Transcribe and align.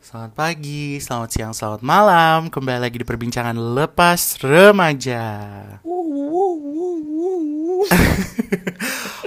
Selamat 0.00 0.32
pagi, 0.32 0.96
selamat 0.96 1.28
siang, 1.28 1.52
selamat 1.52 1.84
malam. 1.84 2.48
Kembali 2.48 2.88
lagi 2.88 2.96
di 2.96 3.04
perbincangan 3.04 3.52
lepas 3.52 4.40
remaja. 4.40 5.28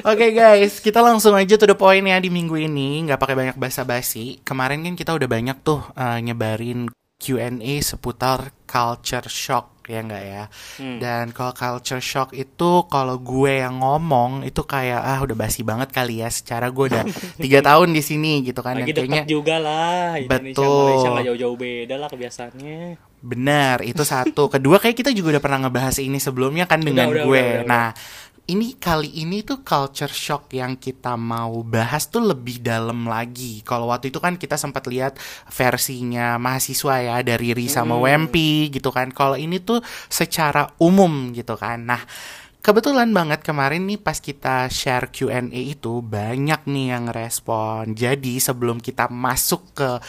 Oke 0.09 0.33
guys, 0.33 0.81
kita 0.81 0.97
langsung 1.05 1.37
aja 1.37 1.61
to 1.61 1.69
the 1.69 1.77
point 1.77 2.01
ya 2.09 2.17
di 2.17 2.33
minggu 2.33 2.57
ini, 2.57 3.05
nggak 3.05 3.21
pakai 3.21 3.37
banyak 3.37 3.57
basa-basi. 3.61 4.41
Kemarin 4.41 4.81
kan 4.81 4.97
kita 4.97 5.13
udah 5.13 5.29
banyak 5.29 5.61
tuh 5.61 5.85
uh, 5.93 6.17
nyebarin 6.17 6.89
Q&A 7.21 7.73
seputar 7.85 8.49
culture 8.65 9.29
shock 9.29 9.72
ya 9.87 9.99
nggak 10.03 10.23
ya. 10.23 10.43
Hmm. 10.79 10.97
Dan 10.99 11.35
kalau 11.35 11.51
culture 11.51 12.03
shock 12.03 12.31
itu 12.31 12.71
kalau 12.87 13.19
gue 13.19 13.63
yang 13.63 13.83
ngomong 13.83 14.47
itu 14.47 14.63
kayak 14.63 15.01
ah 15.01 15.19
udah 15.21 15.35
basi 15.35 15.61
banget 15.63 15.91
kali 15.91 16.23
ya. 16.23 16.29
Secara 16.31 16.71
gue 16.71 16.85
udah 16.91 17.03
tiga 17.43 17.59
tahun 17.59 17.91
di 17.91 18.01
sini 18.03 18.43
gitu 18.43 18.63
kan. 18.63 18.79
Lagi 18.79 18.95
Dan 18.95 19.07
kayaknya 19.07 19.23
juga 19.27 19.55
lah 19.59 20.19
Indonesia 20.19 20.59
Betul. 20.59 20.83
Malaysia 20.87 21.09
nggak 21.11 21.25
jauh-jauh 21.31 21.57
beda 21.57 21.95
lah 21.99 22.09
kebiasaannya. 22.11 22.81
Benar, 23.23 23.87
itu 23.87 24.03
satu. 24.03 24.51
Kedua 24.51 24.83
kayak 24.83 24.99
kita 24.99 25.15
juga 25.15 25.39
udah 25.39 25.43
pernah 25.43 25.59
ngebahas 25.67 25.95
ini 26.03 26.19
sebelumnya 26.19 26.67
kan 26.67 26.83
dengan 26.83 27.07
udah, 27.07 27.23
gue. 27.23 27.31
udah, 27.31 27.47
udah, 27.47 27.63
udah. 27.63 27.71
Nah, 27.71 27.87
ini 28.43 28.75
kali 28.75 29.23
ini 29.23 29.39
tuh 29.39 29.63
culture 29.63 30.11
shock 30.11 30.51
yang 30.51 30.75
kita 30.75 31.15
mau 31.15 31.63
bahas 31.63 32.11
tuh 32.11 32.19
lebih 32.19 32.59
dalam 32.59 33.07
lagi. 33.07 33.63
Kalau 33.63 33.87
waktu 33.87 34.11
itu 34.11 34.19
kan 34.19 34.35
kita 34.35 34.59
sempat 34.59 34.83
lihat 34.91 35.15
versinya 35.47 36.35
mahasiswa 36.35 36.99
ya 36.99 37.17
dari 37.23 37.55
Ri 37.55 37.71
sama 37.71 37.95
Hmm. 37.95 38.03
Wempi 38.03 38.67
gitu 38.67 38.91
kan. 38.91 39.15
Kalau 39.15 39.39
ini 39.39 39.63
tuh 39.63 39.79
secara 40.11 40.67
umum 40.83 41.31
gitu 41.31 41.55
kan. 41.55 41.87
Nah, 41.87 42.03
Kebetulan 42.63 43.11
banget 43.11 43.43
kemarin 43.43 43.83
nih 43.91 43.99
pas 43.99 44.23
kita 44.23 44.71
share 44.71 45.11
Q&A 45.11 45.51
itu 45.51 45.99
banyak 45.99 46.63
nih 46.63 46.95
yang 46.95 47.11
respon. 47.11 47.91
Jadi 47.91 48.39
sebelum 48.39 48.79
kita 48.79 49.11
masuk 49.11 49.75
ke 49.75 49.99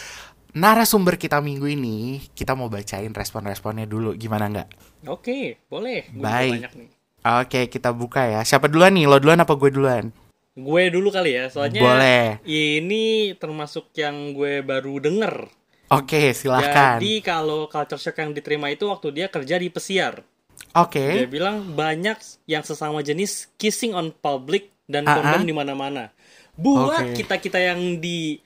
narasumber 0.55 1.19
kita 1.19 1.42
minggu 1.42 1.66
ini, 1.66 2.22
kita 2.31 2.55
mau 2.55 2.70
bacain 2.70 3.11
respon-responnya 3.11 3.91
dulu. 3.91 4.14
Gimana 4.14 4.47
nggak? 4.55 4.69
Oke, 5.11 5.66
boleh. 5.66 6.06
Baik. 6.14 6.62
banyak 6.62 6.72
nih. 6.78 6.91
Oke, 7.25 7.72
kita 7.72 7.89
buka 7.97 8.28
ya. 8.28 8.41
Siapa 8.44 8.69
duluan 8.69 8.92
nih? 8.92 9.08
Lo 9.08 9.17
duluan 9.17 9.41
apa 9.41 9.56
gue 9.56 9.72
duluan? 9.72 10.12
Gue 10.55 10.92
dulu 10.92 11.08
kali 11.08 11.34
ya, 11.34 11.48
soalnya 11.48 11.81
Boleh. 11.83 12.39
ini 12.47 13.33
termasuk 13.34 13.91
yang 13.97 14.36
gue 14.36 14.61
baru 14.61 15.00
denger. 15.00 15.48
Oke, 15.89 16.36
silahkan. 16.36 17.00
Jadi 17.00 17.25
kalau 17.25 17.66
culture 17.66 17.98
shock 17.98 18.20
yang 18.20 18.36
diterima 18.36 18.69
itu 18.69 18.86
waktu 18.86 19.08
dia 19.11 19.27
kerja 19.33 19.56
di 19.56 19.72
pesiar. 19.72 20.20
Oke. 20.77 21.25
Dia 21.25 21.27
bilang 21.27 21.75
banyak 21.75 22.20
yang 22.44 22.61
sesama 22.61 23.00
jenis 23.00 23.50
kissing 23.56 23.97
on 23.97 24.12
public 24.12 24.70
dan 24.84 25.09
Ah, 25.09 25.16
kondom 25.19 25.42
ah. 25.42 25.48
di 25.48 25.55
mana-mana. 25.55 26.05
Buat 26.55 27.16
kita-kita 27.19 27.59
yang 27.59 27.98
di 27.98 28.38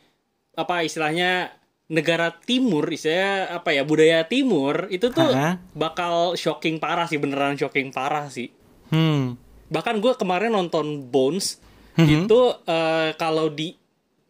apa 0.54 0.80
istilahnya 0.80 1.52
negara 1.88 2.32
timur, 2.32 2.88
istilahnya 2.88 3.52
apa 3.52 3.72
ya 3.72 3.82
budaya 3.84 4.24
timur 4.24 4.88
itu 4.88 5.08
tuh 5.12 5.28
Ah, 5.28 5.36
ah. 5.36 5.54
bakal 5.72 6.36
shocking 6.36 6.80
parah 6.80 7.04
sih, 7.04 7.20
beneran 7.20 7.56
shocking 7.56 7.92
parah 7.92 8.28
sih. 8.28 8.48
Hmm. 8.88 9.36
Bahkan 9.68 9.98
gue 9.98 10.12
kemarin 10.14 10.50
nonton 10.50 11.04
Bones 11.04 11.60
Mhm. 11.94 12.24
itu 12.24 12.40
eh, 12.64 13.10
kalau 13.14 13.48
di 13.48 13.74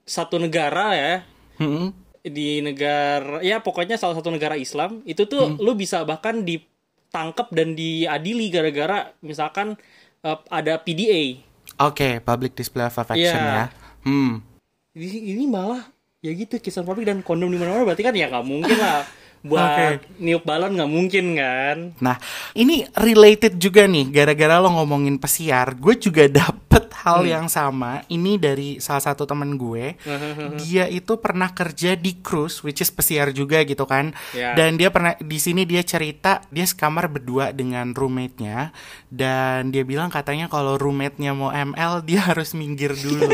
satu 0.02 0.36
negara 0.36 0.86
ya 0.92 1.14
Hmm. 1.56 1.92
di 2.20 2.58
negara 2.58 3.38
ya 3.40 3.60
pokoknya 3.60 3.94
salah 3.94 4.14
satu 4.14 4.28
negara 4.28 4.54
Islam 4.54 5.04
itu 5.04 5.24
tuh 5.24 5.52
Hmm. 5.52 5.60
lu 5.60 5.72
bisa 5.72 6.00
bahkan 6.02 6.42
ditangkap 6.42 7.50
dan 7.50 7.72
diadili 7.72 8.48
gara-gara 8.48 9.12
misalkan 9.20 9.76
eh, 10.18 10.38
ada 10.48 10.74
PDA. 10.76 11.38
Oke, 11.78 12.18
public 12.18 12.52
display 12.52 12.82
of 12.84 12.96
affection 12.96 13.38
ya. 13.38 13.46
Iya. 13.46 13.64
Hmm. 14.02 14.42
Ini, 14.90 15.36
ini 15.36 15.44
malah 15.46 15.86
ya 16.18 16.32
gitu 16.32 16.58
kisah 16.58 16.82
publik 16.82 17.06
dan 17.06 17.22
kondom 17.22 17.46
di 17.46 17.54
mana-mana 17.54 17.86
berarti 17.86 18.02
kan 18.02 18.10
ya 18.10 18.26
nggak 18.26 18.42
mungkin 18.42 18.74
lah 18.74 19.06
buat 19.40 20.18
niup 20.18 20.42
balon 20.42 20.74
nggak 20.74 20.90
mungkin 20.90 21.26
kan. 21.34 21.76
Nah, 21.98 22.16
ini 22.52 22.82
related 22.92 23.56
juga 23.56 23.84
nih, 23.84 24.08
gara-gara 24.08 24.58
lo 24.58 24.70
ngomongin 24.72 25.16
pesiar, 25.16 25.74
gue 25.74 25.94
juga 25.94 26.26
dapet 26.42 26.90
hal 26.98 27.16
Hmm. 27.18 27.30
yang 27.30 27.46
sama. 27.48 28.02
Ini 28.06 28.36
dari 28.36 28.68
salah 28.78 29.00
satu 29.00 29.24
temen 29.24 29.54
gue. 29.54 29.96
Dia 30.60 30.84
itu 30.86 31.16
pernah 31.16 31.48
kerja 31.48 31.94
di 31.94 32.18
cruise, 32.18 32.60
which 32.60 32.78
is 32.78 32.90
pesiar 32.90 33.30
juga 33.30 33.62
gitu 33.62 33.86
kan. 33.86 34.12
Ya. 34.34 34.52
Dan 34.52 34.74
dia 34.74 34.90
pernah 34.90 35.14
di 35.16 35.38
sini 35.38 35.62
dia 35.64 35.80
cerita 35.80 36.42
dia 36.50 36.66
sekamar 36.66 37.06
berdua 37.08 37.50
dengan 37.50 37.94
roommate-nya 37.94 38.74
dan 39.08 39.70
dia 39.70 39.82
bilang 39.82 40.10
katanya 40.10 40.50
kalau 40.50 40.76
roommate-nya 40.76 41.32
mau 41.32 41.48
ML 41.48 42.02
dia 42.08 42.20
harus 42.20 42.52
minggir 42.52 42.92
dulu. 42.92 43.24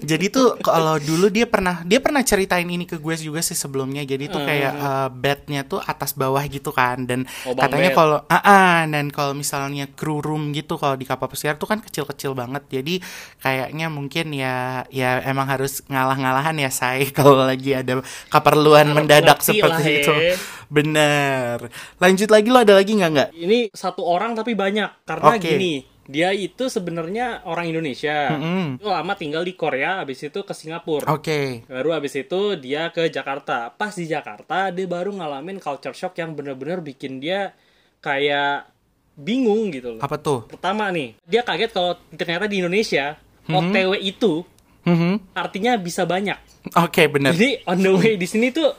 Jadi 0.00 0.26
tuh 0.28 0.56
kalau 0.60 0.96
dulu 0.98 1.28
dia 1.28 1.44
pernah 1.44 1.82
dia 1.84 1.98
pernah 1.98 2.22
ceritain 2.22 2.64
ini 2.64 2.86
ke 2.86 2.96
gue 2.96 3.14
juga 3.18 3.42
sih 3.42 3.58
sebelumnya. 3.58 4.02
Jadi 4.02 4.30
tuh 4.30 4.42
kayak 4.42 4.61
uh, 4.70 5.08
bednya 5.10 5.66
tuh 5.66 5.82
atas 5.82 6.14
bawah 6.14 6.42
gitu 6.46 6.70
kan 6.70 7.02
dan 7.08 7.26
Oh, 7.42 7.56
katanya 7.58 7.90
kalau 7.90 8.18
ah 8.30 8.38
ah, 8.38 8.76
dan 8.86 9.10
kalau 9.10 9.34
misalnya 9.34 9.90
crew 9.90 10.22
room 10.22 10.54
gitu 10.54 10.78
kalau 10.78 10.94
di 10.94 11.02
kapal 11.08 11.26
pesiar 11.26 11.58
tuh 11.58 11.66
kan 11.66 11.82
kecil-kecil 11.82 12.36
banget. 12.38 12.62
Jadi 12.70 13.02
kayaknya 13.42 13.90
mungkin 13.90 14.30
ya 14.30 14.86
ya 14.92 15.18
emang 15.26 15.48
harus 15.50 15.82
ngalah-ngalahan 15.90 16.54
ya 16.60 16.70
say 16.70 17.08
kalau 17.18 17.42
lagi 17.42 17.74
ada 17.74 18.04
keperluan 18.30 18.92
Harap 18.92 18.96
mendadak 19.02 19.38
seperti 19.42 19.82
lah, 19.82 19.98
itu. 19.98 20.12
he. 20.12 20.32
Bener. 20.72 21.68
Lanjut 21.98 22.28
lagi 22.30 22.48
lo 22.48 22.58
ada 22.62 22.74
lagi 22.78 22.92
nggak 22.96 23.10
nggak? 23.10 23.30
Ini 23.36 23.58
satu 23.74 24.06
orang 24.06 24.32
tapi 24.38 24.54
banyak 24.54 25.04
karena 25.04 25.34
Oke. 25.36 25.44
gini 25.44 25.91
dia 26.06 26.34
itu 26.34 26.66
sebenarnya 26.66 27.46
orang 27.46 27.70
Indonesia. 27.70 28.34
Itu 28.74 28.90
lama 28.90 29.14
tinggal 29.14 29.46
di 29.46 29.54
Korea, 29.54 30.02
habis 30.02 30.18
itu 30.18 30.42
ke 30.42 30.50
Singapura. 30.50 31.06
Oke. 31.10 31.62
Baru 31.70 31.94
habis 31.94 32.14
itu 32.14 32.58
dia 32.58 32.90
ke 32.90 33.06
Jakarta. 33.06 33.70
Pas 33.70 33.94
di 33.94 34.10
Jakarta 34.10 34.74
dia 34.74 34.86
baru 34.86 35.14
ngalamin 35.14 35.62
culture 35.62 35.94
shock 35.94 36.18
yang 36.18 36.34
bener-bener 36.34 36.82
bikin 36.82 37.22
dia 37.22 37.54
kayak 38.02 38.66
bingung 39.14 39.70
gitu 39.70 39.96
loh. 39.96 40.00
Apa 40.02 40.18
tuh? 40.18 40.48
Pertama 40.48 40.90
nih, 40.90 41.14
dia 41.22 41.44
kaget 41.44 41.70
kalau 41.70 41.94
ternyata 42.10 42.50
di 42.50 42.58
Indonesia 42.58 43.20
OTW 43.46 43.98
itu 43.98 44.42
Mhm. 44.82 45.34
artinya 45.38 45.78
bisa 45.78 46.02
banyak. 46.02 46.38
Oke 46.74 47.06
bener. 47.06 47.34
Jadi 47.34 47.62
on 47.66 47.78
the 47.78 47.92
way 47.94 48.14
di 48.18 48.26
sini 48.26 48.50
tuh 48.50 48.74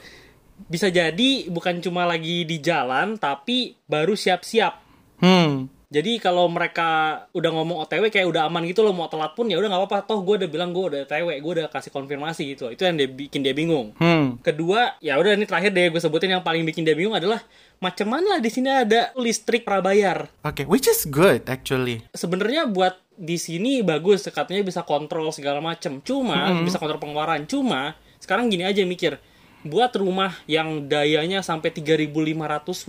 bisa 0.68 0.88
jadi 0.88 1.48
bukan 1.48 1.80
cuma 1.80 2.04
lagi 2.04 2.44
di 2.44 2.60
jalan 2.60 3.16
tapi 3.16 3.76
baru 3.88 4.12
siap-siap. 4.12 4.74
Hmm. 5.20 5.68
Jadi 5.92 6.18
kalau 6.18 6.48
mereka 6.48 7.22
udah 7.36 7.50
ngomong 7.54 7.84
OTW 7.84 8.08
kayak 8.08 8.26
udah 8.28 8.48
aman 8.48 8.64
gitu 8.68 8.80
loh 8.80 8.96
mau 8.96 9.08
telat 9.08 9.36
pun 9.36 9.46
ya 9.46 9.60
udah 9.60 9.68
nggak 9.68 9.82
apa-apa 9.84 9.98
toh 10.08 10.20
gue 10.24 10.44
udah 10.44 10.50
bilang 10.50 10.70
gue 10.72 10.84
udah 10.84 11.00
OTW 11.06 11.28
gue 11.38 11.52
udah 11.60 11.66
kasih 11.68 11.90
konfirmasi 11.92 12.56
gitu 12.56 12.72
itu 12.72 12.82
yang 12.82 12.96
dia 12.96 13.08
bikin 13.08 13.40
dia 13.44 13.54
bingung. 13.54 13.92
Hmm. 14.00 14.40
Kedua 14.40 14.96
ya 14.98 15.20
udah 15.20 15.36
ini 15.36 15.44
terakhir 15.44 15.70
deh 15.70 15.92
gue 15.92 16.00
sebutin 16.00 16.34
yang 16.34 16.44
paling 16.44 16.64
bikin 16.64 16.82
dia 16.82 16.96
bingung 16.96 17.14
adalah 17.14 17.40
macam 17.82 18.08
mana 18.08 18.36
lah 18.36 18.40
di 18.40 18.50
sini 18.50 18.70
ada 18.70 19.12
listrik 19.18 19.62
prabayar. 19.66 20.30
Oke, 20.46 20.64
which 20.64 20.88
is 20.88 21.04
good 21.04 21.44
actually. 21.50 22.00
Sebenarnya 22.16 22.64
buat 22.70 23.04
di 23.14 23.38
sini 23.38 23.78
bagus 23.86 24.26
katanya 24.26 24.66
bisa 24.66 24.82
kontrol 24.82 25.30
segala 25.30 25.62
macem 25.62 26.02
cuma 26.02 26.50
bisa 26.66 26.82
kontrol 26.82 26.98
pengeluaran 26.98 27.46
cuma 27.46 27.94
sekarang 28.18 28.50
gini 28.50 28.66
aja 28.66 28.82
mikir 28.82 29.22
buat 29.62 29.94
rumah 29.94 30.34
yang 30.50 30.90
dayanya 30.90 31.40
sampai 31.40 31.70
3500 31.70 32.10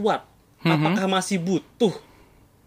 watt 0.02 0.26
apakah 0.66 1.06
masih 1.06 1.38
butuh 1.38 1.94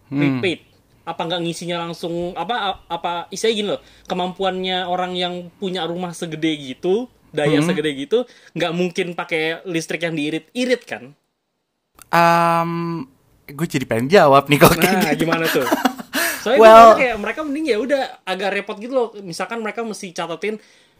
prepaid 0.09 0.59
apa 1.05 1.21
nggak 1.23 1.41
ngisinya 1.41 1.77
langsung 1.81 2.33
apa 2.33 2.85
apa 2.85 3.25
istilahnya 3.29 3.55
gini 3.55 3.69
loh 3.69 3.81
kemampuannya 4.05 4.85
orang 4.85 5.13
yang 5.13 5.33
punya 5.55 5.81
rumah 5.83 6.11
segede 6.11 6.53
gitu 6.55 7.05
daya 7.29 7.61
segede 7.61 7.93
gitu 7.95 8.25
nggak 8.53 8.73
mungkin 8.73 9.07
pakai 9.13 9.61
listrik 9.65 10.01
yang 10.01 10.13
diirit-irit 10.13 10.83
kan 10.83 11.13
Um, 12.09 13.05
gue 13.45 13.67
jadi 13.67 13.85
pengen 13.85 14.09
jawab 14.09 14.49
nih 14.49 14.57
kalau 14.57 14.73
kayak 14.73 14.93
Nah, 14.95 15.11
gitu. 15.13 15.21
gimana 15.25 15.45
tuh? 15.45 15.65
Soalnya 16.41 16.59
Well- 16.59 16.97
kayak 16.97 17.17
mereka 17.19 17.39
mending 17.43 17.65
ya 17.67 17.77
udah 17.77 18.01
agak 18.23 18.49
repot 18.55 18.77
gitu 18.79 18.93
loh. 18.95 19.07
Misalkan 19.21 19.59
mereka 19.59 19.83
mesti 19.83 20.09
catatin 20.09 20.57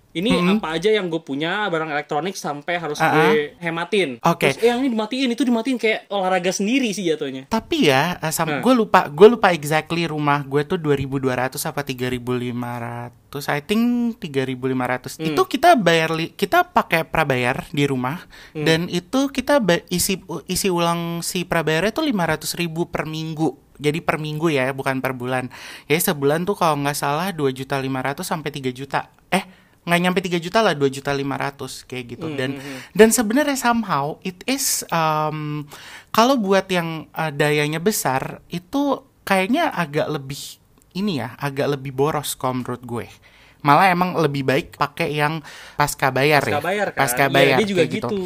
ini 0.10 0.34
apa 0.34 0.74
aja 0.74 0.90
yang 0.90 1.06
gue 1.06 1.22
punya 1.22 1.70
barang 1.70 1.90
elektronik 1.90 2.34
sampai 2.34 2.82
harus 2.82 2.98
Ah, 2.98 3.14
gue 3.30 3.54
hematin. 3.58 4.18
Oke. 4.26 4.50
Terus 4.50 4.58
eh, 4.60 4.68
yang 4.68 4.82
ini 4.82 4.90
dimatiin, 4.90 5.30
itu 5.30 5.46
dimatiin 5.46 5.78
kayak 5.78 6.10
olahraga 6.10 6.50
sendiri 6.50 6.90
sih 6.90 7.06
jatuhnya. 7.06 7.46
Tapi 7.46 7.88
ya, 7.88 8.18
eh, 8.18 8.34
sama 8.34 8.58
Nah. 8.58 8.62
gue 8.66 8.74
lupa, 8.74 9.06
gue 9.06 9.28
lupa 9.30 9.54
exactly 9.54 10.10
rumah 10.10 10.42
gue 10.42 10.66
tuh 10.66 10.82
2200 10.82 11.62
apa 11.62 11.86
3500. 11.86 13.46
I 13.46 13.62
think 13.62 13.84
3500. 14.18 15.22
Hmm. 15.22 15.30
Itu 15.30 15.46
kita 15.46 15.78
bayar 15.78 16.10
kita 16.34 16.66
pakai 16.66 17.06
prabayar 17.06 17.70
di 17.70 17.86
rumah 17.86 18.26
Hmm. 18.52 18.66
dan 18.66 18.80
itu 18.90 19.30
kita 19.30 19.62
isi 19.88 20.18
isi 20.46 20.68
ulang 20.68 21.22
si 21.22 21.46
prabayarnya 21.46 21.94
tuh 21.94 22.04
500 22.04 22.58
ribu 22.58 22.90
per 22.90 23.06
minggu. 23.06 23.54
Jadi 23.80 24.04
per 24.04 24.20
minggu 24.20 24.52
ya, 24.52 24.74
bukan 24.74 25.00
per 25.00 25.16
bulan. 25.16 25.48
Ya 25.88 25.96
sebulan 25.96 26.44
tuh 26.44 26.58
kalau 26.58 26.76
nggak 26.84 26.98
salah 26.98 27.32
2 27.32 27.48
juta 27.54 27.80
500 27.80 28.28
sampai 28.28 28.52
3 28.52 28.74
juta. 28.74 29.08
Nggak 29.90 30.02
nyampe 30.06 30.20
3 30.22 30.38
juta 30.38 30.60
lah 30.62 30.78
2 30.78 30.86
juta 30.94 31.12
500 31.12 31.90
kayak 31.90 32.06
gitu. 32.14 32.28
Dan 32.38 32.62
dan 32.94 33.10
sebenarnya 33.10 33.58
somehow 33.58 34.22
it 34.22 34.46
is 34.46 34.86
um, 34.94 35.66
kalau 36.14 36.38
buat 36.38 36.70
yang 36.70 37.10
uh, 37.18 37.34
dayanya 37.34 37.82
besar 37.82 38.46
itu 38.54 39.02
kayaknya 39.26 39.74
agak 39.74 40.10
lebih 40.10 40.62
ini 40.98 41.22
ya 41.22 41.38
agak 41.38 41.78
lebih 41.78 41.94
boros 41.94 42.34
kalau 42.34 42.62
menurut 42.62 42.82
gue 42.82 43.08
Malah 43.60 43.92
emang 43.92 44.16
lebih 44.16 44.48
baik 44.48 44.80
pakai 44.80 45.20
yang 45.20 45.44
pasca 45.76 46.08
bayar 46.12 46.44
ya. 46.48 46.60
Pasca 46.60 46.64
bayar 46.64 46.88
kan? 46.96 47.00
Pasca 47.04 47.26
Iya, 47.28 47.34
bayar 47.34 47.58
dia 47.60 47.68
juga 47.68 47.84
kayak 47.84 47.96
gitu. 48.00 48.18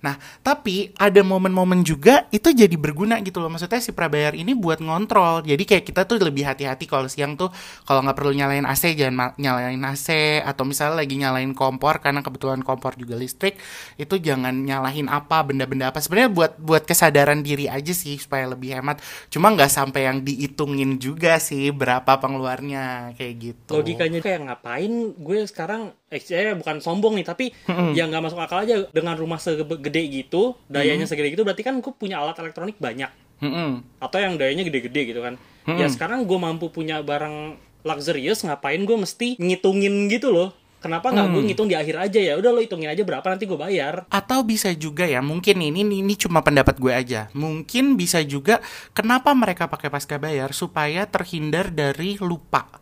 Nah, 0.00 0.14
tapi 0.40 0.90
ada 0.96 1.20
momen-momen 1.20 1.84
juga 1.84 2.24
itu 2.32 2.50
jadi 2.50 2.72
berguna 2.74 3.20
gitu 3.20 3.38
loh. 3.38 3.52
Maksudnya 3.52 3.78
si 3.78 3.92
prabayar 3.92 4.32
ini 4.32 4.56
buat 4.56 4.80
ngontrol. 4.80 5.44
Jadi 5.44 5.62
kayak 5.62 5.84
kita 5.84 6.08
tuh 6.08 6.16
lebih 6.18 6.48
hati-hati 6.48 6.88
kalau 6.88 7.06
siang 7.06 7.36
tuh 7.36 7.52
kalau 7.84 8.00
nggak 8.02 8.16
perlu 8.16 8.32
nyalain 8.32 8.64
AC 8.64 8.96
jangan 8.96 9.36
nyalain 9.36 9.78
AC 9.84 10.40
atau 10.40 10.64
misalnya 10.64 11.04
lagi 11.04 11.14
nyalain 11.20 11.52
kompor 11.52 12.00
karena 12.00 12.24
kebetulan 12.24 12.64
kompor 12.64 12.96
juga 12.96 13.14
listrik 13.20 13.60
itu 14.00 14.16
jangan 14.16 14.56
nyalahin 14.64 15.06
apa 15.06 15.44
benda-benda 15.44 15.92
apa. 15.92 16.00
Sebenarnya 16.00 16.32
buat 16.32 16.52
buat 16.56 16.82
kesadaran 16.88 17.44
diri 17.44 17.68
aja 17.68 17.92
sih 17.92 18.16
supaya 18.16 18.48
lebih 18.48 18.80
hemat. 18.80 19.04
Cuma 19.28 19.52
nggak 19.52 19.68
sampai 19.68 20.08
yang 20.08 20.24
dihitungin 20.24 20.96
juga 20.96 21.36
sih 21.36 21.68
berapa 21.70 22.16
pengeluarnya 22.16 23.12
kayak 23.14 23.34
gitu. 23.36 23.72
logikanya 23.76 24.20
kayak 24.24 24.40
ngapain 24.48 24.79
gue 25.18 25.38
sekarang? 25.44 25.92
Eh 26.08 26.22
saya 26.22 26.56
bukan 26.56 26.80
sombong 26.80 27.18
nih 27.20 27.26
tapi 27.26 27.52
yang 27.92 28.08
nggak 28.08 28.24
masuk 28.30 28.40
akal 28.40 28.62
aja. 28.62 28.86
Dengan 28.94 29.18
rumah 29.18 29.36
segede 29.36 30.02
gitu 30.08 30.56
dayanya 30.70 31.04
segede 31.04 31.34
gitu 31.34 31.44
berarti 31.44 31.66
kan 31.66 31.82
gue 31.82 31.92
punya 31.92 32.22
alat 32.22 32.38
elektronik 32.40 32.78
banyak. 32.80 33.10
Mm-mm. 33.40 33.96
atau 34.04 34.20
yang 34.20 34.36
dayanya 34.36 34.68
gede-gede 34.68 35.16
gitu 35.16 35.24
kan. 35.24 35.40
Ya 35.64 35.88
sekarang 35.88 36.28
gue 36.28 36.36
mampu 36.36 36.68
punya 36.68 37.00
barang 37.00 37.56
luxurious 37.88 38.44
ngapain 38.44 38.84
gue 38.84 38.96
mesti 39.00 39.40
ngitungin 39.40 40.12
gitu 40.12 40.28
loh. 40.28 40.52
Kenapa 40.80 41.12
nggak 41.12 41.28
gue 41.36 41.42
ngitung 41.44 41.68
di 41.68 41.76
akhir 41.76 42.08
aja 42.08 42.20
ya? 42.20 42.40
Udah 42.40 42.56
lo 42.56 42.60
hitungin 42.64 42.88
aja 42.88 43.04
berapa 43.04 43.24
nanti 43.24 43.44
gue 43.44 43.56
bayar. 43.56 44.08
Atau 44.08 44.40
bisa 44.44 44.72
juga 44.72 45.04
ya, 45.04 45.20
mungkin 45.20 45.60
ini 45.60 45.84
ini, 45.84 46.00
ini 46.00 46.16
cuma 46.16 46.40
pendapat 46.40 46.80
gue 46.80 46.88
aja. 46.88 47.28
Mungkin 47.36 48.00
bisa 48.00 48.24
juga 48.24 48.64
kenapa 48.96 49.36
mereka 49.36 49.68
pakai 49.68 49.92
pasca 49.92 50.16
bayar 50.16 50.56
supaya 50.56 51.04
terhindar 51.04 51.68
dari 51.68 52.16
lupa. 52.16 52.79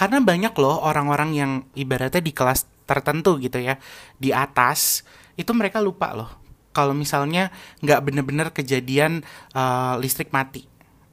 Karena 0.00 0.24
banyak 0.24 0.56
loh 0.56 0.80
orang-orang 0.80 1.36
yang 1.36 1.52
ibaratnya 1.76 2.24
di 2.24 2.32
kelas 2.32 2.64
tertentu 2.88 3.36
gitu 3.36 3.60
ya, 3.60 3.76
di 4.16 4.32
atas 4.32 5.04
itu 5.36 5.52
mereka 5.52 5.84
lupa 5.84 6.16
loh. 6.16 6.32
Kalau 6.72 6.96
misalnya 6.96 7.52
nggak 7.84 8.00
bener-bener 8.00 8.48
kejadian 8.48 9.20
eh, 9.52 9.94
listrik 10.00 10.32
mati. 10.32 10.64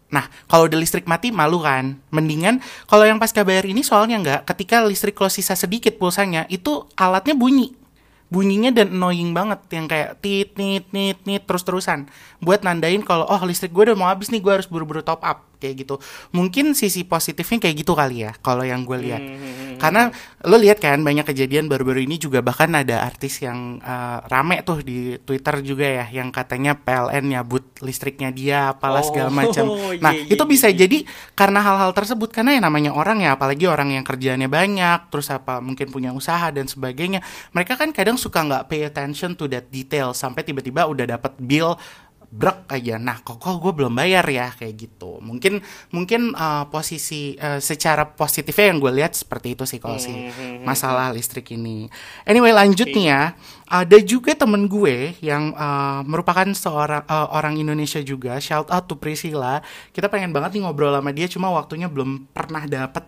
Nah, 0.07 0.23
kalau 0.47 0.71
udah 0.71 0.79
listrik 0.79 1.03
mati 1.03 1.35
malu 1.35 1.59
kan. 1.59 1.99
Mendingan 2.15 2.63
kalau 2.87 3.03
yang 3.03 3.19
pasca 3.19 3.43
bayar 3.43 3.67
ini 3.67 3.83
soalnya 3.83 4.23
nggak, 4.23 4.41
ketika 4.55 4.79
listrik 4.87 5.19
lo 5.19 5.27
sisa 5.27 5.59
sedikit 5.59 5.99
pulsanya, 5.99 6.47
itu 6.47 6.87
alatnya 6.95 7.35
bunyi 7.35 7.75
bunyinya 8.27 8.75
dan 8.75 8.91
annoying 8.91 9.31
banget 9.31 9.59
yang 9.71 9.87
kayak 9.87 10.19
tit 10.19 10.51
nit 10.59 10.83
nit 10.91 11.15
nit 11.23 11.43
terus 11.47 11.63
terusan 11.63 12.11
buat 12.43 12.59
nandain 12.59 12.99
kalau 12.99 13.23
oh 13.23 13.41
listrik 13.47 13.71
gue 13.71 13.87
udah 13.91 13.95
mau 13.95 14.11
habis 14.11 14.27
nih 14.27 14.43
gue 14.43 14.51
harus 14.51 14.67
buru-buru 14.67 14.99
top 14.99 15.23
up 15.23 15.47
kayak 15.57 15.85
gitu. 15.85 15.95
Mungkin 16.33 16.77
sisi 16.77 17.03
positifnya 17.03 17.67
kayak 17.69 17.75
gitu 17.81 17.93
kali 17.97 18.29
ya 18.29 18.31
kalau 18.39 18.61
yang 18.63 18.85
gue 18.85 18.97
lihat. 19.01 19.21
Karena 19.77 20.09
lo 20.45 20.57
lihat 20.57 20.81
kan 20.81 21.01
banyak 21.05 21.25
kejadian 21.25 21.69
baru-baru 21.69 22.01
ini 22.05 22.17
juga 22.17 22.41
bahkan 22.41 22.73
ada 22.73 23.05
artis 23.05 23.41
yang 23.45 23.77
eh, 23.81 24.19
rame 24.25 24.61
tuh 24.65 24.81
di 24.81 25.17
Twitter 25.21 25.61
juga 25.61 25.85
ya 25.85 26.05
yang 26.09 26.33
katanya 26.33 26.73
PLN 26.77 27.23
nyabut 27.29 27.63
listriknya 27.85 28.33
dia 28.33 28.73
apalah 28.73 29.01
Oh, 29.01 29.07
segala 29.13 29.29
macam. 29.29 29.65
iya, 29.93 30.01
nah 30.01 30.11
iya, 30.13 30.33
itu 30.33 30.43
iya, 30.43 30.49
bisa 30.49 30.67
iya. 30.67 30.77
jadi 30.85 31.05
karena 31.37 31.61
hal-hal 31.61 31.91
tersebut 31.93 32.33
karena 32.33 32.57
yang 32.57 32.65
namanya 32.65 32.91
orang 32.97 33.21
ya 33.21 33.37
apalagi 33.37 33.69
orang 33.69 33.93
yang 33.93 34.03
kerjaannya 34.03 34.49
banyak 34.49 34.99
terus 35.13 35.29
apa 35.29 35.61
mungkin 35.61 35.93
punya 35.93 36.09
usaha 36.11 36.49
dan 36.49 36.65
sebagainya. 36.65 37.21
Mereka 37.53 37.77
kan 37.77 37.93
kadang 37.93 38.17
suka 38.17 38.41
nggak 38.43 38.65
pay 38.69 38.89
attention 38.89 39.37
to 39.37 39.45
that 39.45 39.69
detail 39.69 40.11
sampai 40.17 40.41
tiba-tiba 40.41 40.89
udah 40.89 41.05
dapat 41.05 41.37
bill 41.37 41.77
brek 42.27 42.67
aja. 42.67 42.99
Nah 42.99 43.23
kok 43.23 43.39
kok 43.39 43.63
gue 43.63 43.71
belum 43.71 43.95
bayar 43.95 44.27
ya? 44.27 44.51
Kayak 44.51 44.75
gitu. 44.87 45.23
Mungkin 45.23 45.63
mungkin 45.95 46.35
uh, 46.35 46.67
posisi 46.67 47.39
uh, 47.39 47.63
secara 47.63 48.03
positifnya 48.03 48.75
yang 48.75 48.79
gue 48.83 48.91
lihat 48.91 49.15
seperti 49.15 49.55
itu 49.55 49.63
sih 49.63 49.79
kalau 49.79 49.97
sih 49.99 50.31
masalah 50.67 51.15
listrik 51.15 51.47
ini. 51.55 51.87
Anyway 52.27 52.51
lanjut 52.51 52.91
nih 52.91 53.07
ya 53.07 53.21
ada 53.69 53.97
juga 54.01 54.33
temen 54.33 54.65
gue 54.65 55.13
yang 55.21 55.53
uh, 55.53 56.01
merupakan 56.01 56.49
seorang 56.57 57.05
uh, 57.05 57.29
orang 57.37 57.61
Indonesia 57.61 58.01
juga 58.01 58.41
shout 58.41 58.71
out 58.73 58.89
to 58.89 58.97
Priscilla 58.97 59.61
kita 59.93 60.09
pengen 60.09 60.33
banget 60.33 60.57
nih 60.57 60.65
ngobrol 60.65 60.97
sama 60.97 61.13
dia 61.13 61.29
cuma 61.29 61.53
waktunya 61.53 61.85
belum 61.85 62.31
pernah 62.33 62.65
dapet 62.65 63.05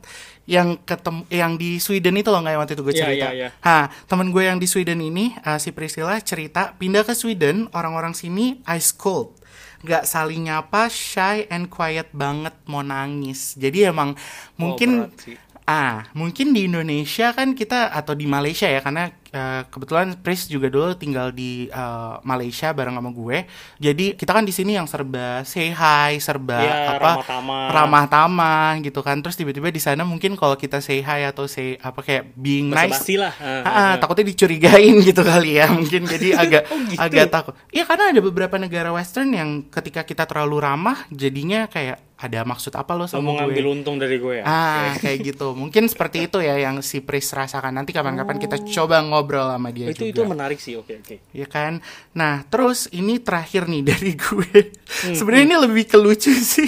yang 0.50 0.81
ketemu 0.81 1.21
yang 1.29 1.53
di 1.56 1.77
Sweden 1.77 2.17
itu 2.17 2.29
loh 2.33 2.41
nggak 2.41 2.57
waktu 2.57 2.73
itu 2.77 2.83
gue 2.85 2.95
Iya, 3.00 3.06
cerita 3.06 3.27
iya, 3.31 3.47
iya. 3.47 3.50
Ha, 3.63 3.88
temen 4.09 4.27
gue 4.35 4.44
yang 4.44 4.59
di 4.59 4.67
Sweden 4.67 5.00
ini, 5.00 5.31
uh, 5.47 5.56
si 5.56 5.71
Priscilla 5.71 6.19
cerita 6.19 6.75
pindah 6.75 7.07
ke 7.07 7.15
Sweden, 7.15 7.71
orang-orang 7.71 8.11
sini 8.11 8.59
ice 8.67 8.91
cold. 8.91 9.39
Gak 9.79 10.03
saling 10.03 10.51
nyapa, 10.51 10.91
shy 10.91 11.47
and 11.47 11.71
quiet 11.71 12.11
banget, 12.11 12.51
mau 12.67 12.83
nangis. 12.83 13.56
Jadi 13.56 13.88
emang 13.88 14.11
mungkin 14.59 15.07
berat 15.07 15.23
sih. 15.23 15.35
Ah, 15.69 16.10
mungkin 16.12 16.50
di 16.50 16.66
Indonesia 16.66 17.30
kan 17.30 17.54
kita 17.54 17.94
atau 17.94 18.12
di 18.12 18.25
Malaysia 18.25 18.66
ya 18.66 18.81
karena 18.81 19.06
eh, 19.30 19.62
kebetulan 19.63 20.18
Pris 20.18 20.50
juga 20.50 20.66
dulu 20.66 20.98
tinggal 20.98 21.30
di 21.30 21.69
eh, 21.69 22.13
Malaysia 22.24 22.74
bareng 22.74 22.98
sama 22.98 23.12
gue. 23.12 23.45
Jadi 23.77 24.18
kita 24.18 24.33
kan 24.33 24.42
di 24.42 24.50
sini 24.50 24.74
yang 24.74 24.89
serba 24.89 25.45
say 25.45 25.69
hi, 25.69 26.18
serba 26.18 26.57
Iya, 26.57 26.74
apa 26.89 26.98
ramah 26.98 27.21
tamah. 27.24 27.66
ramah 27.69 28.06
tamah 28.07 28.69
gitu 28.81 29.00
kan. 29.00 29.21
Terus 29.21 29.38
tiba-tiba 29.38 29.69
di 29.69 29.77
sana 29.77 30.01
mungkin 30.01 30.33
kalau 30.33 30.57
kita 30.57 30.81
say 30.81 31.00
hi 31.00 31.21
atau 31.24 31.45
say 31.45 31.77
apa 31.77 32.01
kayak 32.01 32.33
being 32.33 32.74
nice 32.74 32.89
Basa-basi 32.98 33.16
lah 33.16 33.33
Ah, 33.38 33.45
Ah, 33.45 33.54
ah, 33.54 33.69
ah, 33.69 33.86
ah. 33.86 33.94
takutnya 34.01 34.25
dicurigain 34.25 34.95
gitu 35.06 35.21
kali 35.21 35.62
ya 35.62 35.69
mungkin 35.69 36.01
jadi 36.04 36.33
agak 36.42 36.63
Oh, 36.66 36.81
gitu. 36.83 36.98
agak 36.98 37.25
takut 37.30 37.54
iya 37.69 37.86
karena 37.86 38.10
ada 38.10 38.19
beberapa 38.19 38.57
negara 38.57 38.89
western 38.89 39.30
yang 39.31 39.50
ketika 39.69 40.01
kita 40.01 40.25
terlalu 40.25 40.57
ramah 40.60 41.06
jadinya 41.13 41.69
kayak 41.69 42.08
ada 42.19 42.44
maksud 42.44 42.75
apa 42.75 43.00
lo 43.00 43.04
Lo 43.04 43.07
sama 43.07 43.31
mau 43.31 43.39
ngambil 43.39 43.63
gue 43.63 43.74
untung 43.80 43.95
dari 43.95 44.19
gue 44.19 44.39
ya? 44.39 44.44
Ah 44.44 44.92
kayak 45.00 45.24
gitu. 45.24 45.56
Mungkin 45.56 45.88
seperti 45.88 46.27
itu 46.27 46.44
ya 46.44 46.60
yang 46.60 46.83
si 46.83 47.00
Pris 47.00 47.31
rasakan. 47.31 47.71
Nanti 47.71 47.95
kapan-kapan 47.95 48.36
kita 48.36 48.60
coba 48.60 49.00
ngobrol 49.00 49.48
sama 49.48 49.71
dia 49.71 49.88
Oh, 49.88 49.95
itu 49.95 50.04
juga. 50.04 50.12
itu 50.12 50.21
menarik 50.27 50.60
sih. 50.60 50.75
Oke 50.75 51.00
oke. 51.00 51.16
Ya 51.31 51.48
kan? 51.48 51.80
Nah 52.12 52.44
terus 52.45 52.92
ini 52.92 53.24
terakhir 53.24 53.66
nih 53.66 53.81
dari 53.95 54.12
gue. 54.13 54.51
Hmm, 55.07 55.16
sebenarnya 55.16 55.45
ini 55.48 55.57
lebih 55.63 55.88
ke 55.88 55.95
lucu 55.95 56.36
sih. 56.36 56.68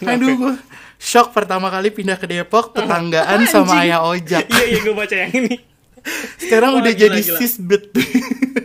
Aduh 0.00 0.32
gue 0.34 0.54
shock 0.96 1.36
pertama 1.36 1.68
kali 1.68 1.92
pindah 1.92 2.16
ke 2.16 2.24
Depok 2.24 2.72
tetanggaan 2.72 3.44
sama 3.44 3.84
ayah 3.84 4.00
ojak. 4.02 4.48
Iya 4.48 4.64
iya 4.66 4.78
gue 4.80 4.94
baca 4.96 5.14
yang 5.14 5.32
ini 5.36 5.54
sekarang 6.36 6.70
Wah, 6.70 6.80
udah 6.80 6.92
gila, 6.92 7.02
jadi 7.02 7.20
gila. 7.22 7.38
sisbet 7.38 7.84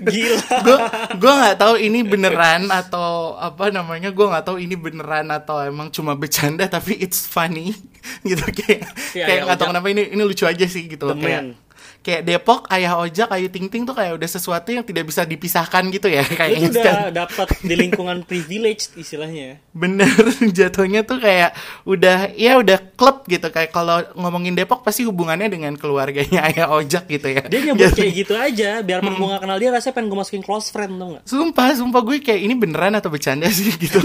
gila 0.02 0.38
gue 0.66 0.78
gue 1.18 1.34
nggak 1.34 1.58
tahu 1.58 1.76
ini 1.78 2.00
beneran 2.02 2.68
atau 2.68 3.08
apa 3.36 3.70
namanya 3.70 4.10
gue 4.10 4.26
nggak 4.26 4.44
tahu 4.44 4.58
ini 4.58 4.76
beneran 4.76 5.28
atau 5.30 5.62
emang 5.62 5.88
cuma 5.90 6.14
bercanda 6.14 6.66
tapi 6.66 6.96
it's 6.96 7.24
funny 7.24 7.72
gitu 8.28 8.44
kayak 8.50 8.84
Iya, 9.12 9.24
kayak 9.24 9.30
ayah 9.30 9.44
nggak 9.46 9.58
tahu 9.58 9.66
ojak. 9.66 9.72
kenapa 9.74 9.88
ini 9.90 10.04
ini 10.10 10.22
lucu 10.22 10.44
aja 10.44 10.66
sih 10.66 10.84
gitu 10.86 11.06
The 11.06 11.16
kayak 11.16 11.42
man. 11.42 11.69
Kayak 12.00 12.24
Depok 12.24 12.66
ayah 12.72 12.96
ojak 12.96 13.28
ayu 13.36 13.52
ting 13.52 13.68
ting 13.68 13.84
tuh 13.84 13.92
kayak 13.92 14.16
udah 14.16 14.30
sesuatu 14.32 14.72
yang 14.72 14.88
tidak 14.88 15.06
bisa 15.06 15.28
dipisahkan 15.28 15.84
gitu 15.92 16.08
ya 16.08 16.24
tuh 16.24 16.40
kan 16.40 16.48
udah 16.50 17.12
dapat 17.12 17.48
di 17.60 17.76
lingkungan 17.76 18.24
privilege 18.24 18.90
istilahnya. 18.96 19.60
Bener 19.76 20.08
jatuhnya 20.58 21.04
tuh 21.04 21.20
kayak 21.20 21.54
udah 21.84 22.32
ya 22.34 22.56
udah 22.58 22.80
klub 22.96 23.28
gitu. 23.28 23.52
Kayak 23.52 23.76
kalau 23.76 24.00
ngomongin 24.16 24.56
Depok 24.56 24.82
pasti 24.82 25.04
hubungannya 25.04 25.52
dengan 25.52 25.76
keluarganya 25.76 26.40
ayah 26.50 26.72
ojak 26.72 27.06
gitu 27.06 27.28
ya. 27.30 27.44
Dia 27.46 27.60
nyebut 27.68 27.92
kayak 27.92 28.14
gitu 28.16 28.34
aja 28.40 28.80
biarpun 28.80 29.08
Hmm. 29.10 29.20
gue 29.20 29.30
gak 29.36 29.42
kenal 29.44 29.58
dia 29.60 29.70
rasanya 29.74 29.94
pengen 30.00 30.08
gue 30.14 30.20
masukin 30.22 30.44
close 30.46 30.70
friend 30.70 30.94
tau 30.96 31.08
gak 31.18 31.24
Sumpah, 31.28 31.68
sumpah 31.76 32.02
gue 32.06 32.24
kayak 32.24 32.40
ini 32.40 32.54
beneran 32.56 32.94
atau 32.96 33.10
bercanda 33.12 33.50
sih 33.58 33.74
gitu. 33.76 34.00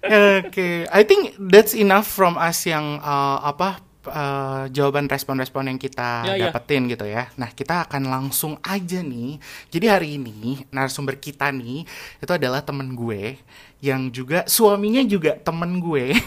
Oke, 0.00 0.86
I 0.86 1.02
think 1.02 1.34
that's 1.38 1.72
enough 1.72 2.06
from 2.06 2.34
us 2.34 2.66
yang 2.66 2.98
uh, 2.98 3.38
apa 3.42 3.78
uh, 4.08 4.64
jawaban 4.72 5.10
respon-respon 5.10 5.68
yang 5.68 5.78
kita 5.80 6.24
Ya, 6.24 6.34
ya. 6.36 6.48
dapetin 6.48 6.88
gitu 6.88 7.04
ya. 7.04 7.28
Nah, 7.36 7.52
kita 7.52 7.84
akan 7.88 8.08
langsung 8.08 8.56
aja 8.64 9.04
nih. 9.04 9.36
Jadi 9.68 9.86
hari 9.90 10.08
ini 10.16 10.64
narasumber 10.72 11.20
kita 11.20 11.52
nih 11.52 11.84
itu 12.22 12.32
adalah 12.32 12.64
temen 12.64 12.96
gue 12.96 13.36
yang 13.80 14.12
juga 14.12 14.44
suaminya 14.44 15.00
juga 15.04 15.36
temen 15.36 15.80
gue. 15.80 16.12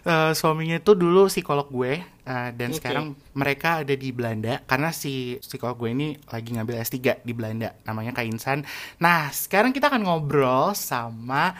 Eh, 0.00 0.32
suaminya 0.32 0.80
itu 0.80 0.96
dulu 0.96 1.28
psikolog 1.28 1.68
gue 1.68 2.00
uh, 2.24 2.50
dan 2.56 2.72
Oke. 2.72 2.80
sekarang 2.80 3.12
mereka 3.36 3.84
ada 3.84 3.92
di 3.92 4.08
Belanda 4.16 4.56
karena 4.64 4.96
si 4.96 5.36
psikolog 5.44 5.76
gue 5.76 5.90
ini 5.92 6.08
lagi 6.32 6.56
ngambil 6.56 6.80
S3 6.80 7.20
di 7.20 7.32
Belanda 7.36 7.76
namanya 7.84 8.16
Kak 8.16 8.24
Insan. 8.24 8.64
Nah, 8.96 9.28
sekarang 9.28 9.76
kita 9.76 9.92
akan 9.92 10.08
ngobrol 10.08 10.72
sama 10.72 11.52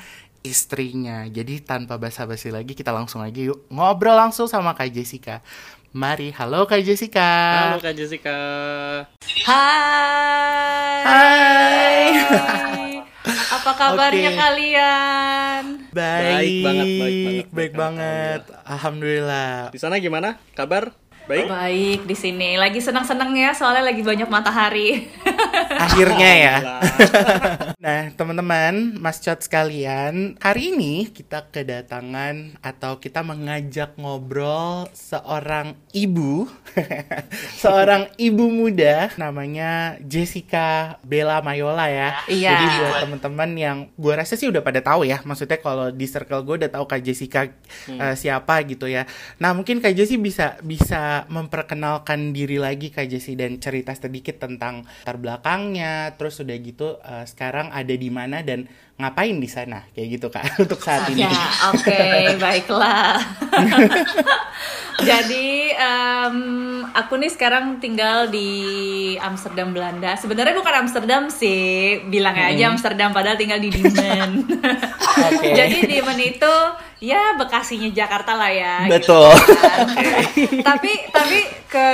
istrinya. 0.42 1.25
Jadi 1.26 1.61
tanpa 1.61 1.97
basa-basi 1.97 2.49
lagi 2.49 2.73
kita 2.73 2.90
langsung 2.90 3.20
aja 3.20 3.37
yuk 3.37 3.68
ngobrol 3.68 4.14
langsung 4.14 4.44
sama 4.44 4.73
Kak 4.73 4.88
Jessica. 4.88 5.40
Mari, 5.90 6.30
halo 6.32 6.64
Kak 6.64 6.80
Jessica. 6.80 7.28
halo 7.66 7.82
kak 7.82 7.99
Jessica 7.99 8.38
Hai. 9.42 11.02
Hai. 11.02 12.02
Apa 13.59 13.70
kabarnya 13.75 14.30
Oke. 14.30 14.38
kalian? 14.38 15.62
Baik, 15.90 16.25
Baik 16.30 16.54
banget, 16.62 16.87
baik 16.87 16.94
banget, 16.94 17.26
baik 17.26 17.47
baik 17.50 17.73
banget. 17.75 18.40
Alhamdulillah. 18.64 19.68
di 19.68 19.78
sana 19.78 19.99
gimana 19.99 20.38
kabar 20.54 20.94
baik 21.30 21.46
Baik 21.46 22.00
di 22.10 22.16
sini. 22.18 22.58
Lagi 22.58 22.82
senang-senang 22.82 23.30
ya, 23.38 23.54
soalnya 23.54 23.87
lagi 23.87 24.02
banyak 24.02 24.26
matahari. 24.26 25.06
Akhirnya 25.87 26.30
ya. 26.34 26.56
Nah, 27.80 28.12
teman-teman, 28.12 29.00
Mas 29.00 29.25
Cot 29.25 29.40
sekalian, 29.40 30.37
hari 30.37 30.68
ini 30.68 31.08
kita 31.08 31.49
kedatangan 31.49 32.60
atau 32.60 33.00
kita 33.00 33.25
mengajak 33.25 33.96
ngobrol 33.96 34.84
seorang 34.92 35.72
ibu, 35.96 36.44
seorang 37.64 38.12
ibu 38.20 38.52
muda 38.52 39.08
namanya 39.16 39.96
Jessica 40.04 41.00
Bella 41.00 41.40
Mayola 41.40 41.88
ya. 41.88 42.20
Iya. 42.28 42.52
Jadi 42.52 42.66
buat 42.68 42.94
teman-teman 43.08 43.50
yang 43.56 43.78
gua 43.96 44.20
rasa 44.20 44.37
sih 44.37 44.52
udah 44.52 44.60
pada 44.60 44.84
tahu 44.84 45.08
ya, 45.08 45.25
maksudnya 45.25 45.56
kalau 45.56 45.88
di 45.88 46.04
circle 46.04 46.44
gue 46.44 46.60
udah 46.60 46.70
tahu 46.76 46.84
Kak 46.84 47.00
Jessica 47.00 47.49
eh, 47.88 48.12
siapa 48.12 48.60
gitu 48.68 48.92
ya. 48.92 49.08
Nah, 49.40 49.56
mungkin 49.56 49.80
Kak 49.80 49.96
Jessi 49.96 50.20
bisa 50.20 50.60
bisa 50.60 51.19
memperkenalkan 51.28 52.32
diri 52.32 52.56
lagi 52.56 52.88
Kak 52.88 53.10
Jessi 53.10 53.34
dan 53.34 53.58
cerita 53.58 53.92
sedikit 53.92 54.40
tentang 54.40 54.86
latar 55.02 55.18
belakangnya, 55.18 56.14
terus 56.16 56.40
udah 56.40 56.56
gitu 56.62 56.96
eh, 57.02 57.26
sekarang 57.26 57.74
ada 57.74 57.92
di 57.92 58.08
mana 58.08 58.40
dan 58.46 58.70
ngapain 59.00 59.40
di 59.40 59.48
sana 59.48 59.88
kayak 59.96 60.08
gitu 60.20 60.26
Kak 60.28 60.44
untuk 60.64 60.80
saat 60.80 61.08
ini. 61.12 61.24
Ya, 61.24 61.40
oke, 61.72 62.00
baiklah. 62.36 63.16
Jadi 65.00 65.72
em, 65.72 66.36
aku 66.92 67.16
nih 67.16 67.32
sekarang 67.32 67.80
tinggal 67.80 68.28
di 68.28 68.50
Amsterdam 69.16 69.72
Belanda. 69.72 70.12
Sebenarnya 70.20 70.52
bukan 70.52 70.74
Amsterdam 70.84 71.32
sih, 71.32 72.04
bilang 72.12 72.36
aja 72.36 72.68
Amsterdam 72.68 73.16
padahal 73.16 73.40
tinggal 73.40 73.56
di 73.56 73.72
Diemen. 73.72 74.44
Oke. 75.32 75.56
Jadi 75.56 75.88
Diemen 75.88 76.20
itu 76.20 76.54
ya 77.00 77.35
Bekasinya 77.35 77.88
Jakarta 77.90 78.37
lah 78.37 78.52
ya. 78.52 78.85
gitu 78.87 78.92
Betul. 79.00 79.33
kan. 79.33 79.88
tapi 80.69 80.92
tapi 81.09 81.38
ke 81.66 81.87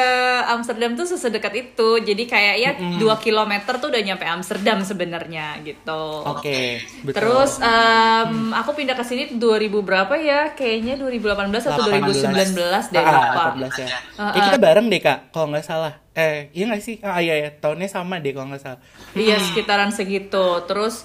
Amsterdam 0.50 0.98
tuh 0.98 1.06
sesedekat 1.06 1.54
itu. 1.54 1.88
Jadi 2.02 2.26
kayak 2.26 2.56
ya 2.58 2.70
2 2.74 2.98
kilometer 3.22 3.78
tuh 3.78 3.88
udah 3.94 4.02
nyampe 4.02 4.26
Amsterdam 4.26 4.82
sebenarnya 4.82 5.62
gitu. 5.62 6.02
Oke, 6.26 6.82
betul. 7.06 7.16
Terus 7.22 7.62
em, 7.62 8.50
aku 8.50 8.74
pindah 8.74 8.98
ke 8.98 9.04
sini 9.06 9.38
2000 9.38 9.70
berapa 9.86 10.14
ya? 10.18 10.52
Kayaknya 10.58 10.98
2018 10.98 11.70
atau 11.70 11.82
2019 11.86 12.92
deh 12.92 13.00
Ah, 13.00 13.14
lupa. 13.14 13.42
18 13.54 13.82
ya. 13.84 13.88
Eh, 13.88 14.20
ah. 14.20 14.32
kita 14.34 14.58
bareng 14.58 14.86
deh 14.90 15.00
Kak, 15.00 15.30
kalau 15.30 15.46
nggak 15.54 15.64
salah. 15.64 15.94
Eh, 16.16 16.48
iya 16.56 16.64
nggak 16.66 16.82
sih? 16.82 16.96
Ah 17.04 17.20
iya 17.20 17.36
ya, 17.36 17.48
tahunnya 17.52 17.92
sama 17.92 18.18
deh 18.18 18.32
kalau 18.32 18.48
nggak 18.48 18.62
salah. 18.64 18.80
Iya 19.12 19.36
sekitaran 19.38 19.92
segitu. 19.92 20.64
Terus 20.64 21.04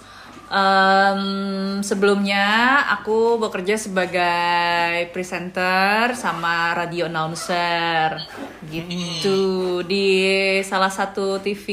em, 0.51 1.24
sebelumnya 1.79 2.84
aku 2.91 3.39
bekerja 3.39 3.79
sebagai 3.79 5.08
presenter 5.15 6.12
sama 6.20 6.75
radio 6.75 7.08
announcer. 7.08 8.20
Gitu. 8.67 9.81
Di 9.88 10.10
salah 10.67 10.91
satu 10.91 11.39
TV 11.39 11.65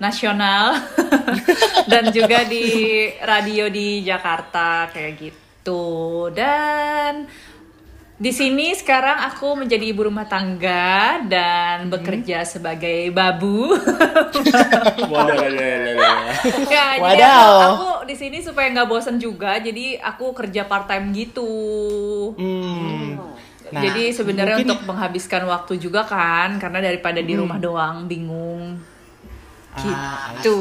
nasional. 0.00 0.80
Dan 1.92 2.10
juga 2.10 2.48
di 2.48 3.06
radio 3.20 3.68
di 3.68 4.00
Jakarta 4.00 4.88
kayak 4.88 5.14
gitu. 5.20 6.32
Dan 6.32 7.28
di 8.18 8.34
sini 8.34 8.74
sekarang 8.74 9.30
aku 9.30 9.54
menjadi 9.54 9.94
ibu 9.94 10.10
rumah 10.10 10.26
tangga 10.26 11.22
dan 11.22 11.86
bekerja 11.86 12.42
sebagai 12.42 13.14
babu. 13.14 13.78
Waduh, 15.14 15.38
ya, 16.66 16.98
jadi 16.98 16.98
Wadaw. 16.98 17.46
aku, 17.46 17.62
aku 17.62 17.90
di 18.10 18.14
sini 18.18 18.42
supaya 18.42 18.74
nggak 18.74 18.90
bosen 18.90 19.22
juga, 19.22 19.62
jadi 19.62 20.02
aku 20.02 20.34
kerja 20.34 20.66
part 20.66 20.90
time 20.90 21.14
gitu. 21.14 21.46
Hmm. 22.34 23.22
Nah, 23.70 23.82
jadi 23.86 24.10
sebenarnya 24.10 24.58
mungkin- 24.58 24.74
untuk 24.74 24.82
menghabiskan 24.90 25.42
waktu 25.46 25.78
juga 25.78 26.02
kan, 26.02 26.58
karena 26.58 26.82
daripada 26.82 27.22
di 27.22 27.38
rumah 27.38 27.62
doang 27.62 28.10
bingung. 28.10 28.82
Ah, 29.78 30.34
Gitu. 30.42 30.58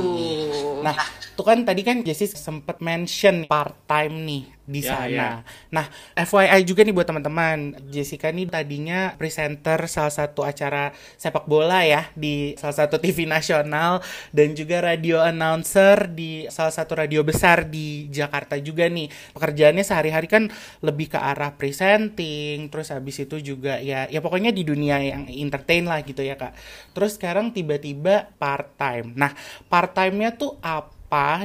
Nah, 0.85 0.93
tuh 1.33 1.41
kan 1.41 1.65
tadi 1.65 1.81
kan 1.81 2.05
Jessi 2.05 2.29
sempat 2.29 2.77
mention 2.85 3.49
part 3.49 3.73
time 3.89 4.13
nih 4.29 4.56
di 4.67 4.83
Ya, 4.83 4.99
sana. 4.99 5.07
ya. 5.07 5.29
Nah, 5.71 5.85
FYI 6.13 6.67
juga 6.67 6.83
nih 6.83 6.91
buat 6.91 7.07
teman-teman, 7.07 7.79
Jessica 7.87 8.27
nih 8.27 8.51
tadinya 8.51 9.15
presenter 9.15 9.79
salah 9.87 10.11
satu 10.11 10.43
acara 10.43 10.91
sepak 11.15 11.47
bola 11.47 11.87
ya 11.87 12.11
di 12.19 12.51
salah 12.59 12.75
satu 12.75 12.99
TV 12.99 13.23
nasional 13.23 14.03
dan 14.35 14.51
juga 14.51 14.83
radio 14.83 15.23
announcer 15.23 16.11
di 16.11 16.43
salah 16.51 16.75
satu 16.75 16.99
radio 16.99 17.23
besar 17.23 17.63
di 17.63 18.11
Jakarta 18.11 18.59
juga 18.59 18.91
nih. 18.91 19.07
Pekerjaannya 19.31 19.87
sehari-hari 19.87 20.27
kan 20.27 20.51
lebih 20.83 21.15
ke 21.15 21.19
arah 21.19 21.55
presenting, 21.55 22.67
terus 22.67 22.91
habis 22.91 23.23
itu 23.23 23.39
juga 23.39 23.79
ya 23.79 24.03
ya 24.11 24.19
pokoknya 24.19 24.51
di 24.51 24.67
dunia 24.67 24.99
yang 24.99 25.31
entertain 25.31 25.87
lah 25.87 26.03
gitu 26.03 26.19
ya, 26.19 26.35
Kak. 26.35 26.51
Terus 26.91 27.15
sekarang 27.15 27.55
tiba-tiba 27.55 28.35
part 28.35 28.75
time. 28.75 29.15
Nah, 29.15 29.31
part 29.71 29.95
time-nya 29.95 30.35
tuh 30.35 30.59
apa 30.59 30.96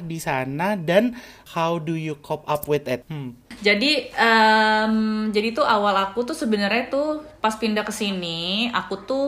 di 0.03 0.19
sana 0.19 0.75
dan 0.75 1.15
how 1.55 1.79
do 1.79 1.95
you 1.95 2.19
cope 2.19 2.43
up 2.51 2.67
with 2.67 2.91
it? 2.91 3.07
Hmm. 3.07 3.39
Jadi 3.63 4.11
em, 4.11 4.95
jadi 5.31 5.55
tuh 5.55 5.63
awal 5.63 5.95
aku 6.11 6.27
tuh 6.27 6.35
sebenarnya 6.35 6.91
tuh 6.91 7.23
pas 7.39 7.55
pindah 7.55 7.87
ke 7.87 7.95
sini, 7.95 8.69
aku 8.75 9.07
tuh 9.07 9.27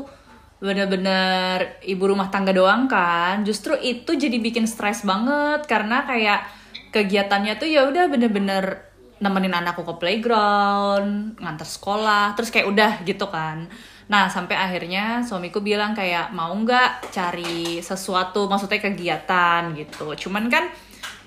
bener-bener 0.58 1.78
ibu 1.86 2.04
rumah 2.08 2.32
tangga 2.34 2.50
doang 2.50 2.90
kan. 2.90 3.46
Justru 3.46 3.78
itu 3.78 4.18
jadi 4.18 4.34
bikin 4.42 4.66
stres 4.66 5.06
banget 5.06 5.70
karena 5.70 6.02
kayak 6.02 6.40
kegiatannya 6.90 7.54
tuh 7.58 7.68
ya 7.70 7.86
udah 7.86 8.10
bener-bener 8.10 8.90
nemenin 9.22 9.54
anakku 9.54 9.86
ke 9.86 9.94
playground, 10.02 11.38
nganter 11.38 11.68
sekolah, 11.68 12.34
terus 12.34 12.50
kayak 12.50 12.66
udah 12.68 12.92
gitu 13.06 13.30
kan. 13.30 13.70
Nah 14.08 14.28
sampai 14.28 14.56
akhirnya 14.56 15.24
suamiku 15.24 15.64
bilang 15.64 15.96
kayak 15.96 16.32
mau 16.36 16.52
nggak 16.52 17.10
cari 17.12 17.80
sesuatu, 17.80 18.46
maksudnya 18.46 18.80
kegiatan 18.80 19.72
gitu. 19.76 20.12
Cuman 20.28 20.48
kan 20.52 20.68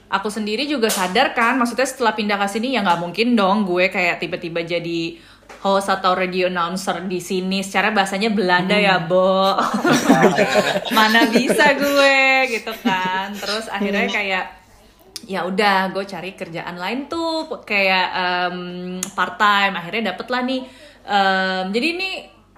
aku 0.08 0.30
sendiri 0.32 0.64
juga 0.70 0.88
sadar 0.88 1.36
kan 1.36 1.60
maksudnya 1.60 1.84
setelah 1.84 2.16
pindah 2.16 2.40
ke 2.40 2.48
sini 2.48 2.78
ya 2.78 2.86
nggak 2.86 3.02
mungkin 3.04 3.36
dong 3.36 3.68
gue 3.68 3.92
kayak 3.92 4.24
tiba-tiba 4.24 4.64
jadi 4.64 5.20
host 5.60 5.92
atau 5.92 6.14
radio 6.14 6.48
announcer 6.48 7.02
di 7.10 7.18
sini. 7.18 7.66
Secara 7.66 7.90
bahasanya 7.90 8.30
Belanda 8.30 8.78
ya 8.78 9.04
Bo. 9.04 9.58
Mana 10.98 11.28
bisa 11.28 11.74
gue 11.74 12.18
gitu 12.54 12.74
kan. 12.86 13.34
Terus 13.34 13.66
akhirnya 13.74 14.06
kayak 14.06 14.46
ya 15.26 15.44
udah 15.44 15.92
gue 15.92 16.06
cari 16.06 16.38
kerjaan 16.38 16.78
lain 16.78 17.10
tuh 17.10 17.50
kayak 17.66 18.08
part 19.18 19.36
time 19.36 19.74
akhirnya 19.76 20.14
dapet 20.14 20.28
lah 20.30 20.42
nih 20.46 20.62
Em, 21.08 21.72
jadi 21.72 21.88
ini 21.96 22.12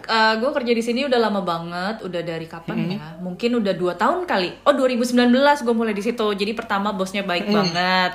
eh, 0.10 0.34
gue 0.42 0.50
kerja 0.50 0.74
di 0.74 0.82
sini 0.82 1.06
udah 1.06 1.20
lama 1.22 1.42
banget 1.46 2.02
udah 2.02 2.22
dari 2.26 2.50
kapan 2.50 2.78
ya? 2.90 2.98
Mungkin 3.22 3.62
udah 3.62 3.74
dua 3.78 3.94
tahun 3.94 4.26
kali. 4.26 4.66
Oh 4.66 4.74
2019 4.74 5.30
gue 5.62 5.76
mulai 5.78 5.94
di 5.94 6.02
situ. 6.02 6.28
Jadi 6.34 6.52
pertama 6.58 6.90
bosnya 6.90 7.22
baik 7.22 7.46
banget. 7.54 8.12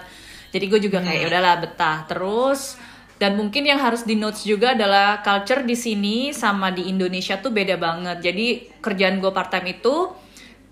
Jadi 0.51 0.65
gue 0.67 0.81
juga 0.83 0.99
kayak 1.03 1.21
"Ya 1.23 1.27
udahlah 1.31 1.55
betah. 1.63 1.99
Terus 2.11 2.75
dan 3.15 3.39
mungkin 3.39 3.63
yang 3.63 3.79
harus 3.79 4.03
di 4.03 4.19
notes 4.19 4.43
juga 4.43 4.75
adalah 4.75 5.23
culture 5.23 5.63
di 5.63 5.79
sini 5.79 6.35
sama 6.35 6.75
di 6.75 6.91
Indonesia 6.91 7.39
tuh 7.39 7.55
beda 7.55 7.79
banget. 7.79 8.19
Jadi 8.21 8.47
kerjaan 8.83 9.23
gue 9.23 9.31
part 9.31 9.55
time 9.55 9.79
itu 9.79 10.11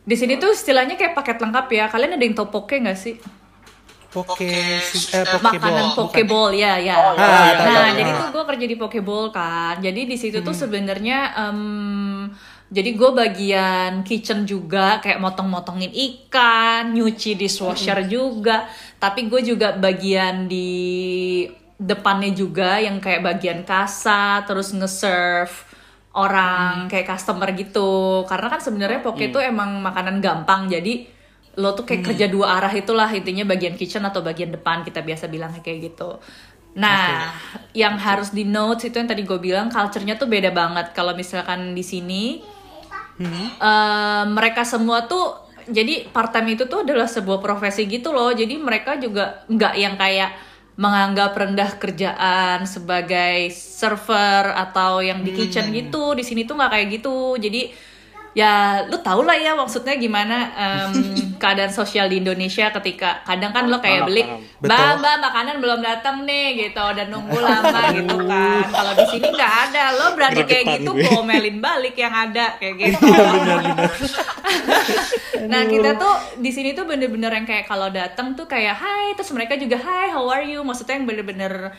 di 0.02 0.18
sini 0.18 0.34
tuh 0.42 0.50
istilahnya 0.50 0.98
kayak 0.98 1.14
paket 1.14 1.38
lengkap 1.38 1.66
ya. 1.70 1.84
Kalian 1.86 2.18
ada 2.18 2.24
yang 2.26 2.34
poke 2.34 2.74
nggak 2.74 2.98
sih 2.98 3.14
Poke 4.12 4.52
si- 4.82 5.08
eh, 5.10 5.24
makanan 5.24 5.56
bukan. 5.88 5.96
pokeball 5.96 6.52
ya 6.52 6.76
ya. 6.76 6.94
Ah, 6.94 7.16
nah 7.16 7.52
tahu, 7.56 7.64
tahu. 7.66 7.96
jadi 7.96 8.10
tuh 8.12 8.28
gue 8.30 8.44
kerja 8.46 8.66
di 8.66 8.76
pokeball 8.76 9.24
kan. 9.30 9.74
Jadi 9.78 10.00
di 10.04 10.14
situ 10.14 10.36
Hmm. 10.36 10.44
tuh 10.44 10.52
sebenarnya 10.54 11.18
em, 11.34 12.28
jadi 12.68 12.90
gue 12.92 13.10
bagian 13.10 13.92
kitchen 14.02 14.44
juga 14.44 14.96
kayak 14.98 15.16
motong-motongin 15.18 15.88
ikan, 15.88 16.92
nyuci 16.92 17.34
dishwasher 17.34 17.98
Hmm. 17.98 18.08
juga. 18.08 18.68
Tapi 18.96 19.26
gue 19.26 19.40
juga 19.46 19.72
bagian 19.72 20.44
di 20.44 21.48
depannya 21.74 22.30
juga 22.30 22.78
yang 22.78 22.96
kayak 22.96 23.24
bagian 23.26 23.60
kasa 23.62 24.44
terus 24.44 24.70
nge-serve 24.70 25.50
Hmm. 25.50 25.68
orang 26.14 26.74
kayak 26.86 27.08
customer 27.08 27.48
gitu. 27.52 27.92
Karena 28.24 28.46
kan 28.46 28.60
sebenarnya 28.60 29.00
poke 29.00 29.24
itu 29.26 29.40
emang 29.40 29.80
makanan 29.80 30.20
gampang 30.20 30.68
jadi 30.68 31.08
lo 31.60 31.76
tuh 31.76 31.84
Hmm. 31.84 32.00
kayak 32.00 32.02
kerja 32.12 32.26
dua 32.32 32.56
arah 32.60 32.72
itulah 32.72 33.08
intinya 33.12 33.44
bagian 33.44 33.76
kitchen 33.76 34.02
atau 34.02 34.24
bagian 34.24 34.48
depan 34.48 34.80
kita 34.82 35.04
biasa 35.04 35.28
bilangnya 35.28 35.60
kayak 35.60 35.92
gitu. 35.92 36.16
Nah, 36.72 37.28
yang 37.76 38.00
harus 38.00 38.32
di 38.32 38.48
notes 38.48 38.88
itu 38.88 38.96
yang 38.96 39.04
tadi 39.04 39.28
gue 39.28 39.36
bilang 39.36 39.68
culture-nya 39.68 40.16
tuh 40.16 40.24
beda 40.24 40.48
banget. 40.56 40.96
Kalau 40.96 41.12
misalkan 41.12 41.76
di 41.76 41.84
sini 41.84 42.40
eh, 43.60 44.24
mereka 44.26 44.64
semua 44.64 45.04
tuh 45.04 45.36
jadi 45.68 46.10
part 46.10 46.34
time 46.34 46.58
itu 46.58 46.66
tuh 46.66 46.82
adalah 46.82 47.06
sebuah 47.06 47.38
profesi 47.38 47.86
gitu 47.86 48.10
loh. 48.10 48.32
Jadi 48.32 48.56
mereka 48.58 48.96
juga 48.98 49.44
nggak 49.46 49.74
yang 49.78 49.94
kayak 49.94 50.32
menganggap 50.74 51.36
rendah 51.36 51.70
kerjaan 51.76 52.64
sebagai 52.64 53.52
server 53.52 54.56
atau 54.56 55.04
yang 55.04 55.20
di 55.20 55.30
kitchen 55.36 55.68
gitu. 55.70 56.16
Di 56.16 56.24
sini 56.24 56.48
tuh 56.48 56.56
nggak 56.56 56.70
kayak 56.72 56.88
gitu. 56.98 57.36
Jadi 57.36 57.91
ya 58.32 58.84
lu 58.88 58.96
tau 59.04 59.20
lah 59.20 59.36
ya 59.36 59.52
maksudnya 59.52 60.00
gimana 60.00 60.36
em, 60.56 60.92
keadaan 61.42 61.68
sosial 61.68 62.08
di 62.08 62.22
Indonesia 62.22 62.72
ketika 62.72 63.20
kadang 63.28 63.52
kan 63.52 63.68
lo 63.68 63.82
kayak 63.82 64.08
beli 64.08 64.24
mbak 64.62 65.02
mbak 65.02 65.16
makanan 65.20 65.56
belum 65.58 65.80
datang 65.82 66.22
nih 66.22 66.70
gitu 66.70 66.84
dan 66.94 67.10
nunggu 67.10 67.34
lama 67.34 67.90
gitu 67.92 68.16
kan. 68.30 68.64
Kalau 68.70 68.92
di 68.94 69.06
sini 69.10 69.26
nggak 69.26 69.54
ada. 69.68 69.84
Lo 69.98 70.06
berani 70.14 70.42
kayak 70.46 70.64
gitu 70.78 70.90
gue. 70.94 71.50
balik 71.58 71.94
yang 71.98 72.14
ada 72.14 72.56
kayak 72.56 72.74
gitu. 72.80 72.98
Nah 75.42 75.66
kita 75.66 75.98
tuh 75.98 76.38
di 76.38 76.54
sini 76.54 76.70
tuh 76.70 76.86
bener-bener 76.86 77.34
yang 77.34 77.42
kayak 77.42 77.66
kalau 77.66 77.90
datang 77.90 78.38
tuh 78.38 78.46
kayak 78.46 78.78
hai 78.78 79.10
terus 79.18 79.34
mereka 79.34 79.58
juga 79.58 79.82
hai 79.82 80.14
how 80.14 80.22
are 80.30 80.46
you? 80.46 80.62
Maksudnya 80.62 81.02
yang 81.02 81.06
bener-bener 81.10 81.74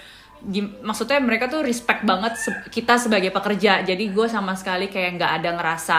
maksudnya 0.83 1.23
mereka 1.23 1.47
tuh 1.47 1.63
respect 1.63 2.03
banget 2.03 2.35
kita 2.67 2.99
sebagai 2.99 3.31
pekerja. 3.31 3.79
Jadi 3.87 4.11
gue 4.11 4.27
sama 4.27 4.59
sekali 4.59 4.91
kayak 4.91 5.15
nggak 5.15 5.31
ada 5.39 5.49
ngerasa 5.55 5.97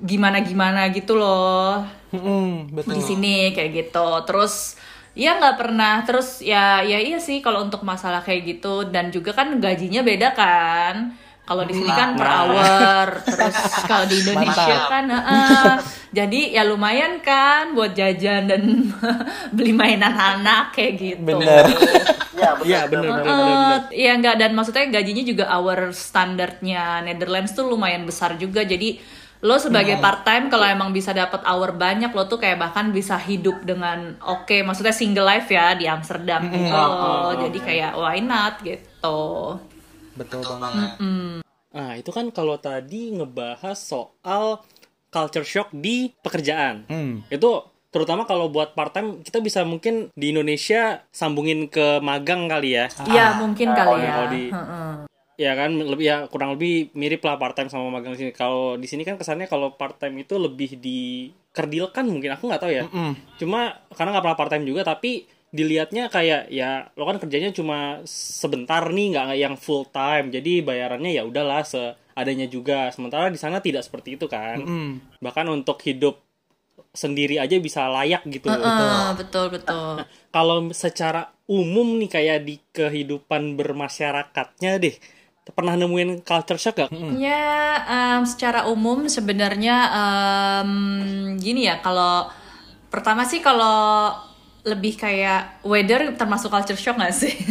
gimana 0.00 0.44
gimana 0.44 0.92
gitu 0.92 1.16
loh 1.16 1.80
Mm-mm, 2.12 2.72
betul. 2.72 2.96
di 2.96 3.02
sini 3.02 3.36
kayak 3.56 3.70
gitu 3.72 4.08
terus 4.28 4.76
ya 5.16 5.40
nggak 5.40 5.56
pernah 5.56 6.04
terus 6.04 6.44
ya 6.44 6.84
ya 6.84 7.00
iya 7.00 7.16
sih 7.16 7.40
kalau 7.40 7.64
untuk 7.64 7.80
masalah 7.80 8.20
kayak 8.20 8.60
gitu 8.60 8.84
dan 8.92 9.08
juga 9.08 9.32
kan 9.32 9.56
gajinya 9.56 10.04
beda 10.04 10.36
kan 10.36 11.16
kalau 11.46 11.62
di 11.62 11.72
sini 11.78 11.88
kan 11.88 12.18
per 12.18 12.26
hour 12.28 13.06
terus 13.22 13.56
kalau 13.86 14.04
di 14.04 14.18
Indonesia 14.20 14.66
Mantap. 14.66 14.90
kan 14.90 15.04
heeh. 15.08 15.72
jadi 16.10 16.40
ya 16.60 16.62
lumayan 16.66 17.22
kan 17.22 17.72
buat 17.72 17.94
jajan 17.96 18.50
dan 18.50 18.62
beli 19.56 19.72
mainan 19.72 20.12
anak 20.12 20.74
kayak 20.76 20.92
gitu 21.00 21.22
Bener. 21.22 21.64
Ya, 22.36 22.52
betul. 22.52 22.68
Iya 22.68 22.80
bener 22.92 23.08
bener 23.08 23.24
bener. 23.24 23.32
Bener. 23.32 23.80
Iya 23.96 24.12
enggak 24.20 24.36
dan 24.36 24.50
maksudnya 24.52 24.84
gajinya 24.92 25.24
juga 25.24 25.44
hour 25.48 25.78
standarnya 25.96 27.00
Netherlands 27.00 27.56
tuh 27.56 27.64
lumayan 27.64 28.04
besar 28.04 28.36
juga 28.36 28.60
jadi 28.60 29.00
lo 29.38 29.56
sebagai 29.58 29.96
part 29.98 30.22
time 30.22 30.48
kalau 30.48 30.64
emang 30.64 30.90
bisa 30.90 31.12
dapat 31.12 31.44
hour 31.44 31.72
banyak 31.72 32.08
lo 32.08 32.24
tuh 32.24 32.36
kayak 32.36 32.56
bahkan 32.58 32.88
bisa 32.88 33.16
hidup 33.16 33.60
dengan 33.62 34.16
oke 34.18 34.64
maksudnya 34.64 34.90
single 34.90 35.24
life 35.24 35.46
ya 35.46 35.72
di 35.72 35.84
Amsterdam 35.84 36.48
gitu 36.48 36.66
loh. 36.66 37.36
jadi 37.36 37.58
kayak 37.58 37.92
why 37.94 38.18
not 38.18 38.60
gitu 38.60 39.60
Betul 40.16 40.40
banget. 40.40 40.96
Nah, 41.76 41.92
itu 41.92 42.08
kan 42.08 42.32
kalau 42.32 42.56
tadi 42.56 43.12
ngebahas 43.12 43.76
soal 43.76 44.64
culture 45.12 45.44
shock 45.44 45.68
di 45.76 46.08
pekerjaan. 46.24 46.88
Hmm. 46.88 47.20
Itu 47.28 47.68
terutama 47.92 48.24
kalau 48.24 48.48
buat 48.48 48.72
part 48.72 48.92
time 48.92 49.20
kita 49.20 49.44
bisa 49.44 49.60
mungkin 49.64 50.08
di 50.12 50.32
Indonesia 50.32 51.04
sambungin 51.12 51.68
ke 51.68 52.00
magang 52.00 52.48
kali 52.48 52.80
ya. 52.80 52.88
Iya 53.04 53.36
mungkin 53.36 53.76
kali 53.76 54.00
ya 54.00 54.08
kalau 54.10 54.28
di- 54.32 54.52
Heeh. 54.52 54.92
Ya 55.36 55.52
kan 55.52 55.76
lebih 55.76 56.06
ya 56.08 56.16
kurang 56.32 56.56
lebih 56.56 56.88
mirip 56.96 57.20
lah 57.20 57.36
part 57.36 57.52
time 57.52 57.68
sama 57.68 57.92
magang 57.92 58.16
di 58.16 58.24
sini. 58.24 58.32
Kalau 58.32 58.80
di 58.80 58.88
sini 58.88 59.04
kan 59.04 59.20
kesannya 59.20 59.44
kalau 59.46 59.76
part 59.76 60.00
time 60.00 60.24
itu 60.24 60.40
lebih 60.40 60.80
dikerdilkan 60.80 62.08
mungkin 62.08 62.36
aku 62.36 62.48
nggak 62.48 62.62
tahu 62.62 62.72
ya. 62.72 62.84
Mm. 62.88 63.14
Cuma 63.36 63.76
karena 63.92 64.16
nggak 64.16 64.24
pernah 64.24 64.38
part 64.38 64.50
time 64.50 64.64
juga 64.64 64.82
tapi 64.82 65.28
dilihatnya 65.46 66.10
kayak 66.10 66.50
ya 66.50 66.90
lo 66.98 67.06
kan 67.06 67.16
kerjanya 67.16 67.54
cuma 67.54 68.02
sebentar 68.04 68.82
nih 68.92 69.14
nggak 69.14 69.28
yang 69.38 69.54
full 69.56 69.86
time 69.88 70.28
jadi 70.28 70.60
bayarannya 70.60 71.16
ya 71.16 71.22
udahlah 71.22 71.62
seadanya 71.64 72.50
juga 72.50 72.90
sementara 72.90 73.30
di 73.30 73.38
sana 73.40 73.62
tidak 73.62 73.86
seperti 73.86 74.18
itu 74.20 74.26
kan 74.26 74.58
Mm. 74.60 75.22
bahkan 75.22 75.46
untuk 75.48 75.80
hidup 75.86 76.18
sendiri 76.92 77.40
aja 77.40 77.56
bisa 77.56 77.88
layak 77.88 78.26
gitu 78.26 78.50
Heeh, 78.52 79.14
betul 79.16 79.48
betul 79.48 80.02
kalau 80.34 80.68
secara 80.74 81.30
umum 81.46 81.94
nih 82.00 82.10
kayak 82.10 82.38
di 82.42 82.56
kehidupan 82.74 83.54
bermasyarakatnya 83.56 84.82
deh 84.82 84.96
pernah 85.54 85.78
nemuin 85.78 86.26
culture 86.26 86.58
shock 86.58 86.74
gak? 86.80 86.90
Ya, 87.18 87.46
em, 87.86 88.22
secara 88.26 88.66
umum 88.66 89.06
sebenarnya 89.06 89.76
em, 89.94 90.70
gini 91.38 91.70
ya, 91.70 91.78
kalau 91.78 92.26
pertama 92.90 93.22
sih 93.22 93.38
kalau 93.38 94.10
lebih 94.66 94.98
kayak 94.98 95.62
weather 95.62 96.18
termasuk 96.18 96.50
culture 96.50 96.78
shock 96.78 96.98
nggak 96.98 97.14
sih? 97.14 97.34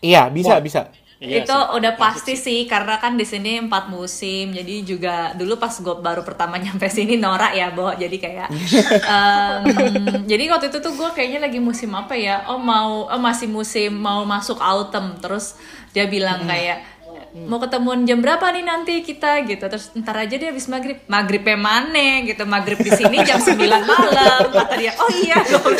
Iya, 0.00 0.32
bisa, 0.32 0.56
Wah. 0.56 0.64
bisa. 0.64 0.88
Iya 1.20 1.44
itu 1.44 1.52
sih. 1.52 1.76
udah 1.76 1.92
pasti 2.00 2.32
sih 2.32 2.64
karena 2.64 2.96
kan 2.96 3.12
di 3.12 3.28
sini 3.28 3.60
empat 3.60 3.92
musim 3.92 4.56
jadi 4.56 4.80
juga 4.80 5.36
dulu 5.36 5.60
pas 5.60 5.68
gue 5.76 5.96
baru 6.00 6.24
pertama 6.24 6.56
nyampe 6.64 6.88
sini 6.88 7.20
norak 7.20 7.52
ya 7.52 7.68
Bo 7.76 7.92
jadi 7.92 8.16
kayak 8.16 8.48
em, 9.20 10.24
jadi 10.24 10.48
waktu 10.48 10.72
itu 10.72 10.80
tuh 10.80 10.96
gue 10.96 11.12
kayaknya 11.12 11.44
lagi 11.44 11.60
musim 11.60 11.92
apa 11.92 12.16
ya 12.16 12.48
oh 12.48 12.56
mau 12.56 13.04
oh 13.04 13.20
masih 13.20 13.52
musim 13.52 14.00
mau 14.00 14.24
masuk 14.24 14.56
autumn 14.64 15.20
terus 15.20 15.60
dia 15.92 16.08
bilang 16.08 16.48
kayak 16.48 16.99
mau 17.34 17.58
ketemuan 17.58 18.02
jam 18.02 18.18
berapa 18.18 18.42
nih 18.50 18.64
nanti 18.64 18.94
kita 19.00 19.42
gitu. 19.46 19.62
Terus 19.62 19.94
ntar 19.94 20.18
aja 20.18 20.34
dia 20.34 20.50
habis 20.50 20.66
maghrib. 20.66 20.98
Maghribnya 21.06 21.54
mana 21.54 22.22
gitu. 22.22 22.42
Maghrib 22.44 22.76
di 22.76 22.90
sini 22.90 23.22
jam 23.22 23.38
9 23.38 23.54
malam 23.60 24.42
kata 24.50 24.74
dia. 24.74 24.92
Oh 24.98 25.10
iya. 25.10 25.38
Gue 25.46 25.60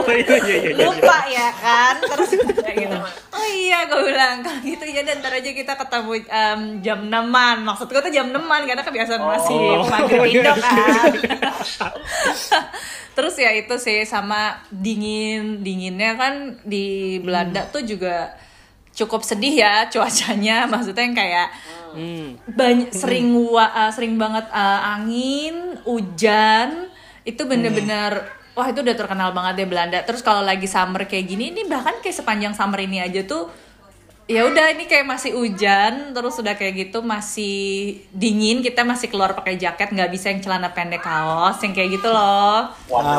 Oh, 0.00 0.16
iya, 0.16 0.36
iya, 0.42 0.56
iya, 0.58 0.70
iya. 0.74 0.84
lupa 0.88 1.18
ya 1.28 1.48
kan? 1.54 1.94
Terus 2.00 2.30
kayak 2.56 2.76
gitu. 2.80 2.96
Oh 3.30 3.46
iya 3.46 3.86
gue 3.86 4.00
bilang 4.04 4.42
kalau 4.42 4.58
gitu 4.60 4.84
ya 4.84 5.02
dan 5.04 5.20
ntar 5.20 5.32
aja 5.32 5.50
kita 5.50 5.72
ketemu 5.76 6.12
em, 6.24 6.60
jam 6.80 7.00
6an 7.06 7.56
maksud 7.62 7.86
gue 7.86 8.00
tuh 8.00 8.12
jam 8.12 8.26
6an 8.28 8.62
karena 8.64 8.82
kebiasaan 8.82 9.22
masih 9.22 9.56
Oh, 9.76 9.86
maghrib 9.86 10.20
iya, 10.26 10.40
Indo 10.40 10.52
iya. 10.52 10.54
kan. 10.56 11.12
Terus 13.10 13.34
ya 13.36 13.50
itu 13.52 13.74
sih 13.76 14.02
sama 14.04 14.64
dingin 14.70 15.60
dinginnya 15.60 16.16
kan 16.16 16.34
di 16.64 17.18
Belanda 17.20 17.66
tuh 17.68 17.84
juga 17.84 18.32
cukup 19.00 19.24
sedih 19.24 19.64
ya 19.64 19.84
cuacanya. 19.92 20.68
Maksudnya 20.68 21.04
yang 21.04 21.16
kayak 21.16 21.48
Hmm. 21.90 22.38
banyak 22.46 22.94
sering 22.94 23.34
wa- 23.34 23.66
uh, 23.66 23.90
sering 23.90 24.14
banget 24.14 24.46
uh, 24.54 24.94
angin 24.94 25.74
hujan 25.82 26.86
itu 27.26 27.42
bener-bener 27.42 28.22
wah 28.54 28.62
itu 28.62 28.78
udah 28.78 28.94
terkenal 28.94 29.34
banget 29.34 29.58
deh 29.58 29.66
Belanda. 29.66 29.98
Terus 30.06 30.22
kalau 30.22 30.38
lagi 30.38 30.70
summer 30.70 31.02
kayak 31.02 31.26
gini 31.26 31.50
ini 31.50 31.66
bahkan 31.66 31.98
kayak 31.98 32.14
sepanjang 32.14 32.54
summer 32.54 32.78
ini 32.78 33.02
aja 33.02 33.26
tuh 33.26 33.50
ya 34.30 34.46
udah 34.46 34.78
ini 34.78 34.86
kayak 34.86 35.10
masih 35.10 35.34
hujan 35.34 36.14
terus 36.14 36.38
udah 36.38 36.54
kayak 36.54 36.86
gitu 36.86 37.02
masih 37.02 37.98
dingin 38.14 38.62
kita 38.62 38.86
masih 38.86 39.10
keluar 39.10 39.34
pakai 39.34 39.58
jaket 39.58 39.90
nggak 39.90 40.06
bisa 40.14 40.30
yang 40.30 40.38
celana 40.38 40.70
pendek 40.70 41.02
kaos 41.02 41.58
yang 41.66 41.74
kayak 41.74 41.98
gitu 41.98 42.06
loh. 42.06 42.70
Ah, 42.70 43.18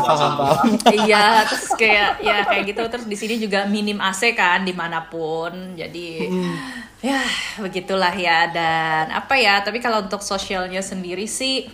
iya 1.03 1.43
terus 1.43 1.67
kayak 1.75 2.23
ya 2.23 2.47
kayak 2.47 2.63
gitu 2.71 2.81
terus 2.87 3.05
di 3.11 3.17
sini 3.19 3.35
juga 3.43 3.67
minim 3.67 3.99
AC 3.99 4.31
kan 4.31 4.63
di 4.63 4.71
mana 4.71 5.03
pun 5.11 5.75
jadi 5.75 6.31
ya 7.01 7.19
begitulah 7.59 8.13
ya 8.13 8.47
dan 8.53 9.11
apa 9.11 9.33
ya 9.35 9.59
tapi 9.65 9.81
kalau 9.81 10.05
untuk 10.05 10.21
sosialnya 10.21 10.79
sendiri 10.79 11.25
sih 11.27 11.65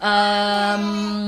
em, 0.00 0.84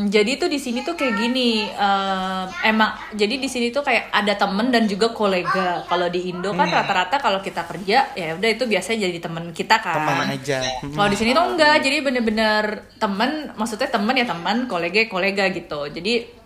jadi 0.08 0.40
tuh 0.40 0.48
di 0.48 0.56
sini 0.56 0.80
tuh 0.80 0.96
kayak 0.96 1.14
gini 1.14 1.68
em, 1.68 2.44
emang 2.64 2.96
jadi 3.12 3.36
di 3.36 3.48
sini 3.48 3.68
tuh 3.68 3.84
kayak 3.84 4.08
ada 4.10 4.34
temen 4.34 4.72
dan 4.72 4.88
juga 4.88 5.12
kolega 5.12 5.84
kalau 5.86 6.08
di 6.08 6.32
Indo 6.32 6.56
kan 6.56 6.68
rata-rata 6.68 7.20
kalau 7.20 7.44
kita 7.44 7.68
kerja 7.68 8.16
ya 8.16 8.34
udah 8.34 8.48
itu 8.48 8.64
biasanya 8.64 9.12
jadi 9.12 9.18
temen 9.20 9.52
kita 9.52 9.76
kan 9.78 10.08
Teman 10.08 10.28
aja. 10.34 10.58
kalau 10.96 11.08
di 11.12 11.16
sini 11.16 11.30
tuh 11.36 11.44
enggak, 11.52 11.76
jadi 11.84 11.96
bener-bener 12.00 12.64
temen, 12.96 13.52
maksudnya 13.54 13.88
temen 13.92 14.14
ya 14.16 14.26
teman, 14.26 14.66
kolega 14.66 14.98
ya 15.04 15.08
kolega 15.08 15.44
gitu. 15.52 15.80
Jadi 15.92 16.41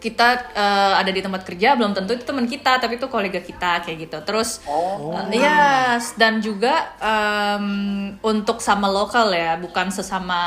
kita 0.00 0.56
eh, 0.56 0.94
ada 0.96 1.12
di 1.12 1.20
tempat 1.20 1.44
kerja 1.44 1.76
belum 1.76 1.92
tentu 1.92 2.16
itu 2.16 2.24
teman 2.24 2.48
kita, 2.48 2.80
tapi 2.80 2.96
itu 2.96 3.06
kolega 3.06 3.38
kita 3.38 3.84
kayak 3.84 4.08
gitu. 4.08 4.18
Terus, 4.24 4.64
eh, 4.64 5.44
yes, 5.44 6.16
dan 6.16 6.40
juga 6.40 6.96
em, 6.98 8.16
untuk 8.24 8.64
sama 8.64 8.88
lokal 8.88 9.28
ya, 9.36 9.60
bukan 9.60 9.92
sesama 9.92 10.40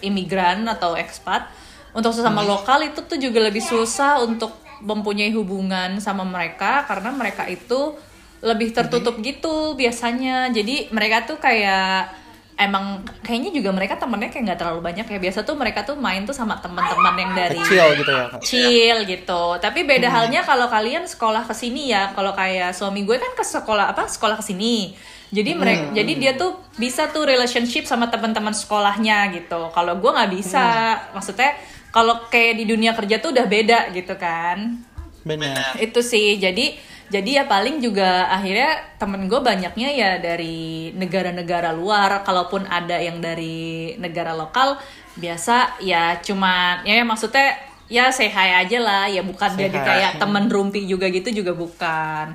imigran 0.00 0.62
atau 0.70 0.94
ekspat. 0.94 1.50
Untuk 1.94 2.14
sesama 2.14 2.42
lokal 2.42 2.90
itu 2.90 3.02
tuh 3.06 3.18
juga 3.18 3.38
lebih 3.42 3.62
susah 3.62 4.22
untuk 4.22 4.54
mempunyai 4.82 5.30
hubungan 5.34 6.02
sama 6.02 6.26
mereka 6.26 6.82
karena 6.90 7.14
mereka 7.14 7.46
itu 7.46 7.94
lebih 8.42 8.70
tertutup 8.70 9.18
gitu 9.22 9.74
biasanya. 9.74 10.50
Jadi 10.50 10.90
mereka 10.90 11.26
tuh 11.26 11.38
kayak 11.38 12.23
emang 12.54 13.02
kayaknya 13.26 13.50
juga 13.50 13.74
mereka 13.74 13.98
temennya 13.98 14.30
kayak 14.30 14.44
nggak 14.50 14.60
terlalu 14.62 14.80
banyak 14.80 15.06
ya. 15.06 15.18
Biasa 15.18 15.42
tuh 15.42 15.56
mereka 15.58 15.82
tuh 15.82 15.96
main 15.98 16.22
tuh 16.22 16.36
sama 16.36 16.58
teman-teman 16.62 17.14
yang 17.18 17.32
dari 17.34 17.58
Kecil 17.58 17.86
gitu 17.98 18.12
ya, 18.14 18.24
Kak. 18.30 18.40
chill 18.42 18.98
gitu. 19.06 19.42
Tapi 19.58 19.80
beda 19.82 20.08
halnya 20.10 20.46
kalau 20.46 20.70
kalian 20.70 21.04
sekolah 21.06 21.44
ke 21.44 21.54
sini 21.54 21.90
ya. 21.90 22.14
Kalau 22.14 22.32
kayak 22.32 22.72
suami 22.72 23.02
gue 23.02 23.18
kan 23.18 23.32
ke 23.34 23.42
sekolah 23.42 23.94
apa? 23.94 24.06
Sekolah 24.06 24.38
ke 24.38 24.44
sini. 24.46 24.94
Jadi 25.34 25.50
mereka 25.58 25.90
jadi 25.90 26.12
dia 26.14 26.32
tuh 26.38 26.62
bisa 26.78 27.10
tuh 27.10 27.26
relationship 27.26 27.90
sama 27.90 28.06
teman-teman 28.06 28.54
sekolahnya 28.54 29.34
gitu. 29.34 29.74
Kalau 29.74 29.98
gue 29.98 30.10
nggak 30.14 30.30
bisa. 30.30 30.94
Maksudnya 31.10 31.58
kalau 31.94 32.26
kayak 32.26 32.58
di 32.58 32.64
dunia 32.66 32.90
kerja 32.90 33.22
tuh 33.22 33.30
udah 33.30 33.46
beda 33.46 33.94
gitu 33.94 34.18
kan 34.18 34.82
Benar. 35.22 35.78
itu 35.78 36.02
sih 36.02 36.42
jadi 36.42 36.74
jadi 37.14 37.30
ya 37.30 37.44
paling 37.46 37.78
juga 37.78 38.26
akhirnya 38.26 38.98
temen 38.98 39.30
gue 39.30 39.38
banyaknya 39.38 39.88
ya 39.94 40.10
dari 40.18 40.90
negara-negara 40.98 41.70
luar. 41.70 42.26
Kalaupun 42.26 42.66
ada 42.66 42.98
yang 42.98 43.22
dari 43.22 43.94
negara 44.02 44.34
lokal 44.34 44.82
biasa 45.14 45.78
ya 45.78 46.18
cuma 46.18 46.82
ya 46.82 47.06
maksudnya 47.06 47.54
ya 47.86 48.10
hi 48.10 48.66
aja 48.66 48.78
lah. 48.82 49.06
Ya 49.06 49.22
bukan 49.22 49.54
Say 49.54 49.70
jadi 49.70 49.78
hi. 49.78 49.86
kayak 49.86 50.12
temen 50.18 50.50
rumpi 50.50 50.90
juga 50.90 51.06
gitu 51.06 51.30
juga 51.30 51.54
bukan. 51.54 52.34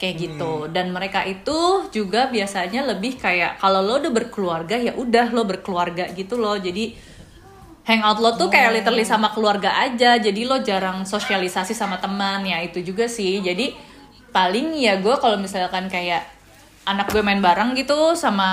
Kayak 0.00 0.14
gitu. 0.16 0.72
Dan 0.72 0.96
mereka 0.96 1.20
itu 1.28 1.92
juga 1.92 2.32
biasanya 2.32 2.88
lebih 2.88 3.20
kayak 3.20 3.60
kalau 3.60 3.84
lo 3.84 4.00
udah 4.00 4.12
berkeluarga 4.24 4.80
ya 4.80 4.96
udah 4.96 5.36
lo 5.36 5.44
berkeluarga 5.44 6.08
gitu 6.16 6.40
loh. 6.40 6.56
Jadi 6.56 6.96
hangout 7.84 8.24
lo 8.24 8.32
tuh 8.40 8.48
kayak 8.48 8.80
literally 8.80 9.04
sama 9.04 9.36
keluarga 9.36 9.84
aja. 9.84 10.16
Jadi 10.16 10.48
lo 10.48 10.64
jarang 10.64 11.04
sosialisasi 11.04 11.76
sama 11.76 12.00
teman. 12.00 12.40
Ya 12.48 12.64
itu 12.64 12.80
juga 12.80 13.04
sih. 13.04 13.44
Jadi 13.44 13.92
paling 14.34 14.74
ya 14.74 14.98
gue 14.98 15.14
kalau 15.22 15.38
misalkan 15.38 15.86
kayak 15.86 16.26
anak 16.84 17.08
gue 17.14 17.22
main 17.22 17.40
bareng 17.40 17.72
gitu 17.78 18.12
sama 18.18 18.44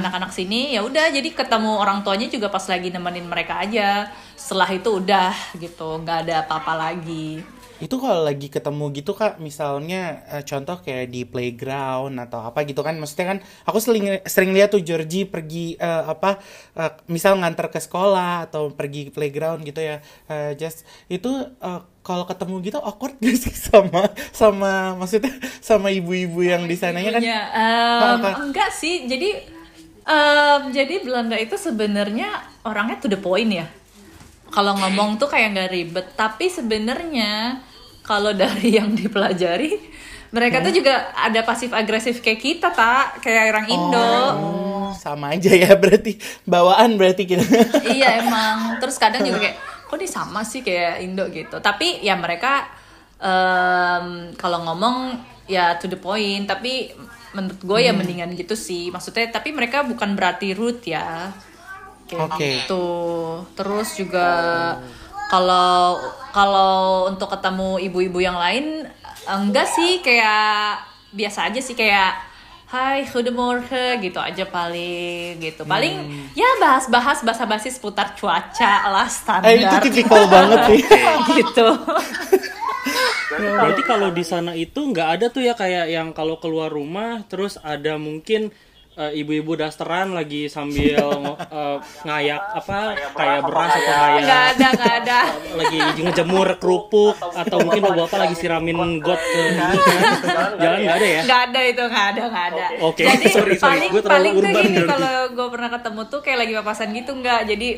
anak-anak 0.00 0.32
sini 0.32 0.72
ya 0.72 0.80
udah 0.80 1.10
jadi 1.12 1.28
ketemu 1.34 1.76
orang 1.82 2.00
tuanya 2.00 2.30
juga 2.32 2.48
pas 2.48 2.64
lagi 2.70 2.88
nemenin 2.94 3.26
mereka 3.26 3.60
aja. 3.60 4.08
Setelah 4.38 4.70
itu 4.72 5.02
udah 5.02 5.34
gitu 5.58 6.00
nggak 6.00 6.18
ada 6.24 6.34
apa-apa 6.46 6.72
lagi. 6.78 7.42
Itu 7.82 7.98
kalau 7.98 8.22
lagi 8.22 8.46
ketemu 8.48 8.94
gitu 8.94 9.12
kak, 9.18 9.42
misalnya 9.42 10.22
eh, 10.30 10.46
contoh 10.46 10.78
kayak 10.78 11.10
di 11.10 11.26
playground 11.26 12.14
atau 12.22 12.46
apa 12.46 12.62
gitu 12.62 12.86
kan, 12.86 12.94
maksudnya 12.96 13.34
kan 13.34 13.38
aku 13.66 13.82
sering 13.82 14.22
sering 14.24 14.54
lihat 14.54 14.70
tuh 14.70 14.80
Georgie 14.80 15.26
pergi 15.26 15.74
eh, 15.74 16.04
apa, 16.06 16.38
eh, 16.78 16.92
misal 17.10 17.34
nganter 17.42 17.74
ke 17.74 17.82
sekolah 17.82 18.46
atau 18.48 18.70
pergi 18.70 19.10
ke 19.10 19.18
playground 19.18 19.66
gitu 19.66 19.82
ya, 19.82 19.98
eh, 20.30 20.54
just 20.54 20.86
itu 21.10 21.28
eh, 21.50 21.80
kalau 22.04 22.28
ketemu 22.28 22.60
gitu 22.60 22.78
awkward 22.84 23.16
gak 23.24 23.32
sih 23.32 23.50
sama 23.56 24.12
sama 24.28 24.92
maksudnya 25.00 25.32
sama 25.64 25.88
ibu-ibu 25.88 26.44
yang 26.44 26.68
di 26.68 26.76
sananya 26.76 27.16
kan? 27.16 27.22
Em, 27.24 28.20
Apa? 28.20 28.30
enggak 28.44 28.70
sih. 28.76 29.08
Jadi 29.08 29.32
em, 30.04 30.60
jadi 30.68 31.00
Belanda 31.00 31.40
itu 31.40 31.56
sebenarnya 31.56 32.60
orangnya 32.68 33.00
to 33.00 33.08
the 33.08 33.16
point 33.16 33.48
ya. 33.48 33.66
Kalau 34.52 34.76
ngomong 34.76 35.16
tuh 35.16 35.32
kayak 35.32 35.56
nggak 35.56 35.70
ribet. 35.72 36.06
Tapi 36.14 36.52
sebenarnya 36.52 37.64
kalau 38.04 38.36
dari 38.36 38.76
yang 38.76 38.92
dipelajari 38.92 39.80
mereka 40.34 40.60
tuh 40.60 40.74
juga 40.74 41.14
ada 41.14 41.46
pasif 41.46 41.70
agresif 41.70 42.18
kayak 42.18 42.40
kita 42.42 42.68
tak 42.74 43.22
kayak 43.24 43.54
orang 43.54 43.66
Indo. 43.70 44.12
Oh, 44.34 44.90
sama 44.92 45.32
aja 45.32 45.54
ya 45.54 45.72
berarti 45.72 46.20
bawaan 46.44 47.00
berarti 47.00 47.24
kita. 47.24 47.46
iya 47.96 48.20
emang. 48.20 48.76
Terus 48.82 49.00
kadang 49.00 49.24
juga 49.24 49.40
kayak 49.40 49.73
kok 49.94 50.02
dia 50.02 50.10
sama 50.10 50.42
sih 50.42 50.66
kayak 50.66 51.06
Indo 51.06 51.30
gitu. 51.30 51.62
Tapi 51.62 52.02
ya 52.02 52.18
mereka 52.18 52.66
em, 53.22 54.34
kalau 54.34 54.66
ngomong 54.66 55.14
ya 55.46 55.78
to 55.78 55.86
the 55.86 55.94
point. 55.94 56.50
Tapi 56.50 56.90
menurut 57.38 57.62
gue 57.62 57.78
ya 57.86 57.94
mendingan 57.94 58.34
gitu 58.34 58.58
sih. 58.58 58.90
Maksudnya 58.90 59.30
tapi 59.30 59.54
mereka 59.54 59.86
bukan 59.86 60.18
berarti 60.18 60.50
rude 60.50 60.82
ya. 60.82 61.30
Kayak 62.10 62.26
Oke. 62.26 62.42
gitu. 62.42 62.86
Terus 63.54 63.94
juga 63.94 64.28
kalau 65.30 66.02
kalau 66.34 67.06
untuk 67.06 67.30
ketemu 67.30 67.78
ibu-ibu 67.86 68.18
yang 68.18 68.34
lain 68.34 68.90
enggak 69.30 69.70
sih. 69.70 70.02
Kayak 70.02 70.82
biasa 71.14 71.54
aja 71.54 71.62
sih. 71.62 71.78
Kayak 71.78 72.18
Hai, 72.74 73.06
goedemorgen 73.06 74.02
gitu 74.02 74.18
aja 74.18 74.42
paling 74.50 75.38
gitu. 75.38 75.62
Paling 75.62 75.94
ya 76.34 76.58
bahas-bahas 76.58 77.22
basa-basi 77.22 77.70
seputar 77.70 78.18
cuaca 78.18 78.90
lah 78.90 79.06
standar. 79.06 79.46
Eh 79.46 79.62
itu 79.62 79.76
tipikal 79.86 80.26
banget 80.34 80.58
sih. 80.66 80.82
gitu. 81.38 81.66
Berarti 83.38 83.82
kalau 83.86 84.10
di 84.10 84.26
sana 84.26 84.58
itu 84.58 84.90
nggak 84.90 85.06
ada 85.06 85.26
tuh 85.30 85.46
ya 85.46 85.54
kayak 85.54 85.86
yang 85.86 86.10
kalau 86.10 86.42
keluar 86.42 86.66
rumah 86.66 87.22
terus 87.30 87.62
ada 87.62 87.94
mungkin 87.94 88.50
eh, 88.94 89.12
ibu-ibu 89.16 89.52
dasteran 89.54 90.14
lagi 90.14 90.46
sambil 90.46 91.02
eh, 91.36 91.76
ngayak 92.02 92.42
apa 92.54 92.78
kayak 93.10 93.40
beras 93.42 93.70
atau 93.72 93.82
Enggak 93.82 94.22
kayak 94.22 94.52
ada, 94.54 94.66
enggak 94.70 94.94
ada. 95.02 95.20
lagi 95.54 95.78
ngejemur 96.00 96.48
kerupuk 96.56 97.14
atau 97.18 97.56
mungkin 97.60 97.82
bapak 97.84 98.18
lagi 98.20 98.34
siramin 98.34 98.76
got 98.98 99.18
ke 99.18 99.42
jalan 100.58 100.78
nggak 100.80 100.96
ada 100.96 101.06
ya 101.06 101.20
Enggak 101.24 101.40
ada 101.50 101.60
itu, 101.64 101.82
enggak 101.82 102.06
ada, 102.14 102.22
enggak 102.26 102.46
ada. 102.52 102.66
Oke, 102.82 103.02
Jadi 103.02 103.26
sorry, 103.30 103.54
sorry. 103.56 103.86
paling 103.90 103.90
paling 104.02 104.32
tuh 104.34 104.50
gini 104.62 104.78
kalau 104.84 105.14
gue 105.30 105.46
pernah 105.50 105.70
ketemu 105.70 106.00
tuh 106.06 106.20
kayak 106.20 106.38
lagi 106.40 106.52
papasan 106.54 106.88
gitu 106.92 107.10
enggak. 107.14 107.40
Jadi 107.46 107.68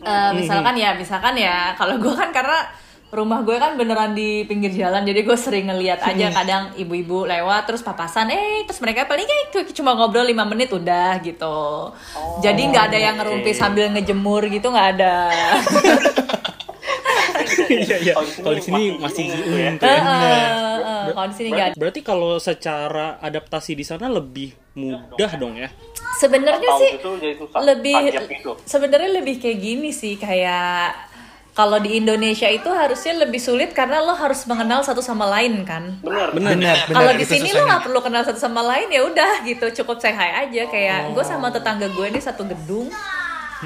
eh, 0.00 0.30
misalkan 0.34 0.74
ya, 0.76 0.90
misalkan 0.94 1.34
ya 1.34 1.74
kalau 1.74 1.98
gue 1.98 2.14
kan 2.14 2.30
karena 2.30 2.58
rumah 3.10 3.42
gue 3.42 3.54
kan 3.54 3.74
beneran 3.74 4.14
di 4.14 4.42
pinggir 4.44 4.70
jalan 4.70 5.02
jadi 5.02 5.20
gue 5.20 5.34
sering 5.34 5.66
ngeliat 5.66 5.98
aja 6.00 6.30
kadang 6.30 6.70
ibu-ibu 6.74 7.26
lewat 7.26 7.66
terus 7.66 7.82
papasan 7.82 8.30
eh 8.30 8.62
terus 8.62 8.78
mereka 8.78 9.02
paling 9.04 9.26
kayak 9.26 9.74
cuma 9.74 9.92
ngobrol 9.92 10.22
lima 10.22 10.42
menit 10.44 10.70
udah 10.70 11.18
gitu. 11.20 11.90
Jadi 12.38 12.70
nggak 12.70 12.84
ada 12.86 12.98
yang 13.00 13.18
ngerumpi 13.18 13.50
sambil 13.50 13.90
ngejemur 13.90 14.46
gitu 14.46 14.70
nggak 14.70 14.88
ada. 14.96 15.14
Iya 17.70 17.96
iya. 18.02 18.14
Kalau 18.14 18.54
di 18.54 18.62
sini 18.62 18.98
masih 18.98 19.30
umum 19.46 19.74
tuh 19.78 19.86
Eh, 19.86 19.94
ya. 19.94 20.02
eh, 20.02 20.78
eh, 20.82 21.14
kalau 21.14 21.28
di 21.30 21.36
sini 21.38 21.48
nggak 21.50 21.66
ada. 21.70 21.76
Berarti 21.78 22.00
kalau 22.02 22.32
secara 22.38 23.18
adaptasi 23.18 23.72
di 23.74 23.84
sana 23.86 24.10
lebih 24.10 24.50
mudah 24.74 25.30
dong 25.38 25.54
ya? 25.54 25.70
Sebenarnya 26.18 26.70
sih 26.76 26.90
itu 26.98 27.10
jadi 27.16 27.34
susah, 27.38 27.60
lebih 27.62 27.96
gitu. 28.28 28.52
sebenarnya 28.66 29.10
lebih 29.22 29.38
kayak 29.38 29.58
gini 29.58 29.90
sih 29.90 30.18
kayak 30.18 31.09
kalau 31.50 31.82
di 31.82 31.98
Indonesia 31.98 32.46
itu 32.46 32.70
harusnya 32.70 33.26
lebih 33.26 33.42
sulit 33.42 33.74
karena 33.74 33.98
lo 33.98 34.14
harus 34.14 34.46
mengenal 34.46 34.86
satu 34.86 35.02
sama 35.02 35.26
lain 35.26 35.66
kan? 35.66 35.98
Bener. 36.00 36.30
benar. 36.30 36.54
Benar, 36.54 36.76
kalau 36.88 37.12
di 37.18 37.26
sini 37.26 37.50
lo 37.50 37.66
nggak 37.66 37.82
perlu 37.90 38.00
kenal 38.00 38.22
satu 38.22 38.38
sama 38.38 38.62
lain 38.62 38.88
ya 38.88 39.02
udah 39.02 39.32
gitu. 39.42 39.66
Cukup 39.82 39.98
say 39.98 40.14
hi 40.14 40.46
aja. 40.46 40.62
Kayak 40.70 41.10
gue 41.12 41.24
sama 41.26 41.50
tetangga 41.50 41.90
gue 41.90 42.06
ini 42.06 42.20
satu 42.22 42.46
gedung. 42.46 42.88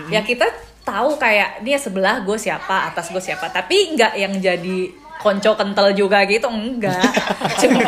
Ya 0.08 0.24
kita 0.24 0.48
tahu 0.82 1.16
kayak 1.20 1.62
dia 1.62 1.78
sebelah 1.78 2.24
gue 2.24 2.36
siapa 2.40 2.88
atas 2.88 3.12
gue 3.12 3.20
siapa. 3.20 3.52
Tapi 3.52 3.94
nggak 3.94 4.12
yang 4.16 4.32
jadi 4.40 5.03
konco 5.24 5.56
kental 5.56 5.96
juga 5.96 6.28
gitu 6.28 6.44
enggak. 6.52 7.08
Cuma 7.64 7.80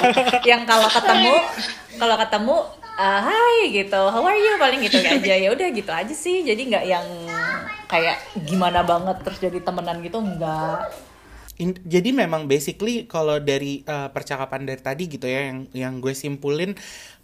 yang 0.49 0.65
kalau 0.65 0.89
ketemu 0.89 1.35
kalau 2.01 2.17
ketemu 2.17 2.57
uh, 2.97 3.21
hai 3.21 3.69
gitu. 3.69 4.03
How 4.09 4.25
are 4.25 4.41
you? 4.41 4.57
paling 4.57 4.81
gitu 4.81 4.97
aja. 5.05 5.35
Ya 5.37 5.49
udah 5.53 5.69
gitu 5.69 5.93
aja 5.93 6.15
sih. 6.17 6.41
Jadi 6.41 6.73
nggak 6.73 6.85
yang 6.89 7.07
kayak 7.87 8.19
gimana 8.49 8.81
banget 8.83 9.21
terus 9.21 9.39
jadi 9.39 9.61
temenan 9.61 10.01
gitu 10.01 10.19
enggak. 10.19 10.89
In- 11.61 11.85
jadi 11.85 12.13
memang 12.13 12.49
basically 12.49 13.05
kalau 13.09 13.41
dari 13.41 13.85
uh, 13.85 14.09
percakapan 14.13 14.65
dari 14.65 14.81
tadi 14.81 15.05
gitu 15.09 15.25
ya 15.29 15.53
yang 15.53 15.59
yang 15.73 15.95
gue 16.01 16.13
simpulin 16.13 16.77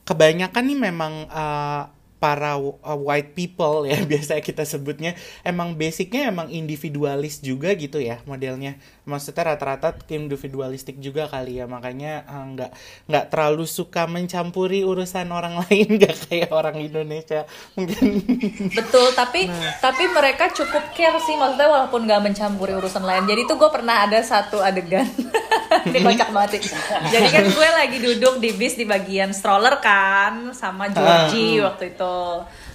kebanyakan 0.09 0.64
nih 0.72 0.79
memang 0.92 1.12
uh, 1.29 1.85
para 2.22 2.54
uh, 2.54 2.70
white 2.94 3.35
people 3.35 3.82
ya 3.82 3.98
biasa 4.11 4.38
kita 4.38 4.62
sebutnya 4.62 5.18
emang 5.42 5.74
basicnya 5.74 6.30
emang 6.30 6.54
individualis 6.54 7.42
juga 7.42 7.74
gitu 7.74 7.98
ya 7.98 8.22
modelnya. 8.30 8.78
Maksudnya 9.02 9.50
rata-rata 9.50 9.98
individualistik 10.06 11.02
juga 11.02 11.26
kali 11.26 11.58
ya 11.58 11.66
makanya 11.66 12.22
uh, 12.30 12.46
nggak 12.54 12.70
nggak 13.11 13.24
terlalu 13.35 13.66
suka 13.66 14.06
mencampuri 14.06 14.87
urusan 14.87 15.26
orang 15.35 15.58
lain 15.66 15.98
nggak 15.98 16.30
kayak 16.30 16.50
orang 16.54 16.78
Indonesia 16.78 17.42
mungkin. 17.74 18.22
Betul, 18.70 19.11
tapi 19.18 19.50
tapi 19.82 20.06
mereka 20.14 20.54
cukup 20.54 20.94
care 20.94 21.18
sih 21.26 21.35
maksudnya 21.35 21.66
walaupun 21.66 22.06
nggak 22.06 22.22
mencampuri 22.22 22.78
urusan 22.78 23.02
lain. 23.02 23.26
Jadi 23.26 23.50
tuh 23.50 23.58
gue 23.58 23.70
pernah 23.74 24.06
ada 24.06 24.22
satu 24.22 24.62
adegan 24.62 25.11
ini 25.90 25.98
kocak 26.00 26.28
banget 26.30 26.50
sih. 26.62 26.74
Jadi 27.10 27.28
kan 27.28 27.44
gue 27.48 27.68
lagi 27.68 27.98
duduk 27.98 28.34
di 28.38 28.50
bis 28.54 28.74
di 28.74 28.84
bagian 28.84 29.30
stroller 29.30 29.78
kan 29.78 30.54
sama 30.54 30.88
Georgie 30.88 31.60
waktu 31.60 31.94
itu. 31.94 32.18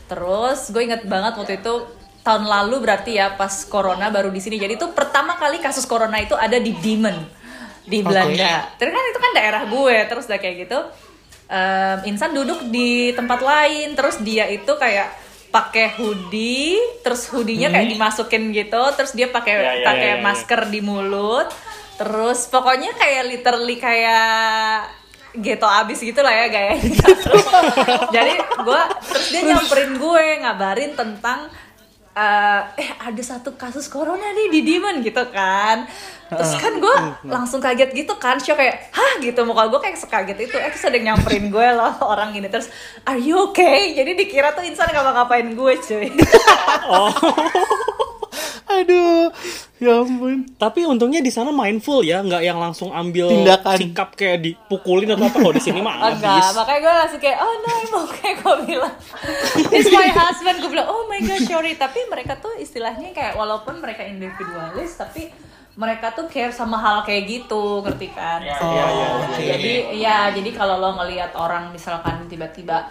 Terus 0.08 0.72
gue 0.72 0.82
inget 0.84 1.04
banget 1.04 1.36
waktu 1.36 1.60
itu 1.60 1.74
tahun 2.22 2.44
lalu 2.44 2.84
berarti 2.84 3.16
ya 3.16 3.40
pas 3.40 3.64
corona 3.68 4.12
baru 4.12 4.28
di 4.28 4.40
sini. 4.40 4.60
Jadi 4.60 4.76
tuh 4.76 4.92
pertama 4.92 5.36
kali 5.36 5.60
kasus 5.60 5.88
corona 5.88 6.20
itu 6.20 6.36
ada 6.36 6.60
di 6.60 6.76
Diemen 6.76 7.16
di. 7.88 8.04
Belanda. 8.04 8.76
Terus 8.76 8.92
kan 8.92 9.04
itu 9.08 9.20
kan 9.24 9.32
daerah 9.32 9.64
gue, 9.64 9.98
terus 10.12 10.28
udah 10.28 10.40
kayak 10.40 10.56
gitu. 10.68 10.80
em, 11.48 11.98
Insan 12.12 12.36
duduk 12.36 12.68
di 12.68 13.16
tempat 13.16 13.40
lain, 13.40 13.96
terus 13.96 14.20
dia 14.20 14.52
itu 14.52 14.68
kayak 14.76 15.08
pakai 15.48 15.96
hoodie, 15.96 16.76
terus 17.00 17.32
hoodie-nya 17.32 17.72
kayak 17.72 17.88
dimasukin 17.96 18.52
gitu, 18.52 18.84
terus 19.00 19.16
dia 19.16 19.32
pakai 19.32 19.54
Ya, 19.56 19.64
ya, 19.80 19.86
pakai 19.88 20.10
ya, 20.12 20.16
ya, 20.16 20.20
ya. 20.20 20.26
masker 20.28 20.62
di 20.68 20.80
mulut, 20.84 21.48
terus 21.98 22.46
pokoknya 22.48 22.94
kayak 22.94 23.24
literally 23.26 23.78
kayak 23.82 24.86
geto 25.38 25.68
abis 25.70 26.02
gitu 26.02 26.20
lah 26.22 26.34
ya 26.34 26.46
gayanya. 26.50 26.82
Jadi 28.16 28.34
gue 28.38 28.82
terus 29.14 29.28
dia 29.30 29.42
nyamperin 29.46 29.92
gue 29.98 30.26
ngabarin 30.46 30.92
tentang 30.98 31.50
eh 32.18 32.62
eh 32.82 32.90
ada 32.98 33.22
satu 33.22 33.54
kasus 33.54 33.86
corona 33.86 34.34
nih 34.34 34.50
di 34.50 34.60
Diman 34.66 35.06
gitu 35.06 35.22
kan. 35.30 35.86
Terus 36.28 36.60
kan 36.60 36.74
gue 36.82 36.96
langsung 37.30 37.62
kaget 37.62 37.94
gitu 37.94 38.18
kan 38.18 38.42
shock 38.42 38.58
kayak 38.58 38.90
hah? 38.90 39.22
gitu. 39.22 39.46
Muka 39.46 39.70
gue 39.70 39.80
kayak 39.80 39.98
sekaget 40.02 40.38
itu. 40.50 40.58
Eh 40.58 40.70
terus 40.74 40.86
ada 40.90 40.98
yang 40.98 41.14
nyamperin 41.14 41.54
gue 41.54 41.68
loh 41.78 41.94
orang 42.12 42.34
ini. 42.34 42.50
Terus 42.50 42.74
are 43.06 43.22
you 43.22 43.38
okay? 43.54 43.94
Jadi 43.94 44.18
dikira 44.18 44.58
tuh 44.58 44.66
insan 44.66 44.90
gak 44.90 45.06
ngapain 45.06 45.54
gue 45.54 45.74
cuy 45.78 46.10
aduh 48.78 49.30
ya 49.78 50.02
ampun 50.02 50.42
Tapi 50.54 50.84
untungnya 50.84 51.20
di 51.20 51.30
sana 51.30 51.50
mindful 51.50 52.02
ya, 52.02 52.20
nggak 52.20 52.42
yang 52.42 52.58
langsung 52.58 52.90
ambil 52.90 53.30
Tindakan. 53.30 53.78
sikap 53.78 54.10
kayak 54.14 54.42
dipukulin 54.42 55.06
atau 55.12 55.24
apa. 55.24 55.38
Kalau 55.38 55.54
di 55.54 55.62
sini 55.62 55.80
mah 55.80 55.96
enggak 56.10 56.34
habis. 56.34 56.58
makanya 56.58 56.80
gue 56.80 56.94
langsung 56.98 57.22
kayak 57.22 57.38
oh 57.38 57.54
no 57.56 57.70
I'm 57.70 57.94
okay 58.04 58.32
gue 58.34 58.56
bilang 58.66 58.94
it's 59.76 59.88
my 59.88 60.10
husband 60.10 60.58
gue 60.58 60.70
bilang 60.70 60.88
oh 60.88 61.06
my 61.06 61.22
god 61.22 61.42
sorry 61.42 61.74
tapi 61.74 62.00
mereka 62.06 62.38
tuh 62.38 62.54
istilahnya 62.56 63.12
kayak 63.12 63.34
walaupun 63.34 63.78
mereka 63.78 64.02
individualis 64.02 64.98
tapi 64.98 65.30
mereka 65.74 66.10
tuh 66.10 66.26
care 66.26 66.50
sama 66.50 66.74
hal 66.76 67.06
kayak 67.06 67.30
gitu 67.30 67.86
ngerti 67.86 68.10
kan 68.10 68.42
Iya, 68.42 68.58
iya, 68.58 68.86
iya. 68.90 69.10
jadi 69.38 69.74
ya 69.94 70.18
jadi 70.34 70.50
kalau 70.52 70.82
lo 70.82 70.98
ngelihat 70.98 71.38
orang 71.38 71.70
misalkan 71.70 72.26
tiba-tiba 72.26 72.90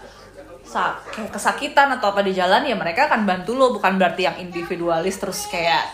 kayak 0.66 1.30
kesakitan 1.30 1.88
atau 1.96 2.10
apa 2.12 2.20
di 2.20 2.32
jalan 2.34 2.66
ya 2.66 2.74
mereka 2.74 3.06
akan 3.06 3.22
bantu 3.24 3.54
lo 3.54 3.72
bukan 3.72 3.96
berarti 3.96 4.26
yang 4.26 4.36
individualis 4.38 5.16
terus 5.16 5.46
kayak 5.46 5.86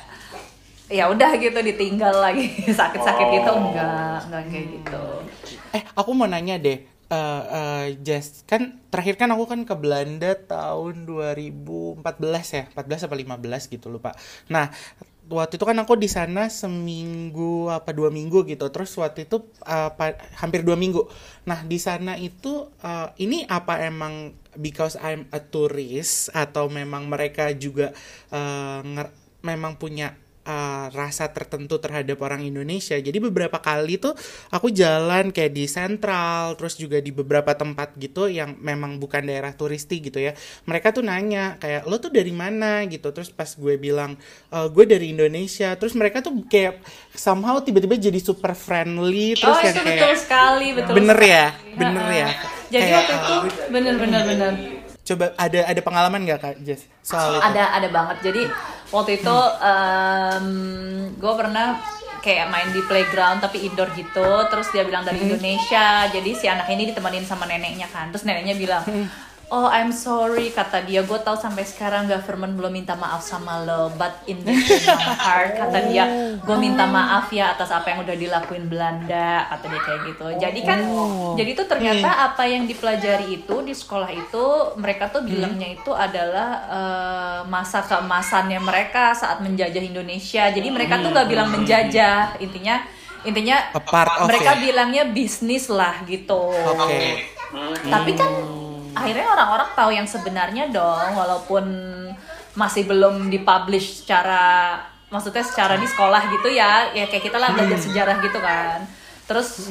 ya 0.89 1.09
udah 1.09 1.31
gitu 1.37 1.57
ditinggal 1.57 2.21
lagi 2.21 2.49
sakit-sakit 2.81 3.27
gitu 3.33 3.51
enggak 3.53 4.19
enggak 4.29 4.43
kayak 4.49 4.67
gitu 4.81 5.03
Eh, 5.73 5.81
aku 5.97 6.13
mau 6.13 6.29
nanya 6.29 6.61
deh. 6.61 6.85
eh 7.13 7.43
eh, 7.49 7.87
Jess, 8.01 8.45
kan 8.49 8.81
terakhir 8.89 9.17
kan 9.17 9.29
aku 9.33 9.45
kan 9.45 9.61
ke 9.65 9.73
Belanda 9.77 10.33
tahun 10.37 11.05
2014 11.05 12.05
ya, 12.57 12.65
14 12.73 13.05
apa 13.09 13.15
15 13.17 13.73
gitu 13.73 13.89
lupa. 13.89 14.13
Nah, 14.49 14.69
waktu 15.31 15.57
itu 15.59 15.65
kan 15.65 15.79
aku 15.79 15.95
di 15.99 16.11
sana 16.11 16.51
seminggu 16.51 17.71
apa 17.71 17.95
dua 17.95 18.11
minggu 18.11 18.45
gitu. 18.49 18.67
Terus 18.75 18.91
waktu 18.99 19.27
itu 19.31 19.43
pa- 19.99 20.19
hampir 20.41 20.63
dua 20.67 20.75
minggu. 20.79 21.07
Nah, 21.49 21.63
di 21.67 21.79
sana 21.79 22.19
itu 22.19 22.69
eh, 22.83 23.09
ini 23.23 23.47
apa 23.47 23.81
emang 23.85 24.35
because 24.59 24.99
I'm 25.01 25.27
a 25.33 25.41
tourist 25.41 26.29
atau 26.35 26.69
memang 26.69 27.09
mereka 27.09 27.49
juga 27.57 27.95
nger- 28.85 29.15
memang 29.43 29.77
punya 29.81 30.15
uh, 30.47 30.87
rasa 30.93 31.31
tertentu 31.31 31.79
terhadap 31.79 32.19
orang 32.23 32.43
Indonesia. 32.43 32.97
Jadi 32.97 33.19
beberapa 33.19 33.59
kali 33.59 33.99
tuh 33.99 34.15
aku 34.51 34.71
jalan 34.71 35.31
kayak 35.31 35.53
di 35.53 35.65
Sentral, 35.67 36.55
terus 36.59 36.79
juga 36.79 36.99
di 36.99 37.11
beberapa 37.15 37.53
tempat 37.55 37.95
gitu 37.99 38.27
yang 38.31 38.57
memang 38.59 38.97
bukan 38.99 39.27
daerah 39.27 39.53
turistik 39.55 40.11
gitu 40.13 40.23
ya. 40.23 40.33
Mereka 40.67 40.95
tuh 40.95 41.03
nanya 41.05 41.59
kayak 41.59 41.87
lo 41.87 41.99
tuh 41.99 42.11
dari 42.11 42.31
mana 42.35 42.83
gitu. 42.87 43.11
Terus 43.15 43.31
pas 43.31 43.49
gue 43.49 43.75
bilang 43.77 44.15
"Eh, 44.51 44.69
gue 44.71 44.85
dari 44.87 45.15
Indonesia, 45.15 45.75
terus 45.79 45.93
mereka 45.99 46.23
tuh 46.23 46.45
kayak 46.47 46.83
somehow 47.13 47.61
tiba-tiba 47.61 47.95
jadi 47.99 48.19
super 48.23 48.53
friendly 48.57 49.35
terus 49.37 49.57
oh 49.57 49.61
yang 49.63 49.75
itu 49.77 49.83
kayak 49.85 49.99
betul 50.01 50.15
sekali 50.17 50.69
betul 50.73 50.95
bener 50.97 51.19
sekali. 51.19 51.35
ya, 51.35 51.47
bener 51.77 52.07
ya. 52.09 52.29
jadi 52.73 52.83
Kayak, 52.83 52.97
waktu 52.97 53.13
itu 53.13 53.35
bener 53.73 53.95
bener 54.01 54.23
bener 54.27 54.53
coba 55.03 55.25
ada 55.35 55.61
ada 55.67 55.81
pengalaman 55.83 56.21
nggak 56.23 56.39
kak 56.41 56.55
Jess 56.63 56.83
soal 57.03 57.37
itu? 57.37 57.43
ada 57.43 57.65
ada 57.75 57.89
banget 57.91 58.17
jadi 58.23 58.43
waktu 58.93 59.25
itu 59.25 59.37
gue 61.19 61.33
pernah 61.35 61.81
kayak 62.23 62.55
main 62.55 62.71
di 62.71 62.79
playground 62.87 63.43
tapi 63.43 63.67
indoor 63.67 63.91
gitu. 63.99 64.47
Terus 64.47 64.71
dia 64.71 64.87
bilang 64.87 65.03
dari 65.03 65.19
Indonesia. 65.27 66.07
Jadi 66.07 66.31
si 66.39 66.47
anak 66.47 66.71
ini 66.71 66.95
ditemenin 66.95 67.27
sama 67.27 67.51
neneknya 67.51 67.91
kan. 67.91 68.15
Terus 68.15 68.23
neneknya 68.23 68.55
bilang 68.55 68.87
oh 69.53 69.69
I'm 69.69 69.93
sorry 69.93 70.49
kata 70.49 70.89
dia. 70.89 71.05
Gue 71.05 71.21
tahu 71.21 71.37
sampai 71.37 71.69
sekarang 71.69 72.09
government 72.09 72.57
belum 72.57 72.73
minta 72.73 72.97
maaf 72.97 73.21
sama 73.21 73.61
lo 73.69 73.93
but 74.01 74.25
in 74.25 74.41
the 74.41 74.57
my 74.89 75.13
heart 75.21 75.61
kata 75.61 75.79
dia 75.93 76.05
gue 76.41 76.57
minta 76.57 76.89
maaf 76.89 77.29
ya 77.29 77.53
atas 77.53 77.69
apa 77.69 77.93
yang 77.93 78.01
udah 78.09 78.17
dilakuin 78.17 78.65
Belanda 78.67 79.47
kata 79.53 79.65
dia 79.69 79.81
kayak 79.85 80.01
gitu. 80.09 80.27
Jadi 80.41 80.61
kan 80.65 80.79
jadi 81.37 81.51
tuh 81.53 81.67
ternyata 81.69 82.33
apa 82.33 82.49
yang 82.49 82.65
dipelajari 82.65 83.45
itu 83.45 83.55
di 83.61 83.77
sekolah 83.77 84.09
itu 84.09 84.45
mereka 84.81 85.13
tuh 85.13 85.21
bilangnya 85.21 85.69
itu 85.69 85.93
adalah 85.93 86.51
eh, 86.73 87.41
masa 87.53 87.85
keemasannya 87.85 88.59
mereka 88.59 89.13
saat 89.13 89.45
menjajah 89.45 89.85
Indonesia. 89.85 90.49
Jadi 90.49 90.69
mereka 90.73 91.05
tuh 91.05 91.13
gak 91.13 91.29
bilang 91.29 91.53
menjajah. 91.53 92.41
Intinya 92.41 92.81
intinya 93.23 93.71
mereka 94.25 94.57
it. 94.57 94.61
bilangnya 94.65 95.05
bisnis 95.13 95.69
lah 95.69 96.01
gitu. 96.09 96.51
Oke. 96.51 97.29
tapi 97.85 98.17
kan 98.17 98.33
akhirnya 98.93 99.27
orang-orang 99.29 99.71
tahu 99.75 99.91
yang 99.93 100.09
sebenarnya 100.09 100.65
dong 100.69 101.17
walaupun 101.17 101.65
masih 102.53 102.85
belum 102.85 103.33
dipublish 103.33 104.05
secara 104.05 104.77
maksudnya 105.13 105.45
secara 105.45 105.77
di 105.77 105.85
sekolah 105.85 106.33
gitu 106.33 106.49
ya 106.53 106.93
ya 106.97 107.05
kayak 107.09 107.25
kita 107.29 107.37
lah 107.37 107.53
belajar 107.53 107.79
sejarah 107.81 108.17
gitu 108.25 108.39
kan. 108.41 108.85
Terus 109.23 109.71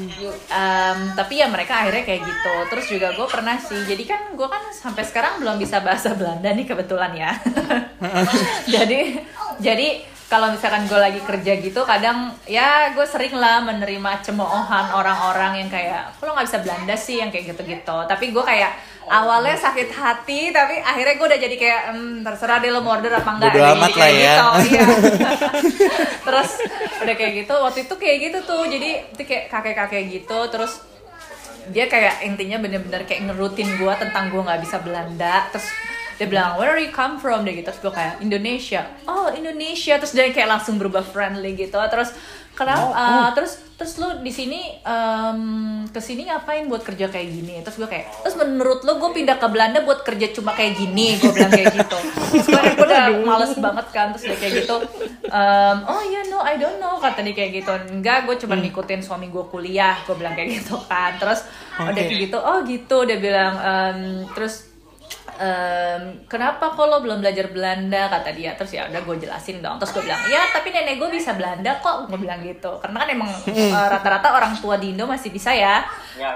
em, 0.50 1.00
tapi 1.14 1.44
ya 1.44 1.48
mereka 1.52 1.86
akhirnya 1.86 2.02
kayak 2.08 2.22
gitu. 2.26 2.56
Terus 2.72 2.86
juga 2.90 3.08
gue 3.14 3.28
pernah 3.30 3.58
sih 3.62 3.78
jadi 3.86 4.04
kan 4.06 4.22
gue 4.34 4.48
kan 4.48 4.64
sampai 4.74 5.04
sekarang 5.06 5.44
belum 5.44 5.62
bisa 5.62 5.84
bahasa 5.84 6.14
Belanda 6.18 6.50
nih 6.54 6.66
kebetulan 6.66 7.14
ya. 7.14 7.32
Jadi 8.76 9.22
jadi 9.62 10.02
kalau 10.32 10.48
misalkan 10.48 10.88
gue 10.88 10.96
lagi 10.96 11.20
kerja 11.20 11.60
gitu 11.60 11.84
kadang 11.84 12.32
ya 12.48 12.96
gue 12.96 13.04
sering 13.04 13.36
lah 13.36 13.60
menerima 13.68 14.24
cemoohan 14.24 14.96
orang-orang 14.96 15.60
yang 15.60 15.68
kayak 15.68 16.16
kok 16.16 16.24
lo 16.24 16.32
nggak 16.32 16.48
bisa 16.48 16.60
Belanda 16.64 16.96
sih? 16.96 17.20
Yang 17.20 17.36
kayak 17.36 17.46
gitu-gitu. 17.52 17.98
Tapi 18.08 18.32
gue 18.32 18.40
kayak 18.40 18.72
awalnya 19.12 19.60
sakit 19.60 19.92
hati 19.92 20.56
tapi 20.56 20.80
akhirnya 20.80 21.20
gue 21.20 21.28
udah 21.28 21.42
jadi 21.42 21.56
kayak 21.60 21.82
"Hmm, 21.92 22.24
terserah 22.24 22.64
deh 22.64 22.72
lo 22.72 22.80
mau 22.80 22.96
order 22.96 23.12
apa 23.12 23.28
enggak. 23.28 23.52
Bodo 23.52 23.66
amat 23.76 23.92
lah 23.92 24.08
ya. 24.08 24.36
gitu, 24.40 24.48
iya. 24.72 24.84
terus 26.32 26.52
udah 27.04 27.16
kayak 27.20 27.34
gitu 27.44 27.54
waktu 27.60 27.80
itu 27.84 27.96
kayak 28.00 28.18
gitu 28.32 28.38
tuh. 28.48 28.64
Jadi 28.72 28.90
itu 29.12 29.22
kayak 29.28 29.44
kakek-kakek 29.52 30.04
gitu 30.16 30.40
terus 30.48 30.80
dia 31.76 31.92
kayak 31.92 32.24
intinya 32.24 32.56
bener-bener 32.64 33.04
kayak 33.04 33.28
ngerutin 33.28 33.68
gue 33.76 33.94
tentang 34.00 34.32
gue 34.32 34.40
nggak 34.48 34.64
bisa 34.64 34.80
Belanda. 34.80 35.52
Terus 35.52 35.68
dia 36.22 36.30
bilang 36.30 36.62
where 36.62 36.70
are 36.70 36.78
you 36.78 36.94
come 36.94 37.18
from? 37.18 37.42
Dia 37.42 37.58
gitu. 37.58 37.74
Terus 37.74 37.82
gue 37.82 37.94
kayak 37.98 38.22
Indonesia. 38.22 38.86
Oh 39.10 39.34
Indonesia. 39.34 39.98
Terus 39.98 40.14
dia 40.14 40.30
kayak 40.30 40.54
langsung 40.54 40.78
berubah 40.78 41.02
friendly 41.02 41.58
gitu. 41.58 41.82
Terus 41.82 42.14
kenapa? 42.54 42.94
Uh, 42.94 43.30
terus 43.34 43.58
terus 43.74 43.98
lu 43.98 44.22
di 44.22 44.30
sini 44.30 44.78
em, 44.86 45.42
ke 45.90 45.98
sini 45.98 46.30
ngapain 46.30 46.70
buat 46.70 46.86
kerja 46.86 47.10
kayak 47.10 47.26
gini? 47.26 47.66
Terus 47.66 47.82
gue 47.82 47.90
kayak 47.90 48.22
terus 48.22 48.38
menurut 48.38 48.86
lu 48.86 49.02
gue 49.02 49.18
pindah 49.18 49.42
ke 49.42 49.48
Belanda 49.50 49.82
buat 49.82 50.06
kerja 50.06 50.30
cuma 50.30 50.54
kayak 50.54 50.78
gini? 50.78 51.18
Gue 51.18 51.34
bilang 51.34 51.50
kayak 51.50 51.74
gitu. 51.74 51.98
Terus 52.38 52.46
gue 52.54 52.86
udah 52.86 53.06
males 53.26 53.58
banget 53.58 53.88
kan 53.90 54.14
terus 54.14 54.30
dia 54.30 54.38
kayak 54.38 54.54
gitu. 54.62 54.78
Em, 55.26 55.78
oh 55.90 56.06
ya 56.06 56.22
no 56.30 56.46
I 56.46 56.62
don't 56.62 56.78
know 56.78 57.02
kata 57.02 57.26
dia 57.26 57.34
kayak 57.34 57.66
gitu. 57.66 57.74
Enggak 57.90 58.30
gue 58.30 58.38
cuma 58.46 58.62
ngikutin 58.62 59.02
suami 59.02 59.34
gue 59.34 59.42
kuliah 59.50 59.98
gue 60.06 60.14
bilang 60.14 60.38
kayak 60.38 60.62
gitu 60.62 60.78
kan. 60.86 61.18
Terus 61.18 61.50
udah 61.82 61.90
Oke. 61.90 62.06
kayak 62.06 62.30
gitu 62.30 62.38
oh 62.38 62.62
gitu 62.62 63.10
dia 63.10 63.18
bilang 63.18 63.58
em, 63.58 64.30
terus 64.38 64.70
em, 65.40 66.04
kenapa 66.28 66.74
kok 66.74 66.86
lo 66.88 67.00
belum 67.00 67.24
belajar 67.24 67.48
Belanda? 67.54 68.10
Kata 68.12 68.30
dia. 68.36 68.56
Terus 68.58 68.72
ya 68.76 68.88
udah 68.90 69.02
gue 69.04 69.16
jelasin 69.22 69.64
dong. 69.64 69.78
Terus 69.80 69.92
gue 69.96 70.04
bilang 70.10 70.22
ya 70.28 70.42
tapi 70.52 70.74
nenek 70.74 70.98
gue 71.00 71.10
bisa 71.14 71.38
Belanda 71.38 71.78
kok. 71.80 72.12
Gue 72.12 72.20
bilang 72.20 72.42
gitu. 72.44 72.82
Karena 72.82 73.06
kan 73.06 73.10
emang 73.12 73.32
eh, 73.52 73.72
rata-rata 73.72 74.36
orang 74.36 74.54
tua 74.60 74.76
di 74.82 74.92
Indo 74.92 75.08
masih 75.08 75.30
bisa 75.32 75.56
ya. 75.56 75.86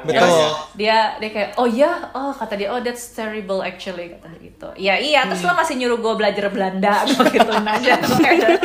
Betul. 0.06 0.16
Terus 0.16 0.38
dia 0.80 0.98
dia 1.20 1.30
kayak 1.32 1.50
oh 1.60 1.68
ya 1.68 1.92
oh 2.16 2.32
kata 2.32 2.54
dia 2.56 2.70
oh 2.72 2.80
that's 2.80 3.12
terrible 3.12 3.60
actually 3.66 4.16
kata 4.16 4.32
dia 4.36 4.42
gitu. 4.52 4.70
Ya 4.80 4.96
iya. 4.96 5.28
Terus 5.28 5.44
lo 5.44 5.54
masih 5.58 5.76
nyuruh 5.82 6.00
gue 6.00 6.14
belajar 6.16 6.46
Belanda? 6.48 7.04
Gue 7.10 7.28
gituin 7.32 7.68
aja 7.68 8.00
kayak 8.00 8.60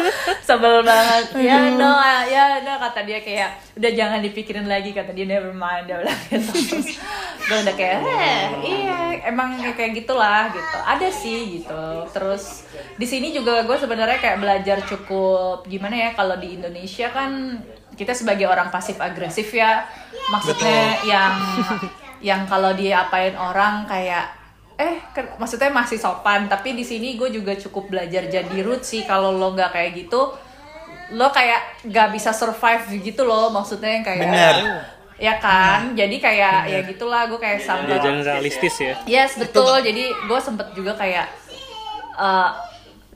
sebel 0.44 0.82
banget. 0.86 1.24
Ya 1.40 1.70
no 1.74 1.98
ya 2.26 2.62
no 2.62 2.78
kata 2.78 3.06
dia 3.06 3.18
kayak 3.22 3.58
udah 3.78 3.90
jangan 3.94 4.20
dipikirin 4.20 4.66
lagi 4.66 4.92
kata 4.92 5.14
dia 5.14 5.26
never 5.26 5.54
mind 5.54 5.88
dia 5.88 5.98
bilang 6.02 6.20
gitu. 6.28 6.52
Terus 6.70 6.88
gue 7.48 7.58
udah 7.66 7.74
kayak 7.74 7.98
eh 8.04 8.44
iya. 8.64 8.98
Emang 9.26 9.58
ya 9.60 9.72
kayak 9.74 9.92
gitulah 10.20 10.44
gitu. 10.52 10.78
Ada 10.84 11.08
sih 11.08 11.38
gitu. 11.60 11.84
Terus 12.12 12.68
di 13.00 13.06
sini 13.08 13.32
juga 13.32 13.64
gue 13.64 13.76
sebenarnya 13.76 14.20
kayak 14.20 14.38
belajar 14.40 14.78
cukup 14.84 15.64
gimana 15.64 15.96
ya 15.96 16.10
kalau 16.12 16.36
di 16.36 16.60
Indonesia 16.60 17.08
kan 17.08 17.56
kita 17.96 18.12
sebagai 18.12 18.44
orang 18.44 18.68
pasif 18.68 19.00
agresif 19.00 19.48
ya. 19.56 19.88
Maksudnya 20.28 21.00
yang 21.08 21.32
yang 22.20 22.44
kalau 22.44 22.76
diapain 22.76 23.32
orang 23.32 23.88
kayak 23.88 24.28
eh 24.76 25.00
ke- 25.16 25.36
maksudnya 25.40 25.72
masih 25.72 25.96
sopan. 25.96 26.48
Tapi 26.48 26.76
di 26.76 26.84
sini 26.84 27.16
gue 27.16 27.32
juga 27.32 27.56
cukup 27.56 27.88
belajar 27.88 28.28
jadi 28.28 28.56
root 28.60 28.84
sih 28.84 29.08
kalau 29.08 29.32
lo 29.32 29.56
nggak 29.56 29.72
kayak 29.72 29.90
gitu. 29.96 30.36
Lo 31.16 31.32
kayak 31.32 31.88
nggak 31.88 32.08
bisa 32.12 32.30
survive 32.30 32.84
gitu 33.00 33.24
loh 33.24 33.48
maksudnya 33.48 33.88
yang 33.88 34.04
kayak 34.04 34.20
Bener. 34.28 34.56
Ya 35.20 35.36
kan 35.36 35.92
jadi 35.92 36.16
kayak 36.16 36.56
ya 36.64 36.80
gitulah 36.88 37.28
gue 37.28 37.36
kayak 37.36 37.60
sampai 37.60 37.92
Ya, 37.92 38.00
jangan 38.00 38.22
realistis 38.24 38.74
ya. 38.80 38.94
Yes 39.04 39.36
betul. 39.36 39.84
Jadi 39.84 40.08
gue 40.08 40.40
sempet 40.40 40.72
juga 40.72 40.96
kayak 40.96 41.28
uh, 42.16 42.56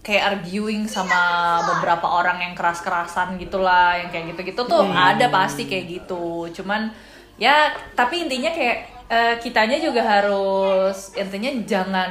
kayak 0.05 0.37
arguing 0.37 0.85
sama 0.85 1.17
beberapa 1.65 2.05
orang 2.05 2.45
yang 2.45 2.53
keras-kerasan 2.53 3.41
gitulah, 3.41 3.97
yang 3.97 4.13
kayak 4.13 4.37
gitu-gitu 4.37 4.69
tuh 4.69 4.85
ada 4.85 5.33
pasti 5.33 5.65
kayak 5.65 6.05
gitu. 6.05 6.53
Cuman 6.53 6.93
ya 7.41 7.73
tapi 7.97 8.29
intinya 8.29 8.53
kayak 8.53 8.79
uh, 9.09 9.35
kitanya 9.41 9.81
juga 9.81 10.05
harus 10.05 11.17
intinya 11.17 11.51
jangan 11.65 12.11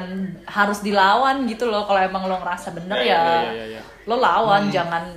harus 0.49 0.82
dilawan 0.82 1.45
gitu 1.45 1.69
loh. 1.69 1.86
Kalau 1.86 2.01
emang 2.01 2.25
lo 2.25 2.41
ngerasa 2.41 2.73
bener 2.73 2.97
Ya, 2.97 3.06
ya, 3.06 3.21
ya, 3.21 3.51
ya, 3.53 3.65
ya. 3.77 3.82
lo 4.10 4.17
lawan 4.17 4.73
jangan 4.73 5.13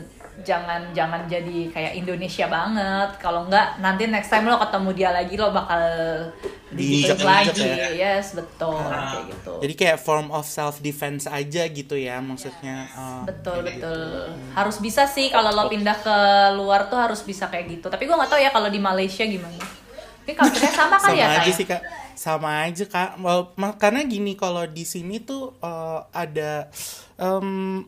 jangan 0.47 0.95
jangan 0.95 1.27
jadi 1.27 1.75
kayak 1.75 1.93
Indonesia 1.99 2.47
banget. 2.47 3.19
Kalau 3.19 3.51
enggak 3.51 3.83
nanti 3.83 4.07
next 4.07 4.31
time 4.31 4.47
lo 4.47 4.63
ketemu 4.63 4.91
dia 4.95 5.11
lagi 5.11 5.35
lo 5.35 5.51
bakal 5.51 5.83
Diinjek-injek 6.67 7.23
lagi. 7.23 7.63
ya. 7.63 7.89
yes 7.95 8.39
betul 8.39 8.79
kayak 8.79 9.25
gitu. 9.35 9.53
Jadi 9.67 9.75
kayak 9.75 9.99
form 9.99 10.31
of 10.31 10.47
self 10.47 10.79
defense 10.79 11.27
aja 11.27 11.67
gitu 11.67 11.99
ya 11.99 12.23
maksudnya. 12.23 12.87
eh, 12.87 13.23
betul 13.27 13.67
betul. 13.67 14.31
Harus 14.55 14.79
bisa 14.79 15.11
sih 15.11 15.27
kalau 15.35 15.51
lo 15.51 15.67
pindah 15.67 15.99
ke 15.99 16.17
luar 16.55 16.87
tuh 16.87 16.99
harus 16.99 17.23
bisa 17.27 17.51
kayak 17.51 17.67
gitu. 17.79 17.87
Tapi 17.91 18.07
gua 18.07 18.23
nggak 18.23 18.31
tahu 18.31 18.41
ya 18.43 18.51
kalau 18.55 18.71
di 18.71 18.79
Malaysia 18.79 19.27
gimana. 19.27 19.59
Ini 20.27 20.35
sama 20.75 20.99
kali 20.99 21.15
sama 21.15 21.19
ya 21.19 21.27
aja 21.27 21.39
kayak 21.47 21.55
sih 21.55 21.67
kak. 21.67 21.83
Sama 22.19 22.51
aja 22.67 22.85
kak. 22.87 23.11
Karena 23.79 24.01
gini 24.03 24.35
kalau 24.35 24.67
di 24.67 24.83
sini 24.83 25.23
tuh 25.23 25.55
eh, 25.63 26.01
ada 26.11 26.67
em, 27.17 27.83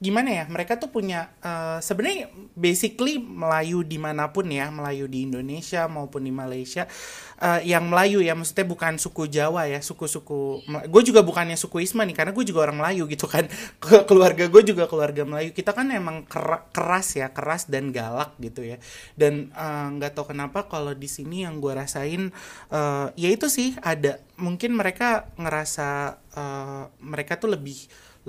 gimana 0.00 0.32
ya 0.32 0.44
mereka 0.48 0.80
tuh 0.80 0.88
punya 0.88 1.28
uh, 1.44 1.76
sebenarnya 1.84 2.32
basically 2.56 3.20
Melayu 3.20 3.84
di 3.84 4.00
mana 4.00 4.32
pun 4.32 4.48
ya 4.48 4.72
Melayu 4.72 5.04
di 5.04 5.28
Indonesia 5.28 5.84
maupun 5.92 6.24
di 6.24 6.32
Malaysia 6.32 6.88
uh, 7.36 7.60
yang 7.60 7.84
Melayu 7.84 8.24
ya 8.24 8.32
maksudnya 8.32 8.64
bukan 8.64 8.96
suku 8.96 9.28
Jawa 9.28 9.68
ya 9.68 9.84
suku-suku 9.84 10.64
gue 10.88 11.02
juga 11.04 11.20
bukannya 11.20 11.56
suku 11.60 11.84
Isma 11.84 12.08
nih 12.08 12.16
karena 12.16 12.32
gue 12.32 12.44
juga 12.48 12.64
orang 12.64 12.80
Melayu 12.80 13.04
gitu 13.10 13.28
kan. 13.28 13.44
Keluarga 14.08 14.48
gue 14.48 14.62
juga 14.64 14.88
keluarga 14.88 15.22
Melayu. 15.28 15.52
Kita 15.52 15.76
kan 15.76 15.92
emang 15.92 16.24
keras 16.72 17.16
ya 17.16 17.28
keras 17.32 17.68
dan 17.68 17.92
galak 17.92 18.36
gitu 18.40 18.64
ya. 18.64 18.80
Dan 19.14 19.52
nggak 20.00 20.12
uh, 20.12 20.14
tahu 20.16 20.32
kenapa 20.32 20.64
kalau 20.68 20.96
di 20.96 21.06
sini 21.06 21.44
yang 21.44 21.60
gue 21.60 21.72
rasain 21.76 22.32
uh, 22.72 23.12
ya 23.14 23.28
itu 23.28 23.52
sih 23.52 23.76
ada 23.84 24.20
mungkin 24.40 24.72
mereka 24.72 25.28
ngerasa 25.36 26.16
uh, 26.32 26.84
mereka 27.04 27.36
tuh 27.36 27.52
lebih 27.52 27.76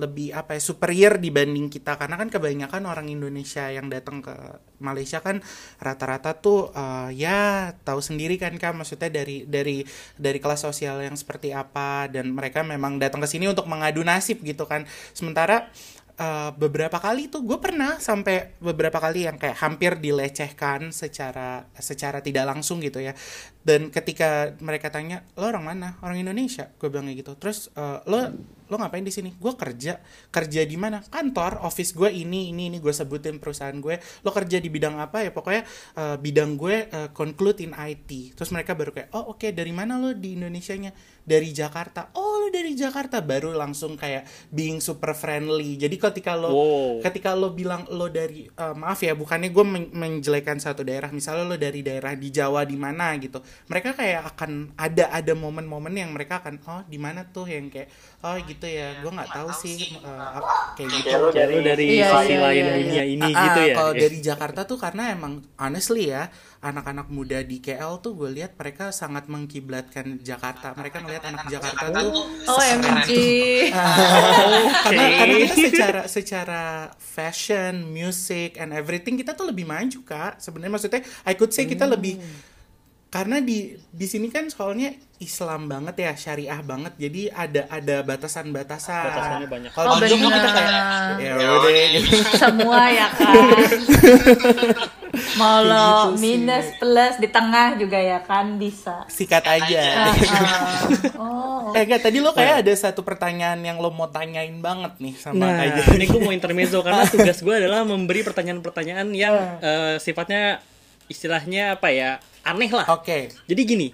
lebih 0.02 0.34
apa 0.34 0.58
ya 0.58 0.62
superior 0.62 1.22
dibanding 1.22 1.70
kita. 1.70 1.96
Karena 2.02 2.18
kan 2.18 2.34
kebanyakan 2.34 2.90
orang 2.90 3.08
Indonesia 3.14 3.70
yang 3.70 3.88
datang 3.88 4.26
ke 4.26 4.34
Malaysia 4.82 5.22
kan 5.22 5.40
rata-rata 5.78 6.34
tuh 6.42 6.74
uh, 6.74 7.14
ya 7.14 7.72
tahu 7.86 8.02
sendiri 8.02 8.42
kan 8.42 8.58
kan 8.58 8.74
maksudnya 8.74 9.14
dari 9.14 9.46
dari 9.46 9.86
dari 10.18 10.40
kelas 10.42 10.66
sosial 10.66 11.06
yang 11.06 11.14
seperti 11.14 11.54
apa. 11.54 12.10
Dan 12.10 12.34
mereka 12.34 12.66
memang 12.66 12.98
datang 12.98 13.22
ke 13.22 13.30
sini 13.30 13.46
untuk 13.46 13.70
mengadu 13.70 14.02
nasib 14.02 14.42
gitu 14.42 14.66
kan. 14.66 14.90
Sementara 15.14 15.70
uh, 16.22 16.52
beberapa 16.56 16.98
kali 17.02 17.28
tuh 17.28 17.42
gue 17.46 17.58
pernah 17.58 17.98
sampai 17.98 18.58
beberapa 18.62 19.02
kali 19.02 19.26
yang 19.26 19.38
kayak 19.42 19.58
hampir 19.58 19.98
dilecehkan 19.98 20.94
secara 20.94 21.66
secara 21.78 22.22
tidak 22.22 22.46
langsung 22.46 22.78
gitu 22.82 23.02
ya 23.02 23.18
dan 23.62 23.94
ketika 23.94 24.58
mereka 24.58 24.90
tanya 24.90 25.22
lo 25.38 25.46
orang 25.46 25.62
mana? 25.62 25.90
Orang 26.02 26.18
Indonesia? 26.18 26.74
Gue 26.82 26.90
bilang 26.90 27.06
gitu. 27.14 27.38
Terus 27.38 27.70
uh, 27.78 28.02
lo 28.10 28.34
lo 28.72 28.76
ngapain 28.80 29.06
di 29.06 29.14
sini? 29.14 29.38
Gue 29.38 29.54
kerja. 29.54 30.02
Kerja 30.34 30.66
di 30.66 30.78
mana? 30.80 31.06
Kantor 31.06 31.62
office 31.62 31.94
gue 31.94 32.10
ini 32.10 32.50
ini 32.50 32.74
ini 32.74 32.78
gue 32.82 32.90
sebutin 32.90 33.38
perusahaan 33.38 33.76
gue 33.78 34.02
lo 34.26 34.30
kerja 34.34 34.58
di 34.58 34.70
bidang 34.74 34.98
apa 34.98 35.22
ya? 35.22 35.30
Pokoknya 35.30 35.64
uh, 35.94 36.18
bidang 36.18 36.58
gue 36.58 36.90
uh, 36.90 37.10
conclude 37.14 37.62
in 37.62 37.78
IT 37.78 38.34
terus 38.34 38.50
mereka 38.50 38.74
baru 38.74 38.96
kayak 38.98 39.14
oh 39.14 39.38
oke 39.38 39.46
okay, 39.46 39.52
dari 39.54 39.70
mana 39.70 40.02
lo 40.02 40.18
di 40.18 40.34
Indonesia 40.34 40.74
nya 40.74 40.90
dari 41.22 41.54
Jakarta. 41.54 42.10
Oh 42.18 42.42
lo 42.42 42.48
dari 42.50 42.74
Jakarta? 42.74 43.22
Baru 43.22 43.54
langsung 43.54 43.94
kayak 43.94 44.26
being 44.50 44.82
super 44.82 45.14
friendly. 45.14 45.78
Jadi 45.78 46.02
ketika 46.02 46.34
lo 46.34 46.50
wow. 46.50 46.92
ketika 47.06 47.38
lo 47.38 47.54
bilang 47.54 47.86
lo 47.94 48.10
dari 48.10 48.50
uh, 48.58 48.74
maaf 48.74 49.06
ya 49.06 49.14
bukannya 49.14 49.54
gue 49.54 49.66
men 49.68 49.86
menjelekan 49.94 50.58
satu 50.58 50.82
daerah. 50.82 51.14
Misalnya 51.14 51.46
lo 51.46 51.58
dari 51.62 51.86
daerah 51.86 52.18
di 52.18 52.34
Jawa 52.34 52.66
di 52.66 52.74
mana 52.74 53.14
gitu 53.22 53.51
mereka 53.68 53.96
kayak 53.96 54.36
akan 54.36 54.76
ada 54.76 55.10
ada 55.12 55.34
momen-momen 55.34 55.94
yang 55.96 56.12
mereka 56.12 56.44
akan 56.44 56.60
oh 56.68 56.82
di 56.88 57.00
mana 57.00 57.28
tuh 57.30 57.48
yang 57.48 57.72
kayak 57.72 57.88
oh 58.24 58.36
gitu 58.44 58.66
ya 58.68 59.00
gue 59.00 59.12
nggak 59.12 59.32
tahu 59.32 59.50
sih 59.56 59.98
uh, 60.04 60.40
kayak 60.76 60.90
gitu. 60.92 61.18
dari, 61.34 61.58
dari 61.64 61.86
iya, 61.98 62.10
sisi 62.22 62.34
iya, 62.36 62.40
lain 62.44 62.64
iya, 62.64 62.74
dunia 62.78 63.04
ini 63.08 63.30
uh, 63.32 63.42
gitu 63.44 63.60
ya 63.66 63.76
kalau 63.76 63.94
dari 63.96 64.18
Jakarta 64.20 64.62
tuh 64.68 64.78
karena 64.78 65.04
emang 65.14 65.42
honestly 65.58 66.12
ya 66.12 66.30
anak-anak 66.62 67.10
muda 67.10 67.42
di 67.42 67.58
KL 67.58 67.98
tuh 68.06 68.14
gue 68.14 68.30
lihat 68.38 68.54
mereka 68.54 68.94
sangat 68.94 69.26
mengkiblatkan 69.26 70.22
Jakarta. 70.22 70.78
Mereka 70.78 71.02
melihat 71.02 71.34
anak 71.34 71.50
Jakarta 71.50 71.90
tuh 71.90 72.14
oh 72.30 72.62
MG 72.62 73.10
karena 74.86 75.06
karena 75.18 75.36
kita 75.42 75.56
secara 75.58 76.02
secara 76.06 76.64
fashion 77.02 77.90
music 77.90 78.62
and 78.62 78.78
everything 78.78 79.18
kita 79.18 79.34
tuh 79.34 79.50
lebih 79.50 79.66
maju 79.66 80.00
kak 80.06 80.38
sebenarnya. 80.38 80.74
Maksudnya 80.78 81.02
I 81.26 81.34
could 81.34 81.50
say 81.50 81.66
kita 81.66 81.90
lebih 81.90 82.22
karena 83.12 83.44
di 83.44 83.76
di 83.92 84.08
sini 84.08 84.32
kan 84.32 84.48
soalnya 84.48 84.96
Islam 85.20 85.68
banget 85.68 86.00
ya 86.00 86.16
syariah 86.16 86.64
banget. 86.64 86.96
Jadi 86.96 87.28
ada 87.28 87.68
ada 87.68 88.08
batasan-batasan. 88.08 89.06
Batasannya 89.12 89.48
banyak. 89.52 89.72
Kalau 89.76 89.94
oh, 89.94 90.00
kita 90.00 90.50
kayak 90.56 90.84
ya 91.20 91.34
udah 91.36 91.72
gitu. 91.92 92.16
semua 92.42 92.88
ya 92.88 93.08
kan 93.12 93.36
mau 95.40 95.60
lo 95.60 96.16
gitu 96.16 96.24
minus 96.24 96.72
plus 96.80 97.20
di 97.20 97.28
tengah 97.28 97.76
juga 97.76 98.00
ya 98.00 98.24
kan 98.24 98.56
bisa. 98.56 99.04
Sikat 99.12 99.44
aja. 99.44 99.84
Uh, 99.84 100.16
uh. 101.20 101.22
oh 101.22 101.42
eh 101.76 102.00
tadi 102.00 102.24
lo 102.24 102.32
kayak 102.32 102.66
ada 102.66 102.74
satu 102.74 103.04
pertanyaan 103.04 103.60
yang 103.62 103.78
lo 103.80 103.92
mau 103.92 104.08
tanyain 104.08 104.56
banget 104.60 104.98
nih 105.00 105.16
sama 105.20 105.48
nah, 105.48 105.64
aja 105.64 105.82
ini 105.96 106.06
gue 106.08 106.20
mau 106.20 106.34
intermezzo 106.34 106.84
karena 106.84 107.08
tugas 107.08 107.40
gue 107.40 107.56
adalah 107.56 107.88
memberi 107.88 108.26
pertanyaan-pertanyaan 108.26 109.08
yang 109.16 109.36
uh, 109.62 109.96
sifatnya 110.02 110.60
istilahnya 111.08 111.80
apa 111.80 111.92
ya 111.92 112.20
aneh 112.46 112.72
lah. 112.72 112.86
Oke. 112.92 113.06
Okay. 113.06 113.22
Jadi 113.48 113.62
gini. 113.64 113.88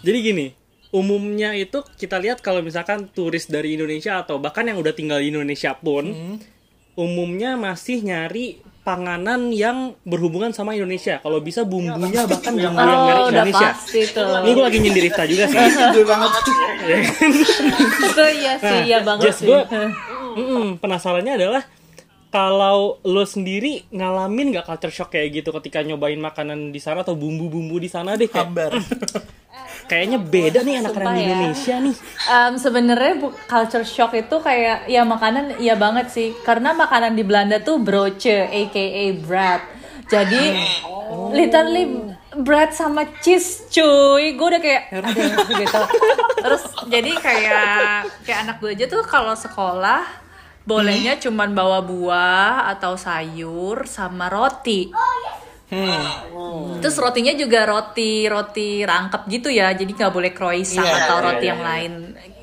Jadi 0.00 0.18
gini, 0.20 0.46
umumnya 0.90 1.54
itu 1.54 1.80
kita 1.96 2.18
lihat 2.18 2.42
kalau 2.42 2.60
misalkan 2.60 3.08
turis 3.10 3.46
dari 3.46 3.78
Indonesia 3.78 4.20
atau 4.20 4.42
bahkan 4.42 4.66
yang 4.66 4.76
udah 4.80 4.92
tinggal 4.92 5.22
di 5.22 5.30
Indonesia 5.30 5.72
pun 5.78 6.04
hmm. 6.10 6.36
umumnya 6.98 7.54
masih 7.56 8.02
nyari 8.02 8.58
panganan 8.80 9.52
yang 9.54 9.94
berhubungan 10.02 10.50
sama 10.50 10.74
Indonesia. 10.74 11.20
Kalau 11.22 11.38
bisa 11.38 11.62
bumbunya 11.62 12.26
bahkan 12.26 12.56
bumbu 12.56 12.80
oh, 12.80 12.84
yang 12.90 13.30
dari 13.30 13.52
Indonesia. 13.52 13.70
Ini 14.42 14.50
gue 14.50 14.64
lagi 14.64 14.78
nyindir 14.82 15.04
Rifta 15.06 15.24
juga 15.28 15.44
sih. 15.46 15.58
Gue 15.94 16.04
banget. 16.08 16.30
Itu 18.10 18.24
iya 18.40 18.52
sih, 18.56 18.66
nah, 18.66 18.82
iya 18.82 18.98
banget 19.04 19.24
just 19.30 19.44
sih. 19.44 19.46
Gue, 19.46 19.60
mm 19.68 20.42
-mm, 20.42 20.66
penasarannya 20.80 21.32
adalah 21.36 21.62
kalau 22.30 23.02
lo 23.02 23.24
sendiri 23.26 23.84
ngalamin 23.90 24.54
gak 24.54 24.66
culture 24.70 24.94
shock 24.94 25.10
kayak 25.10 25.42
gitu 25.42 25.50
ketika 25.58 25.82
nyobain 25.82 26.18
makanan 26.18 26.70
di 26.70 26.78
sana 26.78 27.02
atau 27.02 27.18
bumbu-bumbu 27.18 27.82
di 27.82 27.90
sana 27.90 28.14
deh 28.14 28.30
kayak 28.30 28.46
Hambar. 28.46 28.72
kayaknya 29.90 30.22
beda 30.22 30.62
nih 30.62 30.74
anak-anak 30.78 31.14
ya. 31.18 31.22
Indonesia 31.26 31.76
nih. 31.82 31.94
Um, 32.30 32.52
Sebenarnya 32.54 33.14
culture 33.50 33.82
shock 33.82 34.14
itu 34.14 34.36
kayak 34.38 34.86
ya 34.86 35.02
makanan 35.02 35.58
iya 35.58 35.74
banget 35.74 36.14
sih 36.14 36.30
karena 36.46 36.70
makanan 36.70 37.18
di 37.18 37.26
Belanda 37.26 37.58
tuh 37.58 37.82
broche 37.82 38.46
aka 38.46 39.04
bread. 39.18 39.62
Jadi 40.06 40.42
oh. 40.86 41.34
literally 41.34 42.14
bread 42.38 42.70
sama 42.70 43.10
cheese 43.18 43.66
cuy 43.74 44.38
gue 44.38 44.46
udah 44.54 44.62
kayak 44.62 44.82
gitu 45.50 45.82
terus 46.38 46.62
jadi 46.86 47.10
kayak 47.18 48.06
kayak 48.22 48.38
anak 48.46 48.56
gue 48.62 48.70
aja 48.70 48.86
tuh 48.86 49.02
kalau 49.02 49.34
sekolah 49.34 50.06
bolehnya 50.70 51.18
hmm. 51.18 51.22
cuman 51.26 51.50
bawa 51.50 51.82
buah 51.82 52.70
atau 52.70 52.94
sayur 52.94 53.90
sama 53.90 54.30
roti 54.30 54.94
Hmm. 55.70 56.82
Terus 56.82 56.98
rotinya 56.98 57.30
juga 57.30 57.62
roti 57.62 58.26
roti 58.26 58.82
rangkap 58.82 59.30
gitu 59.30 59.54
ya, 59.54 59.70
jadi 59.70 59.86
nggak 59.86 60.10
boleh 60.10 60.34
croissant 60.34 60.82
yeah, 60.82 61.06
atau 61.06 61.22
yeah, 61.22 61.26
roti 61.30 61.38
yeah, 61.46 61.50
yang 61.54 61.60
yeah. 61.62 61.70
lain. 61.70 61.92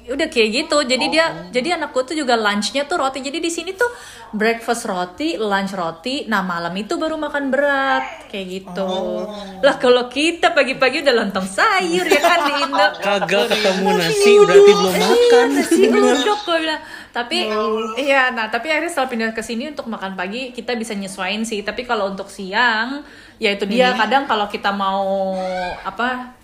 Udah 0.07 0.31
kayak 0.31 0.49
gitu, 0.55 0.77
jadi 0.87 1.03
oh. 1.03 1.11
dia 1.11 1.25
jadi 1.51 1.75
anakku 1.75 2.07
tuh 2.07 2.15
juga 2.15 2.39
lunchnya 2.39 2.87
tuh 2.87 2.95
roti. 2.95 3.19
Jadi 3.19 3.43
di 3.43 3.51
sini 3.51 3.75
tuh 3.75 3.91
breakfast 4.31 4.87
roti, 4.87 5.35
lunch 5.35 5.75
roti, 5.75 6.23
nah 6.31 6.39
malam 6.39 6.71
itu 6.79 6.95
baru 6.95 7.19
makan 7.19 7.51
berat 7.51 8.31
kayak 8.31 8.47
gitu. 8.47 8.87
Oh. 8.87 9.27
Lah 9.59 9.75
kalau 9.75 10.07
kita 10.07 10.55
pagi-pagi 10.55 11.03
udah 11.03 11.15
lontong 11.19 11.43
sayur 11.43 12.07
ya 12.07 12.21
kan 12.23 12.39
di 12.47 12.53
Indo. 12.63 12.87
Kagak 13.03 13.51
ketemu 13.51 13.89
nasi, 13.91 14.31
berarti 14.39 14.71
belum 14.71 14.95
makan. 14.95 15.47
Nasi 15.51 15.81
uduk 15.91 16.39
gue 16.47 16.57
bilang 16.63 16.81
tapi 17.15 17.49
oh. 17.49 17.95
iya 17.97 18.29
nah 18.31 18.51
tapi 18.51 18.69
akhirnya 18.69 18.91
setelah 18.91 19.09
pindah 19.09 19.31
ke 19.33 19.41
sini 19.41 19.71
untuk 19.71 19.89
makan 19.89 20.13
pagi 20.13 20.51
kita 20.53 20.75
bisa 20.77 20.93
nyesuaiin 20.93 21.43
sih 21.47 21.63
tapi 21.65 21.87
kalau 21.87 22.11
untuk 22.11 22.29
siang 22.29 23.01
ya 23.41 23.53
itu 23.53 23.65
dia 23.65 23.93
hmm. 23.93 23.97
kadang 23.97 24.23
kalau 24.29 24.45
kita 24.49 24.69
mau 24.73 25.33
apa 25.81 26.37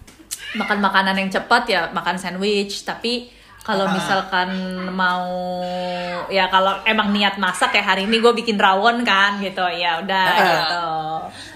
makan 0.54 0.80
makanan 0.82 1.16
yang 1.18 1.30
cepat 1.30 1.64
ya 1.70 1.82
makan 1.94 2.18
sandwich 2.18 2.86
tapi 2.86 3.30
kalau 3.64 3.88
ah. 3.88 3.96
misalkan 3.96 4.52
mau 4.92 5.32
ya 6.28 6.52
kalau 6.52 6.84
emang 6.84 7.16
niat 7.16 7.40
masak 7.40 7.72
kayak 7.72 7.96
hari 7.96 8.02
ini 8.04 8.20
gue 8.20 8.36
bikin 8.36 8.60
rawon 8.60 9.08
kan 9.08 9.40
gitu. 9.40 9.64
Ya 9.72 10.04
udah 10.04 10.26
uh, 10.28 10.44
gitu. 10.44 10.88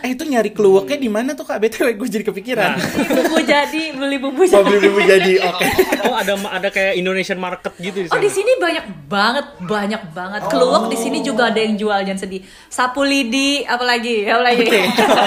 Eh 0.08 0.10
itu 0.16 0.24
nyari 0.24 0.56
keluaknya 0.56 0.96
di 0.96 1.12
mana 1.12 1.36
tuh 1.36 1.44
kak? 1.44 1.60
Btw 1.60 2.00
gue 2.00 2.08
jadi 2.08 2.24
kepikiran. 2.24 2.80
Nah. 2.80 2.88
bumbu 3.12 3.44
jadi 3.44 3.84
beli 3.92 4.18
bumbu 4.24 4.48
jadi. 4.48 4.56
oh, 4.56 4.64
beli 4.64 4.80
bumbu 4.88 5.02
jadi 5.04 5.34
oke. 5.52 5.60
Okay. 5.60 6.08
oh 6.08 6.16
ada 6.16 6.34
ada 6.48 6.68
kayak 6.72 6.96
Indonesian 6.96 7.44
market 7.44 7.76
gitu 7.76 8.00
di 8.00 8.08
sana. 8.08 8.16
oh 8.16 8.24
di 8.24 8.32
sini 8.32 8.52
banyak 8.56 8.86
banget 9.12 9.46
banyak 9.68 10.02
banget. 10.16 10.42
Oh. 10.48 10.50
keluak 10.56 10.84
di 10.88 10.96
sini 10.96 11.20
juga 11.20 11.52
ada 11.52 11.60
yang 11.60 11.76
jual 11.76 12.00
jangan 12.08 12.24
sedih. 12.24 12.40
Sapu 12.72 13.04
lidi 13.04 13.68
apalagi 13.68 14.24
apalagi. 14.24 14.64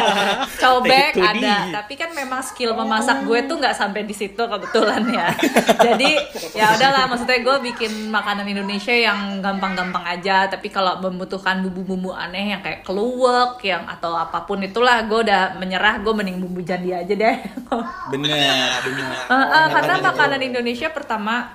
Cobek 0.64 1.12
ada. 1.20 1.84
Tapi 1.84 1.92
kan 2.00 2.16
memang 2.16 2.40
skill 2.40 2.72
memasak 2.72 3.28
gue 3.28 3.38
tuh 3.44 3.60
nggak 3.60 3.76
sampai 3.76 4.08
di 4.08 4.16
situ 4.16 4.40
kebetulan 4.40 5.04
ya. 5.12 5.28
Jadi 5.76 6.10
ya 6.56 6.69
udahlah 6.76 7.04
maksudnya 7.10 7.38
gue 7.40 7.56
bikin 7.72 7.92
makanan 8.12 8.46
Indonesia 8.46 8.94
yang 8.94 9.40
gampang-gampang 9.40 10.04
aja 10.04 10.46
tapi 10.46 10.68
kalau 10.70 11.00
membutuhkan 11.02 11.64
bumbu-bumbu 11.64 12.14
aneh 12.14 12.52
yang 12.54 12.62
kayak 12.62 12.84
keluak 12.86 13.58
yang 13.64 13.88
atau 13.88 14.14
apa 14.14 14.44
pun 14.44 14.60
itulah 14.60 15.02
gue 15.08 15.26
udah 15.26 15.56
menyerah 15.58 16.02
gue 16.02 16.12
mending 16.12 16.38
bumbu 16.42 16.60
jadi 16.60 17.02
aja 17.02 17.14
deh. 17.14 17.36
Bener 18.12 18.68
bener. 18.84 19.08
Uh, 19.30 19.46
uh, 19.46 19.66
karena 19.70 19.94
makanan 20.02 20.40
Indonesia 20.42 20.90
pertama 20.90 21.54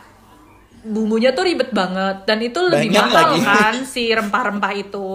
bumbunya 0.85 1.33
tuh 1.33 1.49
ribet 1.49 1.73
banget 1.73 2.23
dan 2.29 2.37
itu 2.39 2.61
lebih 2.61 2.93
Banyak 2.93 3.05
mahal 3.09 3.25
lagi. 3.33 3.39
kan 3.41 3.75
si 3.93 4.03
rempah-rempah 4.13 4.73
itu 4.77 5.11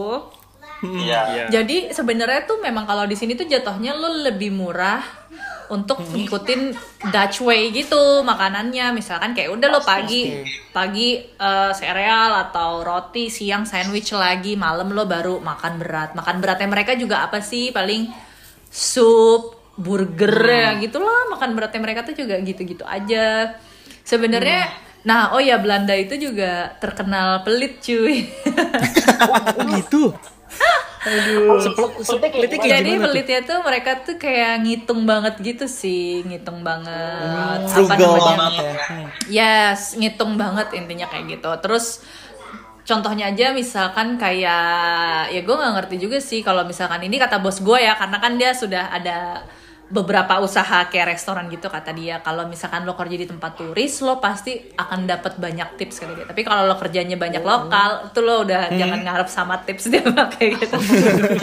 Iya. 0.81 1.21
Iya. 1.29 1.45
Jadi 1.53 1.93
sebenarnya 1.93 2.49
tuh 2.49 2.59
memang 2.61 2.89
kalau 2.89 3.05
di 3.05 3.17
sini 3.17 3.37
tuh 3.37 3.45
jatuhnya 3.45 3.93
lo 3.93 4.25
lebih 4.25 4.53
murah 4.53 5.05
untuk 5.71 6.03
ngikutin 6.03 6.75
Dutch 7.15 7.47
way 7.47 7.71
gitu 7.71 8.27
makanannya. 8.27 8.91
Misalkan 8.91 9.37
kayak 9.37 9.55
udah 9.55 9.69
lo 9.71 9.81
pagi 9.87 10.43
pagi 10.75 11.21
sereal 11.77 12.35
atau 12.49 12.83
roti, 12.83 13.31
siang 13.31 13.63
sandwich 13.63 14.11
lagi, 14.17 14.59
malam 14.59 14.91
lo 14.91 15.07
baru 15.07 15.39
makan 15.39 15.79
berat. 15.79 16.11
Makan 16.19 16.43
beratnya 16.43 16.67
mereka 16.67 16.99
juga 16.99 17.23
apa 17.23 17.39
sih? 17.39 17.71
Paling 17.71 18.11
sup, 18.67 19.75
burger 19.79 20.37
ya 20.49 20.75
gitu 20.83 20.99
loh. 20.99 21.31
Makan 21.39 21.55
beratnya 21.55 21.81
mereka 21.85 22.03
tuh 22.03 22.19
juga 22.19 22.35
gitu-gitu 22.43 22.83
aja. 22.83 23.55
Sebenarnya 24.03 24.91
Nah, 25.01 25.33
oh 25.33 25.41
ya 25.41 25.57
Belanda 25.57 25.97
itu 25.97 26.21
juga 26.21 26.77
terkenal 26.77 27.41
pelit 27.41 27.81
cuy. 27.81 28.21
Oh 29.57 29.65
gitu. 29.77 30.13
Aduh. 31.01 31.57
Jadi 32.61 32.91
tuh? 32.93 33.01
pelitnya 33.01 33.41
tuh 33.41 33.59
mereka 33.65 34.05
tuh 34.05 34.21
kayak 34.21 34.61
ngitung 34.61 35.09
banget 35.09 35.41
gitu 35.41 35.65
sih, 35.65 36.21
ngitung 36.29 36.61
banget. 36.61 37.65
Apa 37.65 37.97
Frugal 37.97 38.21
namanya? 38.21 38.61
ya. 38.61 39.73
Yes, 39.73 39.97
ngitung 39.97 40.37
banget 40.37 40.77
intinya 40.77 41.09
kayak 41.09 41.41
gitu. 41.41 41.51
Terus 41.65 42.05
contohnya 42.85 43.33
aja 43.33 43.57
misalkan 43.57 44.21
kayak 44.21 45.31
ya 45.31 45.41
gue 45.41 45.55
nggak 45.55 45.75
ngerti 45.79 45.97
juga 46.01 46.19
sih 46.19 46.43
kalau 46.43 46.67
misalkan 46.67 47.01
ini 47.07 47.17
kata 47.23 47.39
bos 47.39 47.63
gue 47.63 47.79
ya 47.79 47.95
karena 47.95 48.19
kan 48.19 48.35
dia 48.35 48.51
sudah 48.51 48.91
ada 48.91 49.47
beberapa 49.91 50.39
usaha 50.39 50.87
kayak 50.87 51.19
restoran 51.19 51.51
gitu 51.51 51.67
kata 51.67 51.91
dia. 51.91 52.23
Kalau 52.23 52.47
misalkan 52.47 52.87
lo 52.87 52.95
kerja 52.95 53.19
di 53.19 53.27
tempat 53.27 53.59
turis 53.59 53.99
lo 54.07 54.23
pasti 54.23 54.71
akan 54.79 55.11
dapat 55.11 55.37
banyak 55.37 55.75
tips 55.75 55.99
kata 55.99 56.13
dia. 56.15 56.27
Tapi 56.31 56.47
kalau 56.47 56.71
lo 56.71 56.79
kerjanya 56.79 57.19
banyak 57.19 57.43
lokal 57.43 58.15
itu 58.15 58.21
lo 58.23 58.47
udah 58.47 58.71
jangan 58.71 59.03
ngarep 59.03 59.29
sama 59.29 59.59
tips 59.67 59.91
dia 59.91 60.07
kayak 60.07 60.63
gitu. 60.63 60.79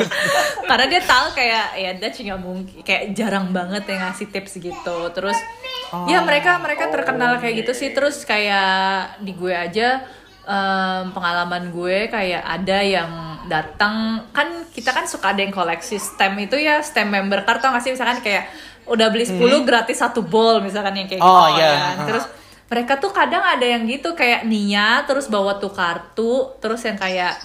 Karena 0.72 0.86
dia 0.88 1.02
tahu 1.04 1.28
kayak 1.36 1.66
ya 1.76 1.91
Dutch 2.00 2.24
nggak 2.24 2.39
mungkin 2.39 2.80
kayak 2.88 3.04
jarang 3.12 3.52
banget 3.52 3.84
yang 3.91 4.08
ngasih 4.08 4.32
tips 4.32 4.64
gitu. 4.64 4.98
Terus 5.12 5.38
ya 6.08 6.24
mereka 6.24 6.56
mereka 6.64 6.88
terkenal 6.88 7.43
kayak 7.43 7.68
gitu 7.68 7.76
sih. 7.76 7.91
Terus 7.91 8.24
kayak 8.24 9.20
di 9.20 9.36
gue 9.36 9.52
aja 9.52 10.08
em, 10.48 11.12
pengalaman 11.12 11.70
gue 11.70 12.08
kayak 12.08 12.39
ada 12.41 12.80
yang 12.80 13.12
datang 13.45 14.24
kan 14.32 14.48
kita 14.68 14.91
kan 14.91 15.04
suka 15.04 15.32
ada 15.32 15.39
yang 15.39 15.52
koleksi 15.52 15.95
stem 15.98 16.36
itu 16.38 16.56
ya 16.56 16.80
stem 16.80 17.08
member 17.08 17.43
card 17.43 17.60
tau 17.60 17.72
gak 17.72 17.82
sih 17.82 17.91
misalkan 17.91 18.20
kayak 18.20 18.48
udah 18.86 19.08
beli 19.08 19.24
10 19.24 19.36
gratis 19.62 20.00
satu 20.00 20.20
bowl 20.22 20.60
misalkan 20.60 20.95
yang 20.95 21.08
kayak 21.08 21.20
gitu 21.20 21.28
Oh, 21.28 21.48
iya. 21.52 22.00
kan. 22.00 22.08
terus 22.08 22.26
mereka 22.68 22.95
tuh 22.95 23.12
kadang 23.12 23.39
ada 23.39 23.64
yang 23.64 23.84
gitu 23.84 24.12
kayak 24.12 24.43
Nia 24.43 25.04
terus 25.04 25.28
bawa 25.28 25.56
tuh 25.56 25.72
kartu 25.72 26.52
terus 26.60 26.84
yang 26.84 26.95
kayak 26.95 27.36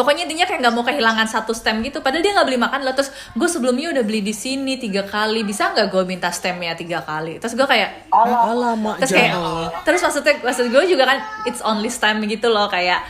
pokoknya 0.00 0.24
intinya 0.24 0.48
kayak 0.48 0.64
nggak 0.64 0.72
mau 0.72 0.80
kehilangan 0.88 1.28
satu 1.28 1.52
stem 1.52 1.84
gitu. 1.84 2.00
Padahal 2.00 2.24
dia 2.24 2.32
nggak 2.32 2.48
beli 2.48 2.56
makan 2.56 2.80
loh. 2.88 2.96
Terus 2.96 3.12
gue 3.36 3.48
sebelumnya 3.52 3.92
udah 3.92 4.00
beli 4.00 4.24
di 4.24 4.32
sini 4.32 4.80
tiga 4.80 5.04
kali. 5.04 5.44
Bisa 5.44 5.76
nggak 5.76 5.92
gue 5.92 6.02
minta 6.08 6.32
stemnya 6.32 6.72
tiga 6.72 7.04
kali? 7.04 7.36
Terus 7.36 7.52
gue 7.52 7.68
kayak 7.68 8.08
Alamak, 8.08 8.96
terus 9.04 9.12
kayak 9.12 9.36
terus 9.84 10.00
maksudnya 10.00 10.40
maksud 10.40 10.72
gue 10.72 10.84
juga 10.88 11.04
kan 11.04 11.18
it's 11.44 11.60
only 11.60 11.92
stem 11.92 12.24
gitu 12.24 12.48
loh. 12.48 12.72
Kayak 12.72 13.04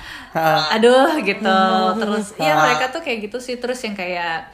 aduh 0.74 1.14
gitu. 1.22 1.62
Terus 2.02 2.34
ya 2.34 2.58
mereka 2.58 2.90
tuh 2.90 3.06
kayak 3.06 3.30
gitu 3.30 3.38
sih. 3.38 3.54
Terus 3.62 3.78
yang 3.86 3.94
kayak 3.94 4.50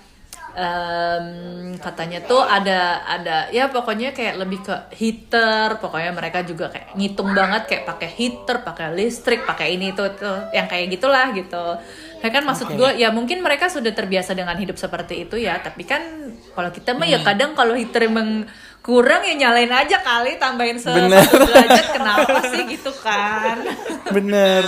em, 0.56 1.76
katanya 1.80 2.24
tuh 2.24 2.40
ada 2.40 3.04
ada 3.04 3.48
ya 3.52 3.68
pokoknya 3.72 4.12
kayak 4.12 4.36
lebih 4.40 4.60
ke 4.60 4.76
heater. 4.92 5.80
Pokoknya 5.80 6.12
mereka 6.12 6.44
juga 6.44 6.68
kayak 6.68 6.92
ngitung 6.96 7.32
banget 7.32 7.64
kayak 7.64 7.84
pakai 7.88 8.08
heater 8.12 8.60
pakai 8.60 8.92
listrik 8.92 9.48
pakai 9.48 9.76
ini 9.76 9.96
tuh 9.96 10.12
tuh 10.16 10.52
yang 10.52 10.68
kayak 10.68 10.92
gitulah 10.92 11.32
gitu 11.32 11.80
ya 12.20 12.30
kan 12.32 12.42
maksud 12.42 12.72
gue 12.74 12.90
ya 12.96 13.12
mungkin 13.12 13.44
mereka 13.44 13.68
sudah 13.68 13.92
terbiasa 13.92 14.32
dengan 14.32 14.56
hidup 14.56 14.80
seperti 14.80 15.28
itu 15.28 15.36
ya 15.36 15.60
tapi 15.60 15.84
kan 15.84 16.32
kalau 16.56 16.72
kita 16.72 16.96
mah 16.96 17.04
ya 17.04 17.20
kadang 17.20 17.52
kalau 17.52 17.76
heater 17.76 18.08
emang 18.08 18.48
kurang 18.80 19.26
ya 19.26 19.34
nyalain 19.34 19.70
aja 19.70 20.00
kali 20.00 20.38
tambahin 20.38 20.78
se 20.78 20.88
Bener. 20.88 21.20
derajat 21.26 21.86
kenapa 21.90 22.38
sih 22.54 22.62
gitu 22.70 22.94
kan? 23.02 23.58
Bener. 24.16 24.62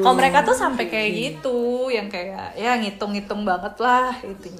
kalau 0.00 0.14
mereka 0.14 0.46
tuh 0.46 0.54
sampai 0.54 0.86
kayak 0.86 1.10
gitu 1.12 1.90
yang 1.90 2.06
kayak 2.06 2.54
ya 2.54 2.78
ngitung-ngitung 2.78 3.42
banget 3.42 3.74
lah 3.82 4.14
itu 4.22 4.54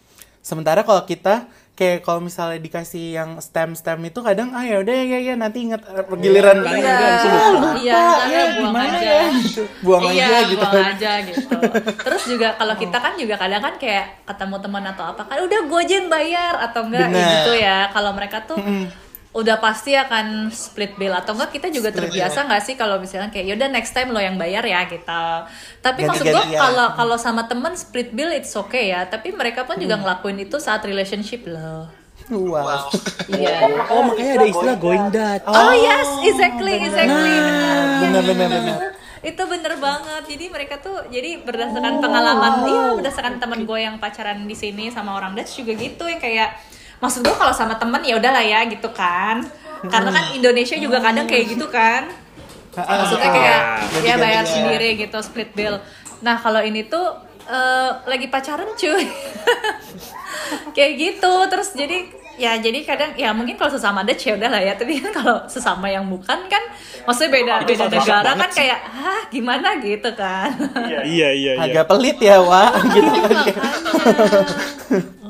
Sementara 0.44 0.84
kalau 0.84 1.09
kita 1.09 1.48
kayak 1.74 2.00
kalau 2.00 2.22
misalnya 2.22 2.56
dikasih 2.56 3.18
yang 3.18 3.30
stem-stem 3.38 3.98
itu 4.04 4.22
kadang 4.22 4.54
ah 4.54 4.62
ya 4.62 4.78
udah 4.78 4.94
ya 4.94 5.18
ya 5.18 5.34
nanti 5.34 5.66
ingat 5.66 5.82
eh, 5.84 6.06
giliran 6.16 6.62
Iya, 6.62 6.70
iya 6.70 6.94
Ah, 7.26 7.48
lupa, 7.50 7.70
iya 7.76 7.94
ntar 7.98 8.26
ya, 8.30 8.42
buang 8.54 8.54
gimana 8.70 8.94
aja 8.94 9.02
ya 9.02 9.22
gitu. 9.34 9.62
Buang 9.82 10.02
iya, 10.06 10.24
aja 10.24 10.38
gitu 10.46 10.62
buang 10.62 10.70
kan. 10.72 10.86
aja 10.94 11.10
gitu 11.20 11.46
terus 11.98 12.22
juga 12.24 12.48
kalau 12.54 12.74
kita 12.74 12.96
kan 12.96 13.12
juga 13.14 13.34
kadang 13.34 13.58
kan 13.60 13.74
kayak 13.74 14.06
ketemu 14.22 14.56
teman 14.62 14.84
atau 14.86 15.04
apa 15.04 15.22
kan 15.24 15.36
udah 15.40 15.60
gue 15.66 15.80
aja 15.82 15.94
yang 15.96 16.08
bayar 16.08 16.54
atau 16.62 16.80
enggak 16.86 17.08
Bener. 17.10 17.26
gitu 17.34 17.52
ya 17.58 17.78
kalau 17.90 18.10
mereka 18.12 18.38
tuh 18.44 18.58
udah 19.35 19.59
pasti 19.59 19.99
akan 19.99 20.47
split 20.55 20.95
bill 20.95 21.11
atau 21.11 21.35
enggak 21.35 21.59
kita 21.59 21.66
juga 21.74 21.91
terbiasa 21.91 22.47
nggak 22.47 22.62
sih 22.62 22.78
kalau 22.78 23.03
misalnya 23.03 23.35
kayak 23.35 23.51
yaudah 23.51 23.66
next 23.66 23.91
time 23.91 24.14
lo 24.14 24.22
yang 24.22 24.39
bayar 24.39 24.62
ya 24.62 24.87
gitu 24.87 25.26
tapi 25.82 26.07
maksud 26.07 26.22
gue 26.22 26.45
kalau 26.55 26.95
kalau 26.95 27.16
sama 27.18 27.51
temen 27.51 27.74
split 27.74 28.14
bill 28.14 28.30
it's 28.30 28.55
okay 28.55 28.95
ya 28.95 29.11
tapi 29.11 29.35
mereka 29.35 29.66
pun 29.66 29.74
juga 29.74 29.99
ngelakuin 29.99 30.47
itu 30.47 30.62
saat 30.62 30.87
relationship 30.87 31.51
loh 31.51 31.91
Wow. 32.32 32.89
iya 33.28 33.68
Oh 33.93 34.01
makanya 34.07 34.41
ada 34.41 34.47
istilah 34.49 34.76
going 34.80 35.12
Dutch. 35.12 35.45
Oh, 35.45 35.74
yes, 35.76 36.09
exactly, 36.24 36.72
exactly. 36.80 37.35
benar. 37.37 37.85
Bener 38.01 38.22
bener 38.24 38.49
bener. 38.49 38.76
Itu 39.20 39.43
bener 39.45 39.76
banget. 39.76 40.22
Jadi 40.32 40.45
mereka 40.49 40.80
tuh 40.80 41.05
jadi 41.12 41.45
berdasarkan 41.45 42.01
pengalaman, 42.01 42.53
iya 42.64 42.85
berdasarkan 42.97 43.35
teman 43.45 43.68
gue 43.68 43.76
yang 43.76 44.01
pacaran 44.01 44.41
di 44.49 44.57
sini 44.57 44.89
sama 44.89 45.20
orang 45.20 45.37
Dutch 45.37 45.61
juga 45.61 45.76
gitu 45.76 46.09
yang 46.09 46.16
kayak 46.22 46.57
maksud 46.99 47.20
gue 47.20 47.32
kalau 47.32 47.51
sama 47.51 47.74
temen 47.74 48.03
ya 48.03 48.14
udahlah 48.14 48.40
ya 48.40 48.62
gitu 48.64 48.90
kan. 48.90 49.42
Karena 49.84 50.11
kan 50.11 50.24
Indonesia 50.32 50.76
juga 50.76 50.99
kadang 50.99 51.24
kayak 51.24 51.45
gitu 51.51 51.66
kan. 51.68 52.09
Maksudnya 52.74 53.30
kayak 53.30 53.61
ya 54.03 54.14
bayar 54.16 54.42
sendiri 54.42 54.97
gitu 54.97 55.18
split 55.20 55.53
bill. 55.53 55.78
Nah 56.20 56.36
kalau 56.36 56.59
ini 56.59 56.84
tuh 56.84 57.05
eh, 57.45 57.90
lagi 58.05 58.26
pacaran 58.26 58.72
cuy. 58.72 59.05
kayak 60.76 60.92
gitu 60.97 61.32
terus 61.47 61.72
jadi 61.72 62.05
ya 62.34 62.59
jadi 62.59 62.82
kadang 62.82 63.14
ya 63.14 63.30
mungkin 63.30 63.55
kalau 63.55 63.70
sesama 63.70 64.03
Dutch 64.03 64.26
ya 64.26 64.34
udahlah 64.34 64.59
ya 64.59 64.74
tapi 64.74 64.99
kan 64.99 65.14
kalau 65.14 65.36
sesama 65.47 65.86
yang 65.86 66.03
bukan 66.11 66.51
kan 66.51 66.62
maksudnya 67.07 67.30
beda 67.30 67.53
Itu 67.62 67.78
beda 67.78 67.86
negara 67.95 68.30
kan 68.34 68.51
sih. 68.51 68.59
kayak 68.59 68.78
hah 68.82 69.22
gimana 69.30 69.68
gitu 69.78 70.11
kan 70.18 70.51
Iya 70.74 71.01
iya 71.07 71.28
iya. 71.30 71.53
Agak 71.62 71.86
pelit 71.86 72.18
ya, 72.18 72.42
Wak. 72.42 72.72
gitu 72.90 73.11
kan. 73.14 73.45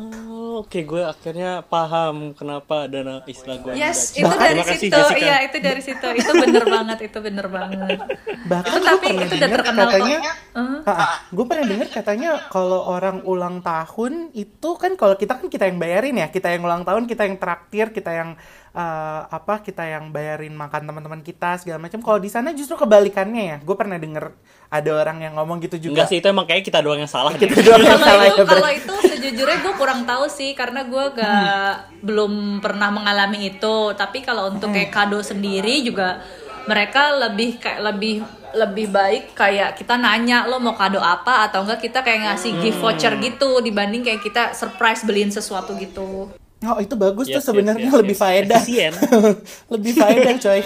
Oh, 0.55 0.63
Oke, 0.63 0.87
gue 0.87 1.03
akhirnya 1.03 1.67
paham 1.67 2.31
kenapa 2.31 2.87
ada 2.87 3.03
na- 3.03 3.25
istilah 3.27 3.59
going 3.59 3.75
yes 3.75 4.15
itu 4.15 4.23
dari 4.31 4.63
Terima 4.63 4.79
situ. 4.79 5.01
iya 5.19 5.37
itu 5.43 5.59
dari 5.59 5.83
situ. 5.83 6.07
Itu 6.15 6.31
bener 6.33 6.63
banget 6.65 6.99
itu 7.05 7.19
bener 7.19 7.47
banget. 7.49 7.99
Bahkan 8.47 8.71
Itu 8.71 8.79
gue 8.79 8.87
tapi 8.87 9.07
pernah 9.09 9.19
itu 9.21 9.27
udah 9.27 9.41
dengar 9.43 9.61
terkenal 9.61 9.89
katanya, 9.91 10.19
Uh-huh. 10.55 10.81
gue 11.29 11.45
pernah 11.45 11.67
dengar 11.67 11.89
katanya 11.91 12.31
kalau 12.47 12.87
orang 12.87 13.19
ulang 13.25 13.59
tahun 13.61 14.13
itu 14.33 14.71
kan 14.79 14.95
kalau 14.95 15.19
kita 15.19 15.35
kan 15.35 15.51
kita 15.51 15.67
yang 15.67 15.77
bayarin 15.77 16.15
ya, 16.15 16.31
kita 16.31 16.47
yang 16.49 16.63
ulang 16.63 16.87
tahun, 16.87 17.03
kita 17.05 17.27
yang 17.27 17.37
traktir, 17.37 17.91
kita 17.91 18.11
yang 18.15 18.31
eh, 18.71 19.21
apa, 19.29 19.59
kita 19.59 19.83
yang 19.85 20.09
bayarin 20.09 20.55
makan 20.55 20.87
teman-teman 20.87 21.21
kita 21.21 21.59
segala 21.59 21.83
macam. 21.83 21.99
Kalau 21.99 22.19
di 22.19 22.31
sana 22.31 22.51
justru 22.51 22.77
kebalikannya 22.77 23.43
ya. 23.45 23.57
Gue 23.59 23.75
pernah 23.75 23.99
denger 23.99 24.31
ada 24.75 24.91
orang 24.91 25.23
yang 25.23 25.39
ngomong 25.39 25.63
gitu 25.63 25.79
juga. 25.79 26.03
Enggak 26.03 26.11
sih, 26.11 26.19
itu 26.19 26.27
emang 26.27 26.47
kayak 26.51 26.67
kita 26.67 26.83
doang 26.83 26.99
yang 26.99 27.11
salah. 27.11 27.31
Kita 27.39 27.55
doang 27.63 27.79
yang 27.79 27.95
kalau 27.95 28.09
salah 28.11 28.25
itu 28.27 28.43
ya, 28.43 28.51
kalau 28.51 28.71
itu 28.75 28.95
sejujurnya 29.15 29.59
gue 29.63 29.75
kurang 29.79 30.01
tahu 30.03 30.25
sih 30.27 30.51
karena 30.59 30.83
gue 30.83 31.05
gak 31.15 31.71
belum 32.03 32.59
pernah 32.59 32.91
mengalami 32.91 33.55
itu 33.55 33.77
tapi 33.97 34.21
kalau 34.21 34.53
untuk 34.53 34.75
kayak 34.75 34.93
kado 34.93 35.23
sendiri 35.25 35.81
juga 35.81 36.21
mereka 36.69 37.13
lebih 37.29 37.57
kayak 37.57 37.81
lebih 37.81 38.21
lebih 38.55 38.87
baik 38.93 39.25
kayak 39.33 39.81
kita 39.81 39.97
nanya 39.97 40.45
lo 40.45 40.61
mau 40.61 40.77
kado 40.77 41.01
apa 41.01 41.49
atau 41.49 41.65
enggak 41.65 41.89
kita 41.89 42.05
kayak 42.05 42.31
ngasih 42.31 42.53
gift 42.63 42.79
voucher 42.85 43.17
gitu 43.19 43.65
dibanding 43.65 44.05
kayak 44.05 44.21
kita 44.21 44.53
surprise 44.53 45.03
beliin 45.07 45.33
sesuatu 45.33 45.73
gitu 45.79 46.29
Oh, 46.65 46.81
itu 46.81 46.97
bagus 46.97 47.29
Yes, 47.29 47.45
tuh 47.45 47.53
sebenarnya 47.53 47.93
yes, 47.93 47.93
yes, 47.93 48.01
lebih 48.01 48.17
yes. 48.17 48.23
faedah. 48.25 48.63
Efisien. 48.65 48.93
lebih 49.77 49.93
faedah, 50.01 50.35
coy. 50.41 50.61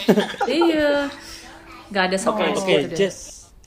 iya 0.46 1.10
gak 1.90 2.04
ada 2.06 2.16
Oke, 2.16 2.22
surprise 2.22 2.60
oke, 2.62 2.70
gitu 2.70 2.86
deh. 2.94 3.10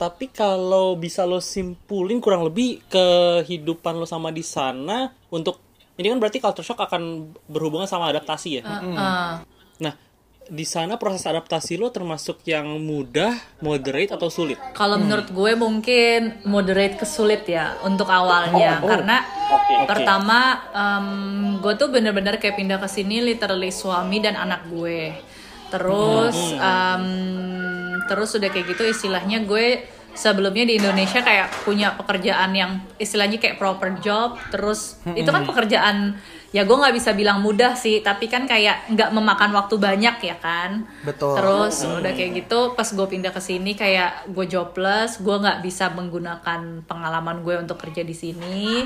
Tapi 0.02 0.34
kalau 0.34 0.98
bisa 0.98 1.22
lo 1.22 1.38
simpulin 1.38 2.18
kurang 2.18 2.42
lebih 2.42 2.82
kehidupan 2.90 3.94
lo 3.94 4.02
sama 4.02 4.34
di 4.34 4.42
sana 4.42 5.14
untuk 5.30 5.62
ini 5.94 6.10
kan 6.10 6.18
berarti 6.18 6.42
culture 6.42 6.66
shock 6.66 6.82
akan 6.82 7.30
berhubungan 7.46 7.86
sama 7.86 8.10
adaptasi 8.10 8.58
ya. 8.58 8.62
Uh, 8.66 9.38
Nah, 9.82 9.98
di 10.46 10.66
sana 10.66 10.98
proses 10.98 11.22
adaptasi 11.26 11.78
lo 11.78 11.90
termasuk 11.94 12.42
yang 12.46 12.66
mudah, 12.82 13.34
moderate 13.62 14.14
atau 14.14 14.30
sulit? 14.30 14.58
Kalau 14.74 14.98
menurut 14.98 15.30
gue 15.30 15.52
mungkin 15.58 16.42
moderate 16.46 16.98
ke 16.98 17.06
sulit 17.06 17.46
ya 17.46 17.78
untuk 17.86 18.06
awalnya 18.10 18.78
karena 18.82 19.22
Oke. 19.54 19.86
pertama 19.86 20.62
em, 20.70 21.06
gue 21.62 21.74
tuh 21.78 21.90
bener-bener 21.90 22.42
kayak 22.42 22.58
pindah 22.58 22.78
ke 22.78 22.88
sini 22.90 23.22
literally 23.22 23.70
suami 23.70 24.18
dan 24.18 24.34
anak 24.34 24.66
gue. 24.70 25.14
Terus 25.72 26.36
em, 26.60 27.04
terus 28.04 28.30
udah 28.36 28.48
kayak 28.52 28.66
gitu 28.76 28.82
istilahnya 28.84 29.48
gue 29.48 29.80
sebelumnya 30.12 30.68
di 30.68 30.76
Indonesia 30.76 31.24
kayak 31.24 31.64
punya 31.64 31.96
pekerjaan 31.96 32.52
yang 32.52 32.84
istilahnya 33.00 33.40
kayak 33.40 33.56
proper 33.56 33.96
job 34.04 34.36
terus 34.52 35.00
itu 35.16 35.24
kan 35.24 35.48
pekerjaan 35.48 36.20
ya 36.52 36.68
gue 36.68 36.76
nggak 36.76 36.92
bisa 36.92 37.16
bilang 37.16 37.40
mudah 37.40 37.72
sih 37.72 38.04
tapi 38.04 38.28
kan 38.28 38.44
kayak 38.44 38.92
nggak 38.92 39.08
memakan 39.08 39.56
waktu 39.56 39.80
banyak 39.80 40.16
ya 40.20 40.36
kan. 40.36 40.84
Betul. 41.00 41.40
terus 41.40 41.80
udah 41.88 42.12
kayak 42.12 42.44
gitu 42.44 42.76
pas 42.76 42.84
gue 42.84 43.06
pindah 43.08 43.32
ke 43.32 43.40
sini 43.40 43.72
kayak 43.72 44.28
gue 44.28 44.44
jobless 44.44 45.24
gue 45.24 45.32
nggak 45.32 45.64
bisa 45.64 45.88
menggunakan 45.96 46.84
pengalaman 46.84 47.40
gue 47.40 47.56
untuk 47.56 47.80
kerja 47.80 48.04
di 48.04 48.12
sini. 48.12 48.84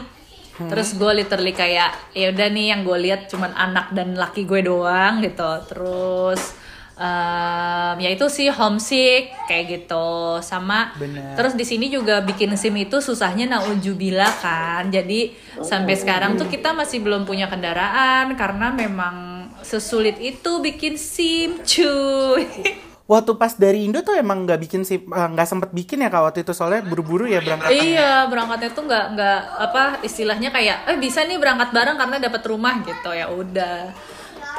Terus 0.57 0.97
gue 0.97 1.13
literally 1.21 1.53
kayak 1.53 2.17
ya 2.17 2.33
udah 2.33 2.49
nih 2.49 2.67
yang 2.73 2.81
gue 2.81 2.97
lihat 2.97 3.29
cuman 3.29 3.53
anak 3.53 3.93
dan 3.93 4.17
laki 4.17 4.49
gue 4.49 4.63
doang 4.65 5.21
gitu. 5.21 5.51
Terus 5.69 6.55
em, 6.97 7.95
ya 8.01 8.11
itu 8.11 8.27
sih 8.33 8.49
homesick 8.49 9.33
kayak 9.47 9.65
gitu. 9.69 10.41
Sama 10.41 10.97
Bener. 10.97 11.37
terus 11.37 11.53
di 11.53 11.65
sini 11.69 11.93
juga 11.93 12.25
bikin 12.25 12.57
sim 12.57 12.75
itu 12.77 12.99
susahnya 13.05 13.47
naujubillah 13.47 14.33
kan. 14.41 14.89
Jadi 14.89 15.37
sampai 15.61 15.95
sekarang 15.95 16.41
tuh 16.41 16.49
kita 16.49 16.73
masih 16.73 17.05
belum 17.05 17.29
punya 17.29 17.47
kendaraan 17.53 18.33
karena 18.35 18.73
memang 18.73 19.49
sesulit 19.61 20.17
itu 20.19 20.61
bikin 20.65 20.97
sim 20.97 21.61
cuy. 21.61 22.49
Waktu 23.07 23.39
pas 23.39 23.55
dari 23.55 23.87
Indo 23.87 24.03
tuh 24.03 24.19
emang 24.19 24.43
nggak 24.43 24.67
bikin 24.67 24.83
sih 24.83 24.99
eh, 24.99 25.29
nggak 25.31 25.47
sempet 25.47 25.71
bikin 25.71 26.03
ya 26.03 26.11
kak 26.11 26.27
waktu 26.27 26.43
itu. 26.43 26.51
Soalnya 26.51 26.83
buru-buru 26.83 27.31
ya 27.31 27.39
berangkat. 27.39 27.71
Iya, 27.71 28.27
berangkatnya 28.27 28.71
tuh 28.75 28.83
nggak 28.83 29.07
nggak 29.15 29.41
apa 29.63 29.83
istilahnya 30.03 30.51
kayak 30.51 30.91
eh 30.91 30.99
bisa 30.99 31.23
nih 31.23 31.39
berangkat 31.39 31.71
bareng 31.71 31.95
karena 32.03 32.19
dapat 32.19 32.43
rumah 32.51 32.83
gitu. 32.83 33.15
Ya 33.15 33.31
udah. 33.31 33.95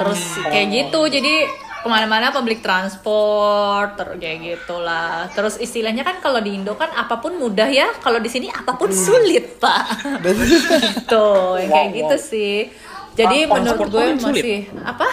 Terus 0.00 0.22
kayak 0.48 0.68
gitu, 0.72 1.00
jadi 1.12 1.44
ke 1.78 1.86
mana-mana 1.86 2.34
public 2.34 2.58
transport, 2.60 3.94
terus 3.94 4.16
kayak 4.18 4.38
gitulah. 4.42 5.30
Terus 5.30 5.58
istilahnya 5.62 6.02
kan 6.02 6.18
kalau 6.18 6.42
di 6.42 6.58
Indo 6.58 6.74
kan 6.74 6.90
apa 6.90 7.22
pun 7.22 7.38
mudah 7.38 7.70
ya, 7.70 7.94
kalau 8.02 8.18
di 8.18 8.26
sini 8.26 8.50
apa 8.50 8.74
pun 8.74 8.90
sulit 8.90 9.62
pak. 9.62 9.84
Tuh, 11.10 11.58
yang 11.62 11.70
kayak 11.70 11.90
gitu 11.94 12.16
sih. 12.18 12.56
Jadi 13.18 13.50
menurut 13.50 13.86
Transport 13.86 13.90
gue 13.90 14.02
pun 14.02 14.18
sulit. 14.18 14.42
masih 14.42 14.60
apa? 14.86 15.08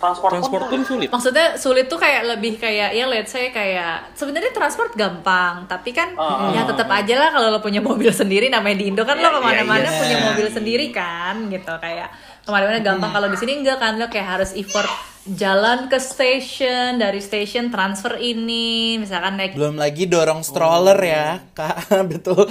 transport, 0.00 0.30
transport 0.32 0.62
pun 0.72 0.80
sulit 0.82 1.08
Maksudnya 1.12 1.46
sulit 1.60 1.86
tuh 1.86 2.00
kayak 2.00 2.24
lebih 2.24 2.56
kayak 2.56 2.96
ya 2.96 3.04
let's 3.04 3.30
say 3.30 3.52
kayak 3.52 4.16
sebenarnya 4.16 4.50
transport 4.56 4.96
gampang, 4.96 5.68
tapi 5.68 5.92
kan 5.92 6.16
ya 6.56 6.64
tetap 6.64 6.88
aja 6.88 7.14
lah 7.20 7.28
kalau 7.28 7.52
lo 7.52 7.60
punya 7.60 7.84
mobil 7.84 8.08
sendiri 8.08 8.48
namanya 8.48 8.80
di 8.80 8.88
Indo 8.88 9.04
kan 9.04 9.20
lo 9.20 9.28
ke 9.28 9.40
mana-mana 9.44 9.84
iya. 9.84 10.00
punya 10.00 10.16
mobil 10.32 10.48
sendiri 10.48 10.88
kan 10.88 11.52
gitu 11.52 11.72
kayak 11.76 12.08
ke 12.40 12.50
mana-mana 12.50 12.80
gampang 12.80 13.12
kalau 13.12 13.28
di 13.28 13.36
sini 13.36 13.60
enggak 13.60 13.76
kan 13.76 14.00
lo 14.00 14.08
kayak 14.08 14.40
harus 14.40 14.56
effort 14.56 14.88
jalan 15.28 15.92
ke 15.92 16.00
station 16.00 16.96
dari 16.96 17.20
station 17.20 17.68
transfer 17.68 18.16
ini 18.16 18.96
misalkan 18.96 19.36
naik 19.36 19.52
Belum 19.52 19.76
lagi 19.76 20.08
dorong 20.08 20.40
stroller 20.40 20.96
ya 20.96 21.40
kak. 21.52 21.92
Betul. 22.12 22.48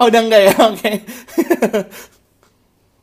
oh 0.00 0.06
udah 0.08 0.20
enggak 0.24 0.42
ya? 0.48 0.54
Oke. 0.72 0.92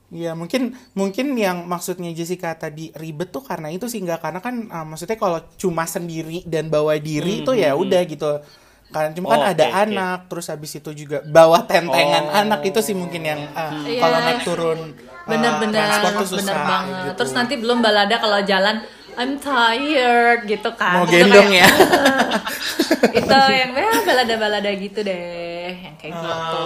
Iya 0.08 0.32
mungkin 0.40 0.72
mungkin 0.96 1.36
yang 1.36 1.68
maksudnya 1.68 2.16
Jessica 2.16 2.56
tadi 2.56 2.96
ribet 2.96 3.28
tuh 3.28 3.44
karena 3.44 3.68
itu 3.68 3.92
sih 3.92 4.00
nggak 4.00 4.24
karena 4.24 4.40
kan 4.40 4.56
uh, 4.72 4.86
maksudnya 4.88 5.20
kalau 5.20 5.44
cuma 5.60 5.84
sendiri 5.84 6.48
dan 6.48 6.72
bawa 6.72 6.96
diri 6.96 7.44
itu 7.44 7.52
ya 7.52 7.76
udah 7.76 8.02
gitu 8.08 8.40
kan 8.88 9.12
cuma 9.12 9.28
kan 9.30 9.40
Oh, 9.40 9.46
ada 9.46 9.62
oke, 9.62 9.70
oke. 9.70 9.84
anak 9.84 10.20
terus 10.28 10.46
habis 10.48 10.72
itu 10.74 10.90
juga 10.96 11.20
bawa 11.22 11.64
tentengan 11.64 12.24
Oh. 12.26 12.40
anak 12.40 12.62
itu 12.64 12.80
sih 12.80 12.94
mungkin 12.94 13.22
yang 13.22 13.42
uh, 13.52 13.84
Iya. 13.84 14.00
kalau 14.00 14.18
naik 14.18 14.42
turun 14.42 14.80
uh, 14.80 15.28
bener-bener 15.28 15.84
susah 16.24 16.40
bener 16.40 16.58
banget 16.58 16.96
gitu. 17.04 17.12
terus 17.20 17.32
nanti 17.32 17.54
belum 17.56 17.80
balada 17.80 18.16
kalau 18.16 18.40
jalan 18.42 18.80
I'm 19.18 19.36
tired 19.38 20.46
gitu 20.46 20.70
kan 20.74 20.94
mau 20.94 21.06
Itu 21.06 21.20
gendong 21.20 21.50
kayak- 21.50 21.60
ya 21.60 21.68
itu 23.20 23.36
yang 23.52 23.72
ya 23.74 23.90
balada-balada 24.04 24.72
gitu 24.72 25.00
deh 25.02 25.72
yang 25.74 25.96
kayak 25.98 26.14
gitu 26.16 26.66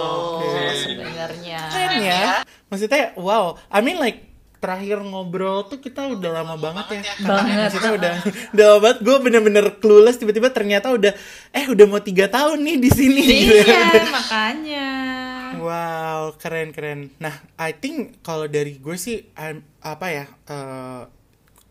sebenarnya 0.78 1.58
keren 1.68 2.00
ya 2.00 2.22
maksudnya 2.68 3.16
wow 3.16 3.56
I 3.66 3.80
mean 3.80 3.98
like 3.98 4.31
terakhir 4.62 5.02
ngobrol 5.02 5.66
tuh 5.66 5.82
kita 5.82 6.06
udah 6.06 6.30
lama 6.38 6.54
banget 6.54 7.02
ya. 7.02 7.14
Banget. 7.26 7.66
maksudnya 7.66 7.92
udah 7.98 8.14
udah 8.54 8.64
lama 8.70 8.78
banget. 8.78 8.98
Gue 9.02 9.16
bener-bener 9.18 9.66
clueless 9.82 10.22
tiba-tiba 10.22 10.54
ternyata 10.54 10.94
udah 10.94 11.10
eh 11.50 11.66
udah 11.66 11.84
mau 11.90 11.98
tiga 11.98 12.30
tahun 12.30 12.62
nih 12.62 12.76
di 12.78 12.90
sini. 12.94 13.24
Iya 13.26 14.06
makanya. 14.06 14.88
wow 15.58 16.38
keren 16.38 16.70
keren. 16.70 17.10
Nah 17.18 17.42
I 17.58 17.74
think 17.74 18.22
kalau 18.22 18.46
dari 18.46 18.78
gue 18.78 18.94
sih 18.94 19.26
I'm- 19.34 19.66
apa 19.82 20.06
ya 20.08 20.24
eh, 20.46 21.02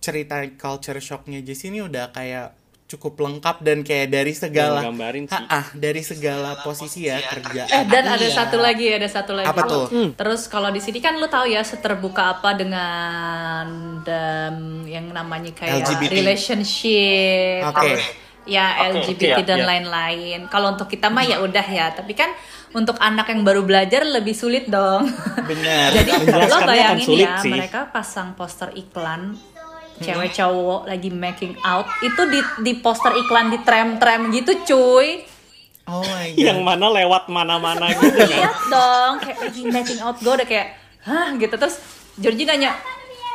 cerita 0.03 0.43
culture 0.59 0.99
shocknya 0.99 1.39
Jessie 1.39 1.71
ini 1.71 1.79
udah 1.79 2.11
kayak 2.11 2.60
cukup 2.91 3.23
lengkap 3.23 3.63
dan 3.63 3.87
kayak 3.87 4.11
dari 4.11 4.35
segala 4.35 4.83
Gambarin 4.83 5.23
sih. 5.31 5.39
Ah, 5.47 5.63
ah, 5.63 5.65
dari 5.71 6.03
segala 6.03 6.59
posisi 6.59 7.07
ya 7.07 7.23
kerja 7.23 7.71
eh 7.71 7.83
dan 7.87 8.03
ada 8.03 8.27
satu 8.27 8.59
lagi 8.59 8.91
ada 8.91 9.07
satu 9.07 9.31
lagi 9.31 9.47
Apa 9.47 9.63
tuh? 9.63 9.87
terus 10.19 10.51
kalau 10.51 10.67
di 10.75 10.83
sini 10.83 10.99
kan 10.99 11.15
lu 11.15 11.31
tahu 11.31 11.47
ya 11.47 11.63
seterbuka 11.63 12.39
apa 12.39 12.51
dengan 12.59 13.65
dan 14.03 14.83
yang 14.83 15.07
namanya 15.15 15.55
kayak 15.55 15.87
LGBT. 15.87 16.11
relationship 16.11 17.63
Oke. 17.71 17.95
ya 18.43 18.91
LGBT 18.91 19.39
iya, 19.39 19.47
dan 19.47 19.59
iya. 19.63 19.67
lain-lain 19.71 20.39
kalau 20.51 20.75
untuk 20.75 20.91
kita 20.91 21.07
mah 21.07 21.23
ya 21.23 21.39
udah 21.39 21.63
ya 21.63 21.95
tapi 21.95 22.11
kan 22.11 22.35
untuk 22.75 22.95
anak 22.99 23.27
yang 23.31 23.43
baru 23.43 23.63
belajar 23.63 24.03
lebih 24.03 24.35
sulit 24.35 24.67
dong 24.67 25.07
benar 25.47 25.91
Jadi 25.95 26.09
lo 26.11 26.19
Menjelaskannya 26.27 26.59
akan 26.59 26.67
bayangin 26.67 27.07
sulit 27.07 27.29
ya, 27.29 27.39
sih. 27.39 27.51
mereka 27.53 27.79
pasang 27.91 28.35
poster 28.35 28.71
iklan 28.75 29.50
cewek 30.01 30.31
cowok 30.33 30.81
lagi 30.89 31.09
making 31.09 31.53
out 31.61 31.85
itu 32.01 32.21
di 32.27 32.39
di 32.65 32.73
poster 32.81 33.13
iklan 33.13 33.53
di 33.53 33.61
tram-tram 33.61 34.33
gitu 34.33 34.51
cuy. 34.65 35.21
oh 35.85 36.01
my 36.01 36.27
god. 36.35 36.41
yang 36.41 36.59
mana 36.65 36.89
lewat 36.89 37.29
mana-mana 37.29 37.93
gitu 37.93 38.17
kan? 38.17 38.29
Lihat 38.29 38.59
dong 38.69 39.13
kayak 39.21 39.37
lagi 39.45 39.61
making 39.69 39.99
out 40.01 40.17
gue 40.17 40.33
udah 40.33 40.47
kayak 40.47 40.67
hah? 41.05 41.33
gitu. 41.37 41.55
Terus 41.55 41.75
Georgie 42.19 42.45
nanya 42.45 42.75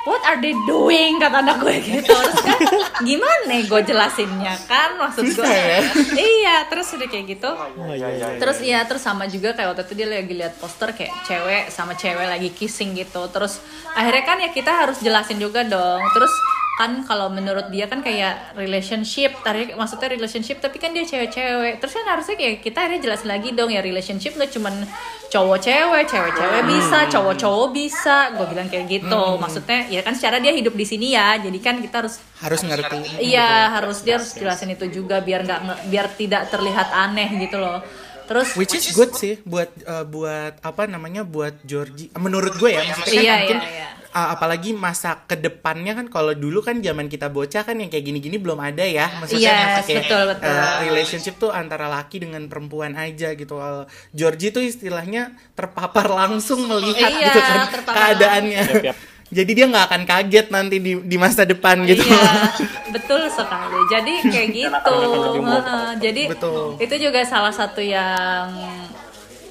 What 0.07 0.23
are 0.23 0.39
they 0.39 0.55
doing 0.65 1.19
kata 1.19 1.43
anak 1.43 1.59
gue 1.59 1.83
gitu 1.83 2.07
terus 2.07 2.39
kan 2.39 2.61
gimana 3.03 3.59
gue 3.61 3.81
jelasinnya 3.83 4.55
kan 4.65 4.95
maksud 4.95 5.27
gue 5.29 5.43
ya? 5.45 5.83
iya 6.15 6.57
terus 6.65 6.95
udah 6.95 7.05
kayak 7.05 7.27
gitu 7.29 7.51
Oh, 7.51 7.91
iya, 7.91 8.07
iya. 8.09 8.39
Terus 8.39 8.59
iya 8.63 8.81
terus 8.83 9.03
sama 9.03 9.27
juga 9.27 9.51
kayak 9.51 9.75
waktu 9.75 9.83
itu 9.83 9.95
dia 9.95 10.07
lagi 10.07 10.31
lihat 10.31 10.55
poster 10.57 10.95
kayak 10.95 11.11
cewek 11.23 11.65
sama 11.69 11.93
cewek 11.93 12.23
lagi 12.23 12.51
kissing 12.51 12.95
gitu. 12.95 13.27
Terus 13.29 13.59
akhirnya 13.93 14.23
kan 14.23 14.39
ya 14.39 14.51
kita 14.51 14.71
harus 14.71 14.99
jelasin 15.01 15.37
juga 15.37 15.67
dong. 15.67 16.01
Terus 16.13 16.31
kan 16.77 17.09
kalau 17.09 17.33
menurut 17.33 17.73
dia 17.73 17.89
kan 17.89 18.05
kayak 18.05 18.53
relationship, 18.53 19.33
tadi 19.41 19.73
maksudnya 19.73 20.13
relationship 20.13 20.61
tapi 20.61 20.77
kan 20.77 20.93
dia 20.93 21.09
cewek-cewek. 21.09 21.81
Terus 21.81 21.93
kan 21.97 22.05
harusnya 22.13 22.37
kayak 22.37 22.61
kita 22.61 22.85
akhirnya 22.85 23.01
jelasin 23.01 23.29
lagi 23.33 23.49
dong 23.57 23.73
ya 23.73 23.81
relationship 23.81 24.37
nggak 24.37 24.53
cuman 24.53 24.85
cowok 25.33 25.59
cewek, 25.65 26.05
cewek-cewek 26.05 26.63
bisa, 26.69 26.99
cowok-cowok 27.09 27.69
bisa. 27.73 28.17
Gue 28.37 28.47
bilang 28.53 28.69
kayak 28.69 28.87
gitu. 28.93 29.23
Maksudnya 29.41 29.89
ya 29.89 30.05
kan 30.05 30.13
secara 30.13 30.37
dia 30.37 30.53
hidup 30.53 30.77
di 30.77 30.85
sini 30.85 31.17
ya. 31.17 31.41
Jadi 31.41 31.59
kan 31.65 31.81
kita 31.81 32.05
harus 32.05 32.21
harus 32.45 32.61
ngerti 32.61 33.25
Iya 33.25 33.73
harus 33.73 34.05
dia 34.05 34.21
harus 34.21 34.37
jelasin 34.37 34.77
itu 34.77 34.87
juga 34.93 35.25
biar 35.25 35.49
nggak 35.49 35.89
biar 35.89 36.07
tidak 36.13 36.53
terlihat 36.53 36.93
aneh 36.93 37.41
gitu 37.41 37.57
loh. 37.57 37.81
Terus 38.27 38.49
Which 38.59 38.75
is 38.75 38.91
good 38.91 39.15
sih 39.15 39.39
buat 39.47 39.71
uh, 39.87 40.03
buat 40.03 40.59
apa 40.61 40.91
namanya 40.91 41.23
buat 41.23 41.55
Georgie. 41.63 42.11
Menurut 42.19 42.59
gue 42.59 42.75
ya, 42.75 42.83
maksudnya 42.83 43.07
kan 43.07 43.23
Iya, 43.23 43.35
mungkin 43.39 43.59
iya, 43.63 43.71
iya. 43.71 43.89
uh, 44.11 44.29
apalagi 44.35 44.71
masa 44.75 45.23
ke 45.25 45.39
depannya 45.39 45.95
kan 45.95 46.07
kalau 46.11 46.35
dulu 46.35 46.59
kan 46.59 46.83
zaman 46.83 47.07
kita 47.07 47.31
bocah 47.31 47.63
kan 47.63 47.79
yang 47.79 47.87
kayak 47.87 48.03
gini-gini 48.03 48.37
belum 48.43 48.59
ada 48.59 48.83
ya. 48.83 49.07
Maksudnya 49.23 49.47
Yes, 49.47 49.63
masa 49.63 49.81
kayak, 49.87 50.03
betul, 50.03 50.23
betul. 50.35 50.51
uh, 50.51 50.75
relationship 50.83 51.35
tuh 51.39 51.51
antara 51.55 51.87
laki 51.87 52.27
dengan 52.27 52.43
perempuan 52.51 52.99
aja 52.99 53.33
gitu. 53.39 53.55
Kalau 53.57 53.87
Georgie 54.11 54.51
tuh 54.51 54.67
istilahnya 54.67 55.35
terpapar 55.55 56.11
langsung 56.11 56.67
melihat 56.67 57.11
Iya, 57.15 57.31
gitu 57.31 57.41
kan 57.41 57.59
terpapar 57.71 57.95
keadaannya. 57.95 58.61
Yap, 58.67 58.87
yap. 58.93 58.99
Jadi 59.27 59.51
dia 59.59 59.67
nggak 59.67 59.87
akan 59.91 60.03
kaget 60.07 60.47
nanti 60.55 60.79
di 60.79 60.93
di 61.03 61.17
masa 61.19 61.43
depan 61.43 61.83
gitu. 61.83 62.07
Iya, 62.07 62.55
betul 62.95 63.27
sekali. 63.27 63.79
Jadi 63.91 64.13
kayak 64.23 64.49
gitu. 64.55 64.97
Jadi 65.99 66.23
Betul. 66.31 66.79
itu 66.79 66.95
juga 67.11 67.27
salah 67.27 67.51
satu 67.51 67.83
yang 67.83 68.55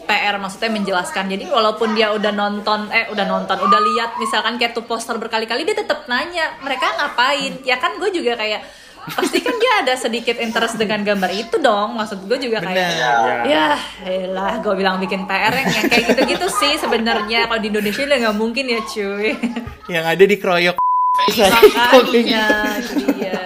PR 0.07 0.39
maksudnya 0.39 0.71
menjelaskan. 0.71 1.27
Jadi 1.27 1.43
walaupun 1.51 1.91
dia 1.91 2.13
udah 2.15 2.31
nonton 2.31 2.87
eh 2.93 3.09
udah 3.11 3.25
nonton, 3.27 3.57
udah 3.67 3.79
lihat 3.81 4.15
misalkan 4.15 4.55
kayak 4.55 4.71
tuh 4.71 4.87
poster 4.87 5.19
berkali-kali 5.19 5.67
dia 5.67 5.75
tetap 5.75 6.07
nanya, 6.07 6.55
"Mereka 6.63 6.85
ngapain?" 6.95 7.59
Ya 7.67 7.75
kan 7.75 7.99
gue 7.99 8.13
juga 8.15 8.39
kayak 8.39 8.63
pasti 9.13 9.37
kan 9.43 9.55
dia 9.61 9.73
ada 9.85 9.93
sedikit 9.93 10.41
interest 10.41 10.81
dengan 10.81 11.05
gambar 11.05 11.31
itu 11.33 11.55
dong. 11.61 11.93
Maksud 11.99 12.25
gue 12.25 12.37
juga 12.41 12.65
kayak 12.65 12.73
Benar. 12.73 13.43
Ya, 13.45 13.69
elah, 14.01 14.57
gue 14.65 14.73
bilang 14.73 14.97
bikin 14.97 15.29
PR 15.29 15.53
yang, 15.53 15.69
kayak 15.85 16.03
gitu-gitu 16.09 16.47
sih 16.49 16.73
sebenarnya 16.81 17.45
kalau 17.45 17.61
di 17.61 17.69
Indonesia 17.69 18.01
udah 18.01 18.17
nggak 18.25 18.37
mungkin 18.37 18.65
ya 18.65 18.79
cuy. 18.81 19.37
Yang 19.85 20.05
ada 20.09 20.23
dikeroyok. 20.25 20.75
Makanya, 21.15 22.45
itu 22.81 23.05
dia. 23.15 23.39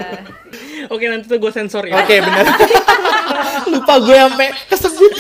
oke 0.90 1.04
nanti 1.06 1.26
tuh 1.30 1.38
gue 1.38 1.52
sensor 1.54 1.86
ya 1.86 2.02
Oke 2.02 2.18
benar. 2.18 2.46
Lupa 3.70 3.96
gue 4.02 4.18
sampai 4.18 4.48
kesebut. 4.68 5.12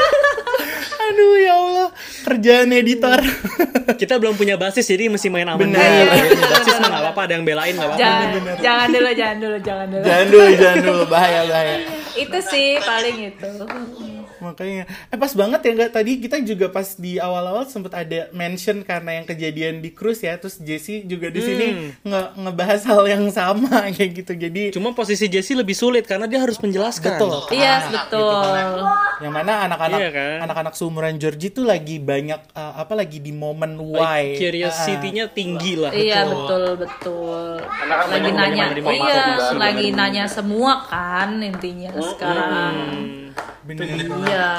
Aduh 1.10 1.34
ya 1.36 1.54
Allah. 1.58 1.88
Kerjaan 2.24 2.68
editor. 2.72 3.20
Kita 4.00 4.16
belum 4.16 4.36
punya 4.36 4.56
basis 4.56 4.86
jadi 4.86 5.08
mesti 5.10 5.28
main 5.28 5.48
aman. 5.48 5.60
Bener. 5.60 5.80
dulu. 5.80 6.30
Ini 6.30 6.44
basis 6.46 6.74
mah 6.80 6.88
nggak 6.88 7.02
apa-apa, 7.04 7.20
ada 7.26 7.32
yang 7.38 7.44
belain 7.44 7.74
nggak 7.76 7.88
apa-apa. 7.90 8.00
jangan 8.00 8.26
jangan 8.60 8.86
dulu 8.88 9.10
jangan 9.12 9.36
dulu 9.40 9.56
jangan 9.60 9.86
dulu 9.88 10.04
jangan 10.04 10.26
dulu, 10.28 10.48
jangan 10.56 10.78
dulu, 10.84 11.02
bahaya 11.08 11.40
bahaya. 11.48 11.76
itu 12.18 12.38
sih 12.42 12.68
paling 12.82 13.16
itu 13.32 13.52
Makanya, 14.40 14.84
eh 14.88 15.18
pas 15.18 15.32
banget 15.32 15.60
ya 15.62 15.70
nggak 15.76 15.92
tadi 15.92 16.12
kita 16.18 16.36
juga 16.42 16.66
pas 16.68 16.88
di 16.96 17.16
awal-awal 17.16 17.64
sempat 17.64 17.92
ada 17.94 18.28
mention 18.32 18.80
karena 18.82 19.20
yang 19.20 19.26
kejadian 19.26 19.74
di 19.78 19.92
cruise 19.92 20.20
ya, 20.20 20.36
terus 20.36 20.58
Jesse 20.58 21.04
juga 21.04 21.28
di 21.28 21.40
sini 21.40 21.66
nge 22.00 22.22
ngebahas 22.36 22.82
hal 22.84 23.02
yang 23.06 23.24
sama 23.28 23.84
kayak 23.96 24.24
gitu. 24.24 24.32
Jadi 24.34 24.62
Cuma 24.72 24.92
posisi 24.92 25.28
Jesse 25.28 25.52
lebih 25.52 25.76
sulit 25.76 26.04
karena 26.04 26.24
dia 26.24 26.40
harus 26.40 26.56
menjelaskan. 26.58 27.20
betul. 27.20 27.36
iya 27.52 27.80
Anak 27.80 28.08
betul 28.08 28.80
yang 29.20 29.32
mana 29.36 29.68
anak-anak 29.68 29.98
Iya 30.00 30.10
kan? 30.16 30.36
anak-anak 30.48 30.74
seumuran 30.74 31.20
Georgie 31.20 31.52
tuh 31.52 31.68
lagi 31.68 32.00
banyak 32.00 32.40
eh, 32.56 32.72
apa 32.80 32.96
lagi 32.96 33.20
di 33.20 33.36
momen 33.36 33.76
why 33.76 34.32
Like, 34.32 34.40
curiosity-nya 34.40 35.28
tinggi 35.30 35.76
lah. 35.76 35.92
Iya 35.92 36.24
betul 36.24 36.62
betul. 36.80 37.60
Anak-anak 37.60 38.08
lagi 38.08 38.30
banyak 38.32 38.66
nanya, 38.72 38.92
iya 38.96 39.22
lagi 39.52 39.86
nanya 39.92 40.24
semua 40.24 40.88
kan 40.88 41.36
intinya 41.36 41.92
sekarang. 42.00 43.19
Bener. 43.70 44.10
Iya. 44.26 44.50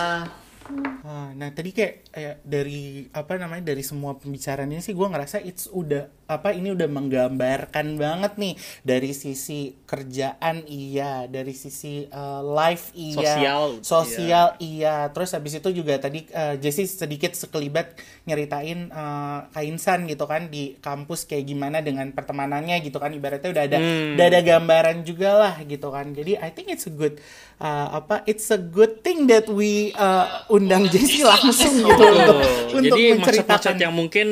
Ah, 1.04 1.36
nah 1.36 1.50
tadi 1.52 1.76
kayak 1.76 1.94
eh, 2.16 2.36
dari 2.48 3.04
apa 3.12 3.36
namanya 3.36 3.76
dari 3.76 3.84
semua 3.84 4.16
pembicaraan 4.16 4.72
ini 4.72 4.80
sih 4.80 4.96
gue 4.96 5.04
ngerasa 5.04 5.44
it's 5.44 5.68
udah 5.68 6.08
apa 6.32 6.56
ini 6.56 6.72
udah 6.72 6.88
menggambarkan 6.88 8.00
banget 8.00 8.40
nih 8.40 8.54
dari 8.88 9.12
sisi 9.12 9.76
kerjaan 9.84 10.64
iya 10.72 11.28
dari 11.28 11.52
sisi 11.52 12.08
eh, 12.08 12.42
life 12.48 12.96
iya 12.96 13.20
Sosial, 13.20 13.64
sosial 13.84 14.48
iya. 14.64 15.12
terus 15.12 15.36
habis 15.36 15.60
itu 15.60 15.70
juga 15.76 16.00
tadi 16.00 16.24
eh, 16.32 16.56
Jessie 16.64 16.88
sedikit 16.88 17.36
sekelibat 17.36 18.00
nyeritain 18.24 18.88
eh, 18.88 19.40
Kainsan 19.52 20.08
gitu 20.08 20.24
kan 20.24 20.48
di 20.48 20.80
kampus 20.80 21.28
kayak 21.28 21.44
gimana 21.52 21.84
dengan 21.84 22.08
pertemanannya 22.16 22.80
gitu 22.86 23.02
kan 23.02 23.12
ibaratnya 23.12 23.52
udah 23.52 23.64
ada 23.68 23.78
udah 24.16 24.26
ada 24.32 24.40
gambaran 24.40 25.04
juga 25.04 25.36
lah 25.36 25.56
gitu 25.68 25.92
kan. 25.92 26.16
Jadi 26.16 26.40
I 26.40 26.50
think 26.54 26.72
it's 26.72 26.88
a 26.88 26.94
good 26.94 27.20
eh, 27.60 27.88
apa 27.92 28.24
it's 28.30 28.48
a 28.54 28.60
good 28.62 29.04
thing 29.04 29.28
that 29.28 29.50
we 29.52 29.92
eh, 29.92 30.26
undang 30.54 30.88
Jessie 30.88 31.28
langsung 31.28 31.84
gitu 31.90 32.06
untuk 32.08 32.38
untuk 32.72 32.96
Jadi 32.96 33.20
maksud-maksud 33.20 33.76
yang 33.82 33.94
mungkin 33.94 34.28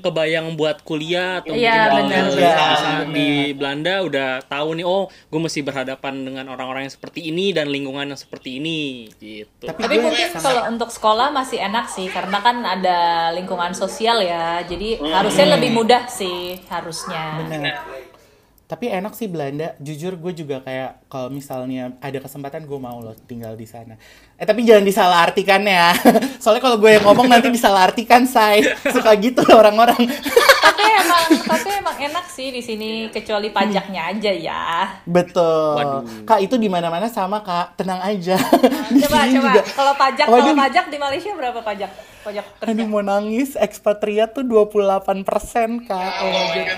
kebayang 0.00 0.54
buat 0.56 0.80
kuliah 0.86 1.41
atau 1.42 1.52
Iya, 1.52 1.74
benar, 1.88 1.90
waktu 1.92 2.32
benar. 2.32 2.58
di 2.62 2.76
sana- 2.78 3.10
di 3.10 3.28
Belanda 3.52 3.94
udah 4.00 4.30
tahu 4.42 4.68
nih 4.74 4.84
oh 4.84 5.02
gue 5.08 5.40
mesti 5.40 5.60
berhadapan 5.60 6.14
dengan 6.22 6.46
orang-orang 6.48 6.86
yang 6.86 6.94
seperti 6.94 7.20
ini 7.24 7.50
dan 7.50 7.66
lingkungan 7.66 8.06
yang 8.06 8.16
seperti 8.16 8.56
ini 8.56 8.80
gitu. 9.16 9.66
Tapi 9.66 9.80
Tapi 9.82 9.96
mungkin 9.98 10.26
sangat- 10.30 10.42
kalau 10.42 10.62
untuk 10.68 10.88
sekolah 10.88 11.28
masih 11.30 11.58
enak 11.58 11.86
sih 11.86 12.06
karena 12.06 12.38
kan 12.38 12.56
ada 12.60 12.98
lingkungan 13.32 13.72
sosial 13.72 14.18
ya. 14.18 14.62
Jadi 14.62 15.02
harusnya 15.02 15.52
lebih 15.52 15.70
mudah 15.72 16.06
sih 16.06 16.62
harusnya. 16.66 17.42
Bener. 17.42 17.74
Tapi 18.72 18.88
enak 18.88 19.12
sih 19.12 19.28
Belanda. 19.28 19.76
Jujur 19.76 20.16
gue 20.16 20.32
juga 20.32 20.64
kayak 20.64 21.04
kalau 21.12 21.28
misalnya 21.28 21.92
ada 22.00 22.16
kesempatan 22.16 22.64
gue 22.64 22.80
mau 22.80 23.04
loh 23.04 23.12
tinggal 23.28 23.52
di 23.52 23.68
sana. 23.68 24.00
Eh 24.40 24.48
tapi 24.48 24.64
jangan 24.64 24.80
disalahartikan 24.80 25.60
ya. 25.60 25.92
Soalnya 26.40 26.64
kalau 26.64 26.80
gue 26.80 26.88
yang 26.96 27.04
ngomong 27.04 27.28
nanti 27.28 27.52
disalahartikan 27.52 28.24
say. 28.24 28.64
Suka 28.88 29.12
gitu 29.20 29.44
orang-orang. 29.52 30.00
tapi 30.64 30.84
emang 30.88 31.24
tapi 31.44 31.68
emang 31.68 31.96
enak 32.00 32.24
sih 32.32 32.48
di 32.48 32.64
sini 32.64 33.12
kecuali 33.12 33.52
pajaknya 33.52 34.08
aja 34.08 34.32
ya. 34.32 34.64
Betul. 35.04 35.76
Waduh. 35.76 36.24
Kak 36.24 36.40
itu 36.40 36.56
di 36.56 36.72
mana-mana 36.72 37.12
sama 37.12 37.44
Kak. 37.44 37.76
Tenang 37.76 38.00
aja. 38.00 38.40
Di 38.88 39.04
Coba 39.04 39.28
coba 39.28 39.52
kalau 39.76 39.92
pajak 40.00 40.26
kalau 40.32 40.56
pajak 40.56 40.84
di 40.88 40.96
Malaysia 40.96 41.32
berapa 41.36 41.60
pajak? 41.60 41.92
Pajak 42.22 42.44
kerja. 42.58 42.70
Aduh 42.70 42.86
mau 42.86 43.02
nangis, 43.02 43.58
ekspatriat 43.58 44.32
tuh 44.32 44.46
28% 44.46 45.86
kak. 45.86 46.12
Oh 46.22 46.30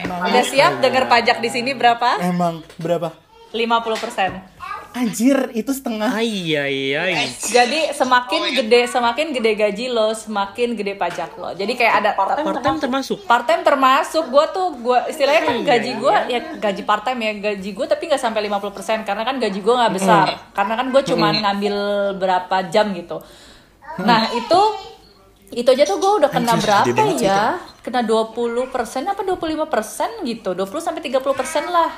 nangis. 0.09 0.33
Udah 0.33 0.45
siap 0.45 0.73
dengar 0.81 1.05
pajak 1.07 1.39
di 1.39 1.51
sini 1.53 1.77
berapa? 1.77 2.21
Emang 2.21 2.65
berapa? 2.81 3.13
50%. 3.55 4.55
Anjir, 4.95 5.51
itu 5.59 5.75
setengah. 5.75 6.07
Ai 6.15 6.55
ai 6.55 6.95
ai. 6.95 7.27
Jadi 7.35 7.91
semakin 7.91 8.55
gede 8.55 8.87
semakin 8.87 9.35
gede 9.35 9.53
gaji 9.59 9.87
lo, 9.91 10.15
semakin 10.15 10.79
gede 10.79 10.95
pajak 10.95 11.35
lo. 11.35 11.51
Jadi 11.51 11.75
kayak 11.75 11.95
ada 11.99 12.11
Part-time 12.15 12.79
termasuk. 12.79 13.27
part 13.27 13.43
time 13.43 13.67
termasuk 13.67 14.31
gue 14.31 14.45
tuh 14.55 14.67
gue 14.79 14.99
istilahnya 15.11 15.43
kan 15.51 15.57
gaji 15.67 15.91
gue 15.99 16.15
ya 16.31 16.41
gaji 16.63 16.83
part 16.87 17.03
time 17.03 17.27
ya 17.27 17.33
gaji 17.43 17.71
gue 17.75 17.87
tapi 17.91 18.07
nggak 18.07 18.23
sampai 18.23 18.47
50% 18.47 19.03
karena 19.03 19.23
kan 19.27 19.37
gaji 19.43 19.59
gue 19.59 19.75
nggak 19.75 19.95
besar 19.99 20.27
karena 20.55 20.75
kan 20.79 20.87
gue 20.95 21.03
cuma 21.11 21.27
ngambil 21.35 21.75
berapa 22.15 22.57
jam 22.71 22.95
gitu 22.95 23.19
nah 23.99 24.31
itu 24.31 24.61
itu 25.55 25.69
aja 25.71 25.85
tuh 25.87 25.99
gue 26.03 26.13
udah 26.25 26.31
kena 26.31 26.59
berapa 26.59 27.05
ya 27.19 27.63
kena 27.81 28.03
20% 28.03 28.75
apa 29.07 29.23
25% 29.23 30.27
gitu 30.27 30.51
20 30.53 30.67
sampai 30.83 31.03
30% 31.05 31.71
lah 31.71 31.91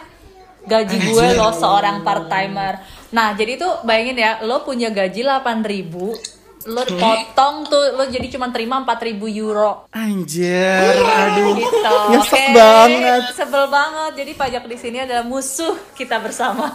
gaji 0.67 0.97
gue 0.99 1.27
lo 1.39 1.51
seorang 1.55 2.03
part 2.03 2.27
timer 2.27 2.83
nah 3.15 3.33
jadi 3.33 3.57
tuh 3.57 3.73
bayangin 3.87 4.19
ya 4.19 4.33
lo 4.43 4.67
punya 4.67 4.91
gaji 4.91 5.25
8000 5.25 6.37
lo 6.67 6.83
potong 6.83 7.71
tuh 7.71 7.95
lo 7.95 8.05
jadi 8.11 8.27
cuma 8.27 8.51
terima 8.51 8.83
4000 8.83 9.23
euro 9.39 9.87
Anjir, 9.95 10.99
aduh. 10.99 11.55
gitu. 11.55 11.95
Nyesek 12.11 12.43
Oke, 12.43 12.55
banget. 12.59 13.21
Sebel 13.39 13.65
banget. 13.71 14.13
Jadi 14.19 14.33
pajak 14.35 14.65
di 14.67 14.75
sini 14.75 14.99
adalah 14.99 15.23
musuh 15.23 15.79
kita 15.95 16.19
bersama. 16.19 16.75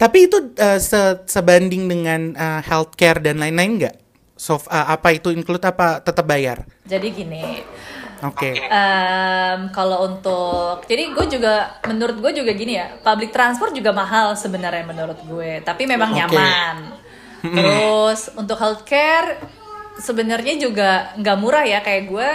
Tapi 0.00 0.30
itu 0.30 0.40
uh, 0.56 0.80
se- 0.80 1.20
sebanding 1.28 1.84
dengan 1.84 2.32
uh, 2.32 2.60
healthcare 2.64 3.20
dan 3.20 3.44
lain-lain 3.44 3.76
nggak? 3.76 3.96
So, 4.38 4.54
uh, 4.54 4.86
apa 4.94 5.10
itu 5.18 5.34
include 5.34 5.66
apa 5.66 5.98
tetap 5.98 6.22
bayar? 6.22 6.62
Jadi 6.86 7.10
gini, 7.10 7.42
Oke. 8.22 8.54
em, 8.54 9.66
kalau 9.74 10.06
untuk, 10.06 10.86
jadi 10.86 11.10
gue 11.10 11.26
juga, 11.26 11.82
menurut 11.90 12.22
gue 12.22 12.42
juga 12.42 12.54
gini 12.54 12.78
ya, 12.78 13.02
public 13.02 13.34
transport 13.34 13.74
juga 13.74 13.90
mahal 13.90 14.38
sebenarnya 14.38 14.86
menurut 14.86 15.18
gue, 15.26 15.58
tapi 15.66 15.90
memang 15.90 16.14
Oke. 16.14 16.18
nyaman. 16.22 16.76
Terus 17.42 18.30
untuk 18.38 18.62
healthcare 18.62 19.42
sebenarnya 19.98 20.54
juga 20.58 21.10
nggak 21.18 21.36
murah 21.38 21.66
ya 21.66 21.82
kayak 21.82 22.04
gue, 22.06 22.30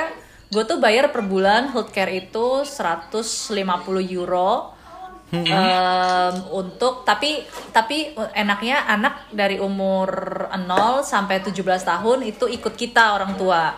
gue 0.51 0.63
tuh 0.67 0.77
bayar 0.83 1.07
per 1.09 1.23
bulan 1.23 1.71
healthcare 1.71 2.11
itu 2.11 2.67
150 2.67 4.03
euro. 4.11 4.75
Em, 5.33 6.33
untuk 6.53 7.01
tapi 7.01 7.41
tapi 7.69 7.97
enaknya 8.33 8.85
anak 8.85 9.27
dari 9.29 9.57
umur 9.57 10.13
0 10.47 10.61
sampai 11.01 11.41
17 11.41 11.57
tahun 11.81 12.21
itu 12.23 12.45
ikut 12.47 12.73
kita 12.73 13.13
orang 13.13 13.33
tua. 13.33 13.73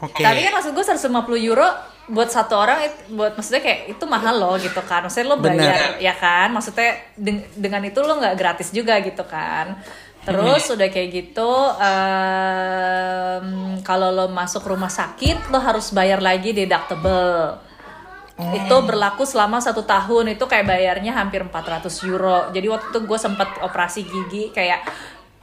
Oke. 0.00 0.24
Tapi 0.24 0.40
kan 0.40 0.52
maksud 0.54 0.72
gue 0.72 0.80
150 0.80 1.12
euro 1.38 1.68
buat 2.08 2.26
satu 2.26 2.56
orang 2.56 2.80
it- 2.82 3.06
buat 3.08 3.36
maksudnya 3.36 3.60
kayak 3.60 3.92
itu 3.92 4.04
mahal 4.04 4.34
loh 4.34 4.56
gitu 4.56 4.80
kan. 4.82 5.04
Maksudnya 5.04 5.28
lo 5.28 5.36
bayar 5.38 5.60
ya 6.00 6.14
kan. 6.14 6.48
Maksudnya 6.48 6.88
deng- 7.14 7.44
dengan 7.54 7.84
itu 7.84 8.00
lo 8.00 8.16
nggak 8.16 8.34
gratis 8.34 8.72
juga 8.72 8.96
gitu 8.98 9.22
kan. 9.22 9.76
Terus 10.20 10.64
udah 10.70 10.88
kayak 10.88 11.08
gitu 11.12 11.50
em, 11.80 13.46
kalau 13.80 14.08
lo 14.10 14.26
masuk 14.28 14.64
rumah 14.66 14.90
sakit 14.90 15.48
lo 15.48 15.58
harus 15.58 15.92
bayar 15.92 16.20
lagi 16.20 16.52
deductible. 16.52 17.68
Itu 18.56 18.76
berlaku 18.84 19.28
selama 19.28 19.60
satu 19.60 19.82
tahun. 19.84 20.36
Itu 20.36 20.48
kayak 20.48 20.66
bayarnya 20.66 21.12
hampir 21.16 21.44
400 21.44 21.86
euro. 22.08 22.48
Jadi 22.50 22.66
waktu 22.66 22.86
itu 22.92 23.00
gue 23.04 23.18
sempat 23.18 23.48
operasi 23.60 24.06
gigi 24.06 24.50
kayak 24.50 24.84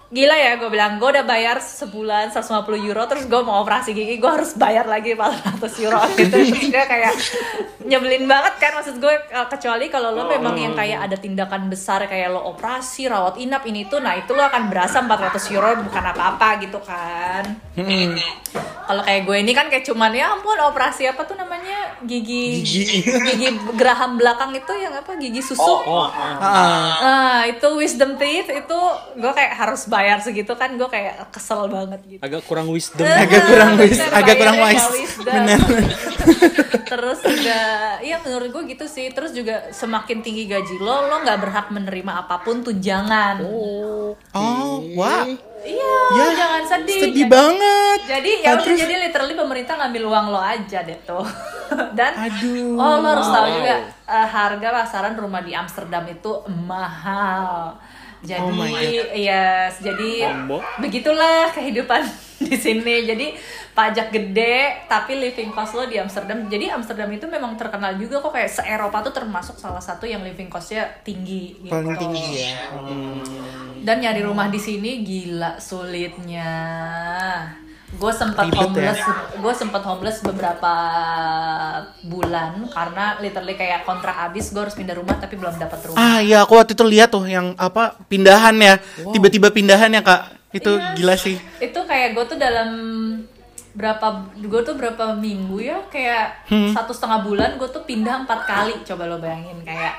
gila 0.07 0.39
ya 0.39 0.55
gue 0.55 0.71
bilang 0.71 1.03
gue 1.03 1.09
udah 1.11 1.27
bayar 1.27 1.59
sebulan 1.59 2.31
150 2.31 2.63
euro 2.79 3.03
terus 3.11 3.27
gue 3.27 3.41
mau 3.43 3.59
operasi 3.59 3.91
gigi 3.91 4.15
gue 4.23 4.31
harus 4.31 4.55
bayar 4.55 4.87
lagi 4.87 5.11
400 5.11 5.83
euro. 5.83 5.99
Gitu. 6.17 6.31
Terus 6.31 6.71
gue 6.71 6.83
kayak 6.87 7.13
nyebelin 7.83 8.23
banget 8.23 8.53
kan 8.55 8.71
maksud 8.79 9.03
gue 9.03 9.11
eh, 9.11 9.47
kecuali 9.51 9.91
kalau 9.91 10.15
lo 10.15 10.23
memang 10.31 10.55
yang 10.55 10.73
kayak 10.75 11.11
ada 11.11 11.17
tindakan 11.19 11.67
besar 11.67 12.07
kayak 12.07 12.31
lo 12.31 12.39
operasi 12.55 13.07
rawat 13.11 13.35
inap 13.39 13.67
ini 13.67 13.87
tuh 13.91 13.99
nah 13.99 14.15
itu 14.15 14.31
lo 14.31 14.43
akan 14.47 14.71
berasa 14.71 15.03
400 15.03 15.55
euro 15.55 15.69
bukan 15.83 16.03
apa-apa 16.15 16.47
gitu 16.63 16.79
kan. 16.79 17.43
Kalau 18.87 19.03
kayak 19.03 19.21
gue 19.27 19.37
ini 19.43 19.51
kan 19.51 19.67
kayak 19.67 19.83
cuman 19.83 20.15
ya 20.15 20.31
ampun 20.31 20.55
operasi 20.55 21.03
apa 21.11 21.27
tuh 21.27 21.35
namanya 21.35 21.76
gigi 22.01 22.61
gigi, 23.23 23.47
geraham 23.73 24.15
belakang 24.15 24.51
itu 24.53 24.73
yang 24.73 24.93
apa 24.93 25.15
gigi 25.15 25.39
susu 25.39 25.59
Oh, 25.59 26.07
Ah, 26.07 26.93
Ah, 26.97 27.41
itu 27.43 27.67
wisdom 27.75 28.15
teeth 28.15 28.47
itu 28.49 28.79
gue 29.13 29.31
kayak 29.31 29.53
harus 29.55 29.85
bayar 29.85 30.19
segitu 30.19 30.53
kan 30.53 30.73
gue 30.73 30.85
kayak 30.85 31.29
kesel 31.29 31.67
banget 31.67 31.99
gitu. 32.07 32.21
agak 32.21 32.41
kurang 32.43 32.67
wisdom. 32.67 33.03
Agak 33.03 33.41
kurang 33.45 33.71
wis- 33.77 33.95
Bener, 33.95 34.11
agak 34.13 34.35
kurang 34.35 34.57
wise. 34.59 34.87
wisdom. 34.91 35.41
Terus 36.91 37.19
juga, 37.19 37.61
iya 37.99 38.17
menurut 38.19 38.49
gue 38.49 38.63
gitu 38.69 38.85
sih. 38.85 39.09
Terus 39.09 39.31
juga 39.31 39.69
semakin 39.69 40.19
tinggi 40.19 40.45
gaji 40.45 40.77
lo, 40.77 41.05
lo 41.05 41.21
nggak 41.21 41.39
berhak 41.39 41.67
menerima 41.69 42.23
apa 42.23 42.39
pun 42.39 42.61
tunjangan. 42.61 43.43
oh, 43.43 44.15
wah. 44.93 45.23
Iya, 45.57 45.93
Ya, 46.13 46.25
jangan 46.31 46.63
sedih. 46.63 47.01
Sedih 47.01 47.25
Jangan- 47.25 47.35
banget. 47.59 47.99
Jadi 48.07 48.31
ya 48.39 48.49
udah 48.53 48.63
terus- 48.63 48.79
jadi 48.79 48.95
literally 49.01 49.35
pemerintah 49.35 49.73
ngambil 49.75 50.03
uang 50.05 50.25
lo 50.29 50.39
aja 50.39 50.79
deh 50.81 50.99
tuh. 51.03 51.25
Dan 51.97 52.11
Aduh. 52.15 52.77
oh 52.77 52.95
lo 52.97 53.07
harus 53.09 53.27
tahu 53.27 53.47
juga 53.53 53.75
eh, 54.05 54.27
harga 54.29 54.67
pasaran 54.73 55.13
rumah 55.13 55.41
di 55.41 55.51
Amsterdam 55.51 56.05
itu 56.05 56.31
mahal. 56.47 57.75
Jadi 58.25 58.41
Oh 58.41 59.13
yes, 59.13 59.81
jadi 59.81 60.25
Combo. 60.25 60.57
begitulah 60.81 61.53
kehidupan 61.53 62.01
di 62.47 62.55
sini. 62.57 63.05
Jadi 63.05 63.33
pajak 63.77 64.09
gede 64.09 64.89
tapi 64.89 65.21
living 65.21 65.53
cost 65.53 65.77
lo 65.77 65.85
di 65.85 66.01
Amsterdam. 66.01 66.49
Jadi 66.49 66.73
Amsterdam 66.73 67.09
itu 67.13 67.29
memang 67.29 67.53
terkenal 67.53 67.93
juga 68.01 68.17
kok 68.17 68.33
kayak 68.33 68.49
se-Eropa 68.49 69.05
tuh 69.05 69.13
termasuk 69.13 69.61
salah 69.61 69.81
satu 69.81 70.09
yang 70.09 70.25
living 70.25 70.49
costnya 70.49 70.89
tinggi 71.05 71.61
gitu. 71.61 71.69
Paling 71.69 71.93
tinggi 71.93 72.25
ya. 72.41 72.57
Dan 73.85 74.01
nyari 74.01 74.25
rumah 74.25 74.49
di 74.49 74.57
sini 74.57 75.05
gila 75.05 75.61
sulitnya. 75.61 76.49
Gue 77.89 78.11
sempat 78.11 78.45
ya? 78.45 78.59
homeless, 78.59 78.99
gue 79.33 79.53
sempat 79.55 79.79
homeless 79.81 80.19
beberapa 80.19 80.73
bulan 82.03 82.67
karena 82.67 83.15
literally 83.17 83.55
kayak 83.55 83.83
kontrak 83.83 84.11
habis 84.13 84.51
gue 84.51 84.59
harus 84.59 84.75
pindah 84.75 84.91
rumah 84.93 85.15
tapi 85.15 85.33
belum 85.33 85.55
dapat 85.55 85.79
rumah. 85.85 85.97
Ah 85.97 86.19
iya 86.19 86.43
aku 86.43 86.53
waktu 86.53 86.73
itu 86.73 86.83
lihat 86.83 87.09
tuh 87.09 87.23
yang 87.23 87.55
apa 87.55 87.95
pindahan 88.05 88.53
ya. 88.57 88.75
Tiba-tiba 89.07 89.49
pindahan 89.49 89.87
ya 89.89 90.01
Kak. 90.01 90.51
Itu 90.51 90.75
Iya. 90.75 90.95
gila 90.95 91.15
sih. 91.15 91.39
Itu 91.57 91.79
kayak 91.83 92.11
gue 92.11 92.25
tuh 92.27 92.37
dalam 92.37 92.69
berapa 93.71 94.07
gue 94.35 94.61
tuh 94.63 94.73
berapa 94.73 95.13
minggu 95.13 95.61
ya 95.61 95.77
kayak 95.87 96.49
Hmm. 96.49 96.73
satu 96.73 96.91
setengah 96.91 97.21
bulan 97.21 97.49
gue 97.55 97.69
tuh 97.69 97.85
pindah 97.85 98.25
empat 98.25 98.43
kali 98.43 98.73
coba 98.83 99.05
lo 99.05 99.21
bayangin 99.21 99.61
kayak 99.61 99.93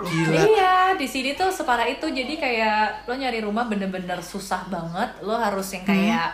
Gila. 0.00 0.40
iya 0.40 0.74
di 0.96 1.04
sini 1.04 1.36
tuh 1.36 1.52
separah 1.52 1.84
itu 1.84 2.08
jadi 2.08 2.32
kayak 2.34 2.78
lo 3.04 3.12
nyari 3.12 3.44
rumah 3.44 3.68
bener-bener 3.68 4.18
susah 4.18 4.64
banget 4.66 5.20
lo 5.20 5.36
harus 5.36 5.68
yang 5.68 5.84
kayak 5.84 6.32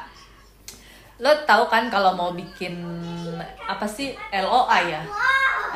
lo 1.17 1.31
tahu 1.49 1.65
kan 1.73 1.89
kalau 1.89 2.13
mau 2.13 2.31
bikin 2.37 2.77
apa 3.65 3.89
sih 3.89 4.13
LOA 4.33 4.79
ya 4.85 5.03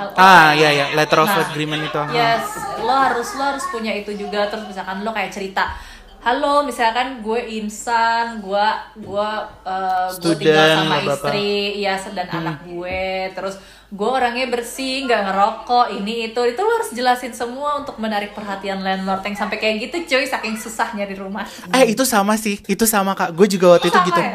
LOA. 0.00 0.16
Ah 0.16 0.50
iya 0.56 0.68
iya, 0.72 0.86
letter 0.96 1.20
of 1.20 1.28
Nah, 1.28 1.44
agreement 1.44 1.82
itu. 1.84 2.00
Yes, 2.12 2.44
lo 2.80 2.92
harus 2.92 3.36
lo 3.36 3.42
harus 3.52 3.64
punya 3.68 3.92
itu 3.92 4.16
juga 4.16 4.48
terus 4.48 4.64
misalkan 4.64 5.04
lo 5.04 5.12
kayak 5.12 5.32
cerita 5.32 5.76
Halo, 6.20 6.60
misalkan 6.68 7.24
gue 7.24 7.40
insan, 7.48 8.44
gue 8.44 8.66
gue 9.00 9.28
uh, 9.64 10.08
gue 10.20 10.34
tinggal 10.36 10.84
sama 10.84 11.00
bapak. 11.00 11.32
istri, 11.32 11.80
ya 11.80 11.96
dan 12.12 12.28
anak 12.28 12.60
gue, 12.68 13.32
terus 13.32 13.56
gue 13.90 14.08
orangnya 14.08 14.46
bersih, 14.46 15.02
nggak 15.10 15.20
ngerokok, 15.26 15.86
ini 15.98 16.30
itu, 16.30 16.40
itu 16.46 16.60
lo 16.62 16.70
harus 16.78 16.90
jelasin 16.94 17.34
semua 17.34 17.82
untuk 17.82 17.98
menarik 17.98 18.30
perhatian 18.32 18.86
landlord 18.86 19.26
yang 19.26 19.34
sampai 19.34 19.58
kayak 19.58 19.90
gitu, 19.90 20.14
cuy, 20.14 20.24
saking 20.30 20.54
susahnya 20.54 21.10
di 21.10 21.18
rumah. 21.18 21.42
Eh 21.74 21.90
itu 21.90 22.06
sama 22.06 22.38
sih, 22.38 22.62
itu 22.70 22.84
sama 22.86 23.18
kak. 23.18 23.34
Gue 23.34 23.50
juga 23.50 23.74
waktu 23.74 23.90
itu 23.90 23.98
Sama 23.98 24.06
gitu. 24.06 24.20
ya? 24.22 24.34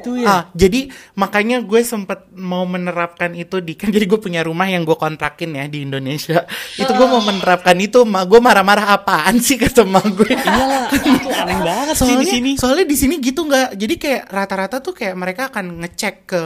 Itu 0.00 0.10
ya. 0.16 0.26
Ah, 0.26 0.42
jadi 0.56 0.88
makanya 1.14 1.60
gue 1.60 1.80
sempet 1.84 2.24
mau 2.32 2.64
menerapkan 2.64 3.36
itu 3.36 3.60
di 3.60 3.76
kan 3.76 3.92
jadi 3.92 4.08
gue 4.08 4.16
punya 4.16 4.40
rumah 4.40 4.64
yang 4.64 4.88
gue 4.88 4.96
kontrakin 4.96 5.52
ya 5.52 5.68
di 5.68 5.84
Indonesia. 5.84 6.48
Itu 6.80 6.96
gue 6.96 7.06
mau 7.06 7.20
menerapkan 7.20 7.76
itu, 7.76 8.08
ma 8.08 8.24
gue 8.24 8.40
marah-marah 8.40 8.96
apaan 8.96 9.36
sih 9.36 9.60
kata 9.60 9.84
mak 9.84 10.08
gue. 10.16 10.32
Iyalah, 10.32 10.88
itu 10.88 11.28
aneh 11.28 11.58
banget 11.60 11.94
sih 11.94 12.04
soalnya 12.04 12.22
di 12.24 12.28
sini. 12.30 12.50
soalnya 12.56 12.86
di 12.86 12.96
sini 12.96 13.14
gitu 13.20 13.40
nggak 13.44 13.68
jadi 13.76 13.94
kayak 13.98 14.22
rata-rata 14.30 14.76
tuh 14.80 14.94
kayak 14.96 15.14
mereka 15.18 15.42
akan 15.52 15.84
ngecek 15.84 16.14
ke 16.24 16.40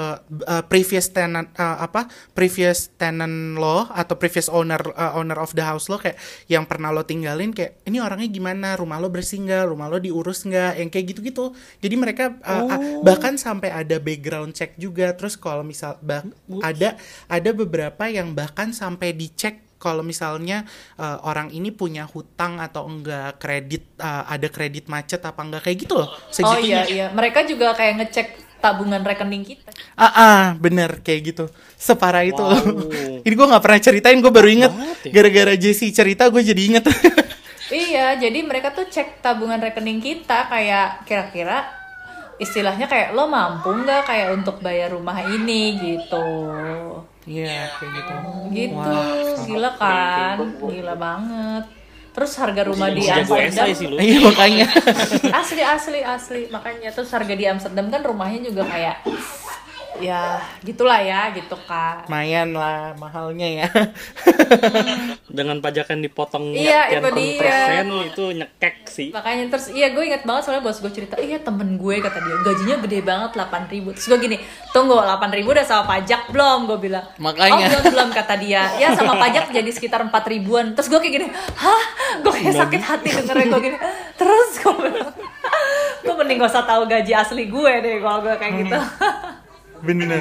uh, 0.49 0.63
previous 0.67 1.07
tenant 1.13 1.53
uh, 1.55 1.79
apa 1.85 2.09
previous 2.33 2.48
tenant 2.97 3.57
lo 3.61 3.85
atau 3.93 4.17
previous 4.17 4.49
owner 4.49 4.81
uh, 4.97 5.17
owner 5.17 5.37
of 5.37 5.53
the 5.53 5.63
house 5.63 5.87
lo 5.93 6.01
kayak 6.01 6.17
yang 6.49 6.65
pernah 6.65 6.89
lo 6.89 7.05
tinggalin 7.05 7.53
kayak 7.53 7.81
ini 7.85 8.01
orangnya 8.01 8.29
gimana? 8.29 8.75
Rumah 8.75 8.99
lo 8.99 9.13
bersih 9.13 9.45
nggak? 9.45 9.65
Rumah 9.69 9.87
lo 9.87 9.99
diurus 10.01 10.49
nggak? 10.49 10.81
Yang 10.81 10.89
kayak 10.91 11.07
gitu-gitu. 11.15 11.45
Jadi 11.79 11.95
mereka 11.95 12.35
uh, 12.43 12.65
uh, 12.65 12.81
bahkan 13.05 13.37
sampai 13.37 13.71
ada 13.71 14.01
background 14.01 14.57
check 14.57 14.75
juga. 14.81 15.13
Terus 15.15 15.37
kalau 15.37 15.63
misal 15.63 16.01
bah- 16.01 16.27
ada 16.65 16.97
ada 17.29 17.51
beberapa 17.53 18.09
yang 18.09 18.33
bahkan 18.33 18.73
sampai 18.73 19.13
dicek 19.13 19.69
kalau 19.79 20.03
misalnya 20.03 20.67
uh, 20.99 21.23
orang 21.23 21.55
ini 21.55 21.71
punya 21.71 22.03
hutang 22.03 22.59
atau 22.59 22.91
enggak 22.91 23.39
kredit 23.39 23.87
uh, 24.03 24.27
ada 24.27 24.51
kredit 24.51 24.91
macet 24.91 25.23
apa 25.23 25.39
enggak 25.39 25.63
kayak 25.71 25.87
gitu 25.87 25.95
loh 26.03 26.11
Oh 26.11 26.19
segitunya. 26.35 26.83
iya 26.83 26.83
iya, 26.91 27.07
mereka 27.15 27.47
juga 27.47 27.79
kayak 27.79 27.95
ngecek 28.03 28.29
tabungan 28.59 29.03
rekening 29.03 29.47
kita. 29.47 29.71
Ah, 29.95 30.13
ah, 30.15 30.43
bener 30.59 31.01
kayak 31.03 31.21
gitu. 31.35 31.45
Separah 31.79 32.27
itu. 32.27 32.39
Wow. 32.43 33.23
Ini 33.27 33.35
gue 33.35 33.47
nggak 33.47 33.63
pernah 33.63 33.81
ceritain, 33.81 34.19
gue 34.19 34.33
baru 34.33 34.49
inget. 34.51 34.73
ya. 35.07 35.13
Gara-gara 35.15 35.55
Jesse 35.55 35.91
cerita, 35.95 36.27
gue 36.29 36.43
jadi 36.43 36.63
inget. 36.63 36.85
Iya, 37.69 38.17
jadi 38.17 38.41
mereka 38.49 38.73
tuh 38.73 38.89
cek 38.89 39.21
tabungan 39.21 39.61
rekening 39.61 40.01
kita 40.01 40.49
kayak 40.49 41.05
kira-kira 41.05 41.69
istilahnya 42.41 42.89
kayak 42.89 43.13
lo 43.13 43.29
mampu 43.29 43.69
nggak 43.85 44.09
kayak 44.09 44.33
untuk 44.41 44.65
bayar 44.65 44.97
rumah 44.97 45.21
ini 45.21 45.77
gitu. 45.77 46.25
Iya, 47.29 47.69
kayak 47.77 47.93
gitu. 47.93 48.13
Gitu, 48.57 48.73
Wah, 48.73 49.37
gila 49.45 49.71
kan? 49.77 50.37
Gila 50.65 50.95
banget. 50.97 51.65
Terus 52.19 52.35
harga 52.35 52.63
rumah 52.67 52.91
di 52.91 53.07
Amsterdam 53.07 53.47
esai 53.47 53.73
sih 53.79 53.87
lu. 53.87 53.95
Iya 53.95 54.19
makanya. 54.27 54.67
asli 55.41 55.63
asli 55.63 56.01
asli 56.03 56.41
makanya 56.51 56.91
terus 56.91 57.15
harga 57.15 57.31
di 57.31 57.47
Amsterdam 57.47 57.87
kan 57.95 58.03
rumahnya 58.03 58.51
juga 58.51 58.67
kayak 58.67 59.07
ya 60.01 60.39
gitulah 60.63 60.99
ya 60.99 61.31
gitu 61.35 61.57
kan. 61.67 62.07
Lumayan 62.07 62.55
lah 62.55 62.95
mahalnya 62.97 63.65
ya. 63.65 63.69
Dengan 65.39 65.61
pajakan 65.61 66.01
dipotong 66.01 66.57
Iya, 66.57 66.99
itu 66.99 67.09
dia. 67.15 67.39
persen 67.39 67.87
itu 68.09 68.25
nyekek 68.33 68.77
sih. 68.89 69.09
Makanya 69.13 69.53
terus 69.53 69.71
iya 69.71 69.93
gue 69.93 70.03
inget 70.03 70.25
banget 70.25 70.49
soalnya 70.49 70.65
bos 70.65 70.81
gue 70.81 70.93
cerita, 70.93 71.15
iya 71.21 71.39
temen 71.39 71.77
gue 71.77 71.97
kata 72.01 72.19
dia 72.19 72.37
gajinya 72.43 72.77
gede 72.87 72.99
banget 73.05 73.31
8 73.37 73.73
ribu. 73.73 73.89
Terus 73.95 74.07
gue 74.09 74.19
gini, 74.19 74.37
tunggu 74.73 74.99
8 74.99 75.37
ribu 75.37 75.53
udah 75.53 75.67
sama 75.67 75.85
pajak 75.87 76.31
belum? 76.31 76.67
Gue 76.67 76.79
bilang. 76.91 77.05
Makanya. 77.19 77.67
Oh 77.69 77.71
belum 77.79 77.85
belum 77.95 78.09
kata 78.15 78.35
dia. 78.41 78.63
Ya 78.81 78.95
sama 78.95 79.15
pajak 79.19 79.51
jadi 79.51 79.71
sekitar 79.71 80.01
4 80.03 80.13
ribuan. 80.27 80.73
Terus 80.73 80.89
gue 80.89 80.99
kayak 80.99 81.15
gini, 81.21 81.27
hah? 81.33 81.83
Gue 82.21 82.33
kayak 82.33 82.55
sakit 82.57 82.83
hati 82.83 83.09
dengernya 83.13 83.47
gue 83.49 83.61
gini. 83.63 83.79
Terus 84.19 84.51
gue 84.59 84.73
bilang, 84.75 85.13
gue 86.03 86.15
mending 86.15 86.39
gak 86.39 86.51
usah 86.51 86.65
tahu 86.67 86.83
gaji 86.87 87.13
asli 87.15 87.45
gue 87.47 87.73
deh 87.81 87.97
kalau 88.01 88.19
gue 88.23 88.35
kayak 88.35 88.55
gitu. 88.65 88.79
Bener. 89.83 90.21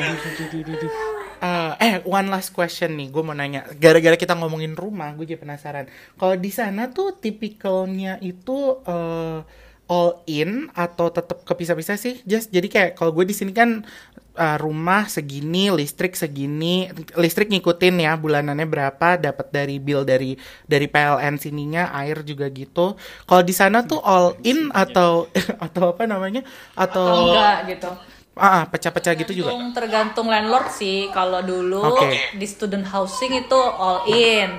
Eh, 1.38 1.74
eh, 1.78 1.95
one 2.01 2.34
last 2.34 2.49
question 2.49 2.97
nih, 2.97 3.14
gue 3.14 3.22
mau 3.22 3.38
nanya. 3.38 3.70
Gara-gara 3.78 4.18
kita 4.18 4.34
ngomongin 4.34 4.74
rumah, 4.74 5.14
gue 5.14 5.30
jadi 5.30 5.38
penasaran. 5.38 5.86
Kalau 6.18 6.34
di 6.34 6.49
sana 6.49 6.89
tuh 6.89 7.14
tipikalnya 7.14 8.18
itu 8.26 8.82
eh, 8.82 9.39
all 9.88 10.12
in 10.26 10.74
atau 10.74 11.14
tetap 11.14 11.45
kepisah-pisah 11.45 11.97
sih? 12.01 12.26
Just 12.26 12.49
jadi 12.49 12.68
kayak 12.68 12.91
kalau 12.97 13.14
gue 13.14 13.30
di 13.30 13.38
sini 13.38 13.53
kan 13.53 13.86
eh, 14.34 14.58
rumah 14.58 15.05
segini, 15.05 15.70
listrik 15.70 16.18
segini, 16.18 16.89
listrik 17.14 17.53
ngikutin 17.53 18.01
ya 18.01 18.18
bulanannya 18.18 18.66
berapa, 18.66 19.22
dapat 19.22 19.47
dari 19.53 19.78
bill 19.78 20.10
dari 20.10 20.34
dari 20.66 20.89
PLN 20.89 21.38
sininya, 21.38 21.93
air 21.93 22.26
juga 22.26 22.49
gitu. 22.49 22.97
Kalau 23.30 23.43
di 23.45 23.53
sana 23.53 23.86
tuh 23.86 24.01
all 24.01 24.34
in 24.41 24.74
atau 24.74 25.30
atau 25.70 25.93
apa 25.93 26.10
namanya? 26.10 26.41
Atau 26.74 27.30
Enggak 27.30 27.78
gitu. 27.78 28.16
Ah 28.38 28.61
ah, 28.61 28.63
pecah-pecah 28.69 29.13
gitu 29.17 29.43
juga. 29.43 29.51
Tergantung, 29.73 30.31
landlord 30.31 30.69
sih. 30.71 31.09
Kalau 31.11 31.43
dulu 31.43 31.97
Oke. 31.97 32.38
di 32.38 32.47
student 32.47 32.85
housing 32.88 33.33
itu 33.43 33.57
all 33.57 34.07
in. 34.09 34.49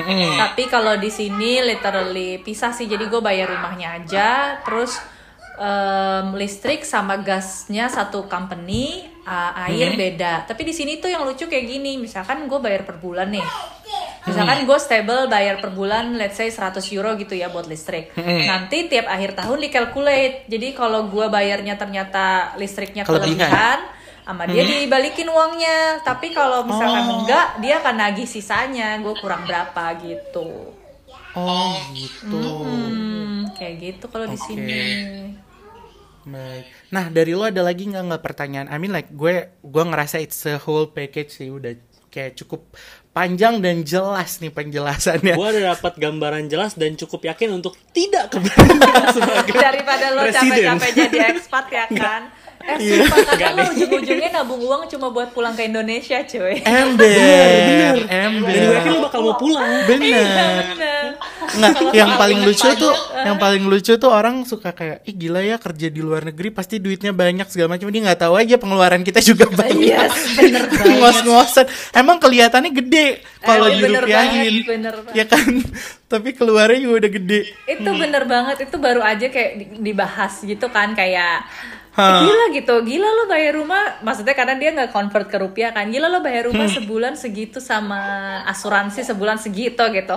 Mm-mm. 0.00 0.38
Tapi 0.38 0.70
kalau 0.70 0.96
di 0.96 1.10
sini 1.12 1.60
literally 1.60 2.40
pisah 2.40 2.72
sih. 2.72 2.88
Jadi 2.88 3.06
gue 3.06 3.20
bayar 3.20 3.50
rumahnya 3.52 4.00
aja, 4.00 4.28
terus 4.64 4.96
em, 5.60 6.32
listrik 6.34 6.82
sama 6.82 7.20
gasnya 7.20 7.86
satu 7.86 8.24
company, 8.24 9.04
a- 9.22 9.68
air 9.68 9.92
beda. 9.92 10.48
Tapi 10.48 10.64
di 10.64 10.72
sini 10.72 10.96
tuh 10.96 11.06
yang 11.06 11.22
lucu 11.22 11.44
kayak 11.44 11.68
gini. 11.68 12.00
Misalkan 12.00 12.48
gue 12.48 12.56
bayar 12.56 12.82
per 12.82 12.96
bulan 12.96 13.28
nih. 13.28 13.44
Misalkan 14.20 14.64
gue 14.64 14.78
stable 14.78 15.26
bayar 15.26 15.58
per 15.58 15.70
bulan 15.70 16.12
let's 16.14 16.36
say 16.36 16.46
100 16.46 16.80
euro 16.92 17.12
gitu 17.14 17.32
ya 17.32 17.48
buat 17.48 17.64
listrik. 17.64 18.12
Nanti 18.16 18.84
tiap 18.86 19.04
akhir 19.06 19.32
tahun 19.34 19.60
dikalkulate. 19.60 20.44
Jadi 20.46 20.72
kalau 20.72 21.08
gue 21.08 21.26
bayarnya 21.26 21.76
ternyata 21.76 22.56
listriknya 22.56 23.04
Kelebihan. 23.04 23.80
sama 24.20 24.46
dia 24.46 24.62
dibalikin 24.62 25.26
uangnya. 25.26 26.00
Tapi 26.00 26.30
kalau 26.30 26.62
misalkan 26.62 27.02
Oh. 27.04 27.16
enggak, 27.20 27.58
dia 27.58 27.80
akan 27.80 27.94
nagih 27.98 28.24
sisanya. 28.24 28.94
Gue 28.98 29.16
kurang 29.18 29.42
berapa 29.42 29.84
gitu. 29.98 30.70
Oh 31.30 31.74
gitu. 31.90 32.38
Hmm, 32.62 33.50
kayak 33.54 33.74
gitu 33.80 34.04
kalau 34.06 34.26
di 34.26 34.34
Oke. 34.34 34.46
sini. 34.46 34.82
Baik. 36.26 36.64
Nah 36.92 37.08
dari 37.08 37.32
lo 37.32 37.48
ada 37.48 37.62
lagi 37.64 37.88
nggak 37.88 38.04
nggak 38.12 38.22
pertanyaan? 38.22 38.68
I 38.68 38.76
mean 38.76 38.92
like 38.92 39.08
gue 39.12 39.48
gue 39.60 39.84
ngerasa 39.84 40.20
it's 40.20 40.44
a 40.44 40.60
whole 40.60 40.92
package 40.92 41.40
sih 41.40 41.48
udah 41.48 41.72
kayak 42.10 42.34
cukup 42.42 42.74
panjang 43.14 43.62
dan 43.62 43.86
jelas 43.86 44.42
nih 44.42 44.50
penjelasannya. 44.50 45.34
Gua 45.38 45.54
ada 45.54 45.74
dapat 45.74 45.94
gambaran 45.98 46.50
jelas 46.50 46.74
dan 46.74 46.98
cukup 46.98 47.30
yakin 47.30 47.54
untuk 47.54 47.78
tidak 47.94 48.28
kembali 48.34 48.78
sebagai 49.14 49.54
Daripada 49.54 50.06
lo 50.14 50.20
capek-capek 50.26 50.90
jadi 50.94 51.18
ekspat 51.38 51.66
ya 51.70 51.86
kan. 51.90 52.22
Eh 52.60 52.76
sumpah 52.76 53.24
kadang 53.26 53.56
lo 53.56 53.72
ujung-ujungnya 53.72 54.30
nabung 54.30 54.60
uang 54.60 54.84
cuma 54.86 55.08
buat 55.08 55.32
pulang 55.32 55.52
ke 55.52 55.64
Indonesia 55.64 56.20
cuy. 56.20 56.60
Ember, 56.60 57.96
ember. 58.04 58.52
Dan 58.52 58.60
gue 58.60 58.76
yakin 58.76 58.90
lu 58.90 59.00
bakal 59.00 59.20
mau 59.22 59.34
pulang. 59.34 59.64
Bener. 59.84 60.68
Bener. 60.70 61.04
Nggak, 61.50 61.72
yang 61.90 62.10
paling 62.14 62.38
lucu 62.40 62.68
tuh, 62.74 62.92
yang 63.16 63.36
paling 63.36 63.64
lucu 63.64 63.92
tuh 63.96 64.06
orang 64.08 64.44
suka 64.44 64.70
kayak, 64.70 65.02
ih 65.02 65.16
gila 65.16 65.40
ya 65.40 65.56
kerja 65.56 65.88
di 65.88 65.98
luar 65.98 66.22
negeri 66.22 66.48
pasti 66.50 66.76
duitnya 66.76 67.10
banyak 67.10 67.48
segala 67.48 67.74
macam. 67.74 67.88
Dia 67.88 68.02
nggak 68.04 68.20
tahu 68.20 68.34
aja 68.36 68.54
pengeluaran 68.54 69.02
kita 69.02 69.18
juga 69.20 69.48
banyak. 69.48 69.80
Yes, 69.80 70.14
bener 70.36 70.64
banget. 70.68 70.94
Ngos-ngosan. 71.00 71.66
Emang 71.92 72.20
kelihatannya 72.20 72.70
gede 72.72 73.06
kalau 73.40 73.66
Eh, 73.66 73.76
bener 73.78 74.04
dirupiahin. 74.04 74.54
bener 74.62 74.94
banget. 75.00 75.14
Ya 75.16 75.24
kan? 75.24 75.48
Tapi 76.12 76.28
keluarnya 76.34 76.78
juga 76.78 76.94
udah 77.00 77.12
gede. 77.12 77.40
itu 77.66 77.88
bener 77.88 78.26
banget 78.26 78.56
itu 78.64 78.76
baru 78.76 79.00
aja 79.00 79.26
kayak 79.26 79.52
di- 79.56 79.80
dibahas 79.80 80.42
gitu 80.42 80.66
kan 80.68 80.92
kayak 80.92 81.46
gila 81.96 82.44
gitu. 82.54 82.74
Gila 82.86 83.08
lo 83.08 83.24
bayar 83.26 83.58
rumah. 83.58 83.98
Maksudnya 84.00 84.34
karena 84.38 84.54
dia 84.54 84.70
nggak 84.70 84.94
convert 84.94 85.26
ke 85.26 85.36
rupiah 85.36 85.74
kan. 85.74 85.90
Gila 85.90 86.06
lo 86.06 86.22
bayar 86.22 86.46
rumah 86.46 86.70
sebulan 86.70 87.18
segitu 87.18 87.58
sama 87.58 88.00
asuransi 88.46 89.02
sebulan 89.02 89.42
segitu 89.42 89.82
gitu 89.90 90.16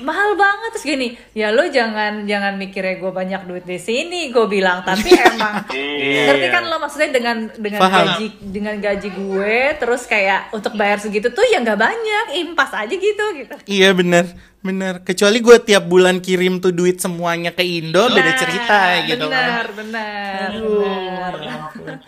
mahal 0.00 0.34
banget 0.34 0.70
terus 0.72 0.84
gini 0.84 1.08
ya 1.30 1.48
lo 1.48 1.66
jangan 1.66 2.24
jangan 2.24 2.54
mikirnya 2.54 2.96
gue 2.96 3.08
banyak 3.08 3.42
duit 3.44 3.62
di 3.62 3.76
sini 3.76 4.28
gue 4.28 4.46
bilang. 4.46 4.82
Tapi 4.82 5.08
emang 5.30 5.62
ngerti 5.94 6.46
kan 6.48 6.62
lo 6.64 6.76
maksudnya 6.78 7.10
dengan 7.10 7.36
dengan 7.54 7.80
Paham. 7.80 8.04
gaji 8.10 8.26
dengan 8.42 8.74
gaji 8.76 9.08
gue 9.08 9.56
terus 9.76 10.04
kayak 10.04 10.50
untuk 10.50 10.74
bayar 10.74 10.98
segitu 10.98 11.28
tuh 11.28 11.44
ya 11.44 11.58
nggak 11.58 11.76
banyak 11.76 12.26
impas 12.40 12.70
aja 12.72 12.90
gitu 12.90 13.24
gitu. 13.36 13.54
Iya 13.66 13.92
bener 13.92 14.26
bener. 14.60 15.00
Kecuali 15.00 15.38
gue 15.38 15.56
tiap 15.60 15.84
bulan 15.84 16.18
kirim 16.18 16.56
tuh 16.56 16.72
duit 16.72 16.96
semuanya 16.96 17.50
ke 17.50 17.60
Indo 17.60 18.06
beda 18.06 18.24
Nah, 18.24 18.36
cerita 18.36 18.78
gitu 19.04 19.26
kan. 19.28 19.30
benar 19.30 19.66
benar 19.70 20.50
benar 21.30 21.98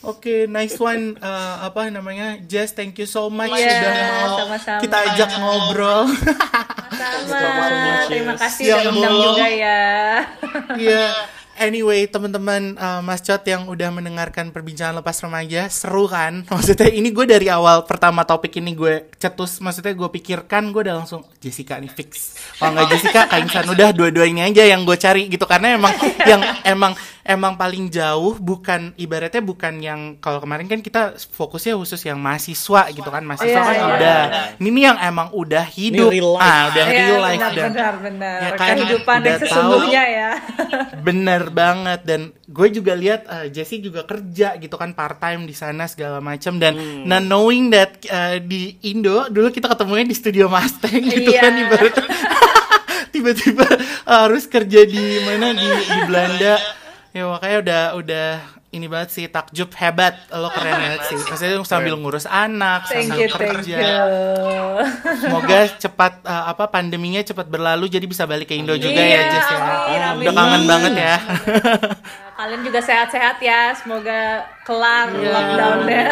Oke, 0.00 0.46
nice 0.46 0.78
one. 0.78 1.14
Eh, 1.14 1.54
apa 1.60 1.90
namanya? 1.90 2.38
Jess, 2.40 2.70
thank 2.70 2.94
you 2.96 3.04
so 3.04 3.26
much 3.26 3.50
Iya, 3.50 3.66
sudah 3.68 3.92
mau 3.92 4.36
sama-sama. 4.38 4.80
kita 4.80 4.96
ajak 5.04 5.30
ngobrol. 5.36 6.02
sama 7.28 7.66
terima 8.08 8.34
kasih 8.34 8.64
Siang 8.64 8.80
udah 8.80 8.90
undang 8.90 9.14
juga 9.20 9.46
ya 9.48 9.82
Iya. 10.74 11.06
Anyway, 11.58 12.06
teman-teman 12.06 12.74
eh, 12.74 13.00
Mas 13.02 13.20
Cot 13.20 13.42
yang 13.42 13.66
udah 13.66 13.90
mendengarkan 13.90 14.48
perbincangan 14.48 15.02
lepas 15.02 15.18
remaja, 15.20 15.66
seru 15.66 16.06
kan? 16.06 16.42
Maksudnya 16.50 16.88
ini 16.88 17.10
gue 17.10 17.26
dari 17.26 17.50
awal 17.50 17.82
pertama 17.82 18.22
topik 18.22 18.56
ini 18.56 18.72
gue 18.72 19.10
cetus, 19.18 19.58
maksudnya 19.58 19.92
gue 19.92 20.08
pikirkan 20.08 20.70
gue 20.70 20.86
udah 20.86 21.02
langsung 21.02 21.26
Jessica 21.38 21.76
nih 21.76 21.90
fix. 21.90 22.38
Kalau 22.56 22.72
nggak 22.72 22.86
Jessica, 22.88 23.20
Kainsan 23.26 23.66
udah 23.66 23.90
dua-duanya 23.90 24.46
aja 24.46 24.62
yang 24.62 24.86
gue 24.86 24.94
cari 24.94 25.26
gitu. 25.26 25.44
Karena 25.44 25.74
emang 25.74 25.90
yang 26.30 26.40
emang 26.62 26.92
emang 27.26 27.58
paling 27.58 27.90
jauh 27.90 28.38
bukan 28.38 28.94
ibaratnya 28.96 29.42
bukan 29.42 29.74
yang 29.78 30.00
kalau 30.16 30.40
kemarin 30.40 30.64
kan 30.64 30.80
kita 30.80 31.12
fokusnya 31.18 31.76
khusus 31.76 32.00
yang 32.06 32.16
mahasiswa 32.16 32.88
gitu 32.88 33.10
kan. 33.10 33.20
Mahasiswa 33.20 33.50
Iya, 33.50 33.60
kan 33.60 33.74
iya. 33.74 33.86
udah. 33.92 34.20
ini 34.56 34.68
nih 34.70 34.82
yang 34.86 34.98
emang 35.02 35.28
udah 35.34 35.64
hidup. 35.66 36.08
real 36.08 36.38
life. 36.38 36.46
ah 36.46 36.62
udah 36.70 36.84
Iya, 36.84 36.94
real 36.94 37.18
life 37.20 37.38
benar, 37.38 37.52
dan 37.52 37.66
benar 37.68 37.94
benar. 38.00 38.38
Ya 38.38 38.50
kan, 38.54 38.68
kehidupan 38.72 39.18
udah 39.18 39.28
yang 39.28 39.40
sesungguhnya 39.42 40.04
ya 40.06 40.30
Bener 41.00 41.48
banget. 41.48 42.00
Dan 42.02 42.20
gue 42.42 42.68
juga 42.70 42.92
lihat 42.92 43.24
eh, 43.24 43.46
Jessie 43.48 43.78
juga 43.78 44.02
kerja 44.02 44.56
gitu 44.56 44.74
kan 44.74 44.92
part 44.92 45.16
time 45.16 45.42
di 45.42 45.52
sana 45.52 45.84
segala 45.84 46.18
macam. 46.18 46.56
Dan 46.56 46.74
nah 47.04 47.18
knowing 47.18 47.68
that 47.68 48.02
eh, 48.02 48.38
di 48.38 48.60
Indo 48.84 49.26
dulu 49.26 49.48
kita 49.48 49.68
ketemunya 49.68 50.04
di 50.04 50.12
studio 50.12 50.46
Mustang 50.46 50.98
gitu 51.08 51.28
Iya. 51.28 51.40
kan 51.40 51.52
ibaratnya 51.54 52.06
tiba-tiba 53.12 53.66
harus 54.04 54.44
kerja 54.44 54.80
di 54.82 55.00
mana 55.22 55.52
di 55.52 55.64
di 55.64 55.98
Belanda. 56.04 56.54
Ya 57.10 57.24
makanya 57.24 57.56
udah 57.58 57.82
udah 57.96 58.28
ini 58.68 58.84
banget 58.84 59.08
sih 59.10 59.24
takjub 59.26 59.72
hebat. 59.74 60.12
Lo 60.28 60.52
keren 60.54 60.76
banget 60.76 61.00
sih. 61.06 61.16
Maksudnya 61.16 61.56
sambil 61.64 61.96
ngurus 61.96 62.24
anak 62.24 62.84
thank 62.86 63.08
sambil 63.08 63.24
you 63.24 63.32
kerja. 63.32 63.76
semoga 65.18 65.58
cepat 65.74 66.12
eh, 66.22 66.44
apa 66.48 66.68
pandeminya 66.68 67.18
cepat 67.20 67.48
berlalu 67.48 67.88
jadi 67.88 68.06
bisa 68.06 68.24
balik 68.24 68.52
ke 68.52 68.54
Indo 68.54 68.76
juga 68.76 68.94
Iya, 68.94 69.08
ya 69.10 69.20
Jess 69.32 69.48
ya. 69.48 69.58
Amin, 69.58 70.00
amin. 70.00 70.24
udah 70.28 70.34
kangen 70.36 70.62
banget 70.68 70.92
ya 70.94 71.16
kalian 72.38 72.62
juga 72.62 72.78
sehat-sehat 72.78 73.42
ya 73.42 73.74
semoga 73.74 74.46
kelar 74.62 75.10
Iya. 75.10 75.30
lockdownnya 75.34 76.06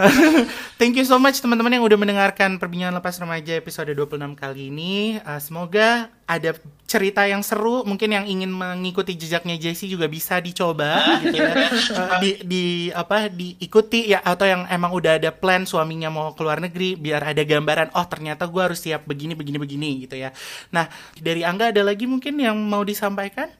Thank 0.80 0.96
you 0.96 1.04
so 1.04 1.20
much 1.20 1.44
teman-teman 1.44 1.76
yang 1.76 1.84
udah 1.84 2.00
mendengarkan 2.00 2.56
perbincangan 2.56 3.04
lepas 3.04 3.20
remaja 3.20 3.52
episode 3.52 3.92
26 3.92 4.32
kali 4.32 4.72
ini. 4.72 5.20
Uh, 5.20 5.36
semoga 5.36 6.08
ada 6.24 6.56
cerita 6.88 7.28
yang 7.28 7.44
seru, 7.44 7.84
mungkin 7.84 8.16
yang 8.16 8.24
ingin 8.24 8.48
mengikuti 8.48 9.12
jejaknya 9.12 9.60
Jessie 9.60 9.92
juga 9.92 10.08
bisa 10.08 10.40
dicoba 10.40 11.04
gitu 11.20 11.36
ya. 11.36 11.52
Uh, 11.92 12.16
di, 12.24 12.30
di 12.48 12.64
apa 12.96 13.28
diikuti 13.28 14.08
ya 14.08 14.24
atau 14.24 14.48
yang 14.48 14.64
emang 14.72 14.96
udah 14.96 15.20
ada 15.20 15.28
plan 15.36 15.68
suaminya 15.68 16.08
mau 16.08 16.32
keluar 16.32 16.64
negeri 16.64 16.96
biar 16.96 17.36
ada 17.36 17.44
gambaran 17.44 17.92
oh 17.92 18.06
ternyata 18.08 18.48
gue 18.48 18.62
harus 18.72 18.80
siap 18.80 19.04
begini 19.04 19.36
begini 19.36 19.60
begini 19.60 20.08
gitu 20.08 20.16
ya. 20.16 20.32
Nah, 20.72 20.88
dari 21.20 21.44
Angga 21.44 21.76
ada 21.76 21.84
lagi 21.84 22.08
mungkin 22.08 22.40
yang 22.40 22.56
mau 22.56 22.80
disampaikan? 22.88 23.52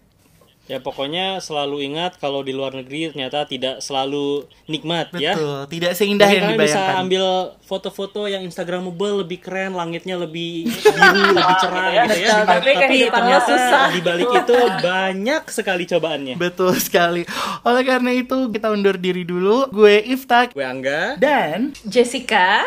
Ya 0.70 0.78
pokoknya 0.78 1.42
selalu 1.42 1.82
ingat 1.82 2.14
kalau 2.16 2.46
di 2.46 2.54
luar 2.54 2.70
negeri 2.70 3.10
ternyata 3.10 3.42
tidak 3.42 3.82
selalu 3.82 4.46
nikmat 4.70 5.10
ya. 5.18 5.34
Betul, 5.34 5.66
tidak 5.66 5.92
seindah 5.98 6.30
Mungkin 6.30 6.38
yang 6.38 6.46
kalian 6.46 6.62
bisa 6.62 6.70
dibayangkan. 6.78 7.02
ambil 7.02 7.24
foto-foto 7.60 8.20
yang 8.30 8.42
instagramable 8.46 9.26
lebih 9.26 9.42
keren, 9.42 9.74
langitnya 9.74 10.14
lebih 10.14 10.70
biru, 10.70 11.22
lebih 11.42 11.56
cerah 11.58 11.86
gitu 11.90 12.14
ya. 12.14 12.28
Betul, 12.30 12.46
tapi 12.46 12.70
kehidupan 12.70 13.10
lo 13.10 13.18
ternyata 13.18 13.50
susah. 13.50 13.86
di 13.90 14.00
balik 14.00 14.30
itu 14.30 14.56
banyak 14.78 15.42
sekali 15.50 15.84
cobaannya. 15.90 16.34
Betul 16.38 16.72
sekali. 16.78 17.22
Oleh 17.66 17.82
karena 17.82 18.10
itu 18.14 18.36
kita 18.48 18.70
undur 18.70 18.94
diri 18.94 19.26
dulu. 19.26 19.66
Gue 19.74 19.98
Iftak 20.06 20.54
Gue 20.54 20.62
Angga. 20.62 21.18
dan 21.18 21.74
Jessica 21.82 22.62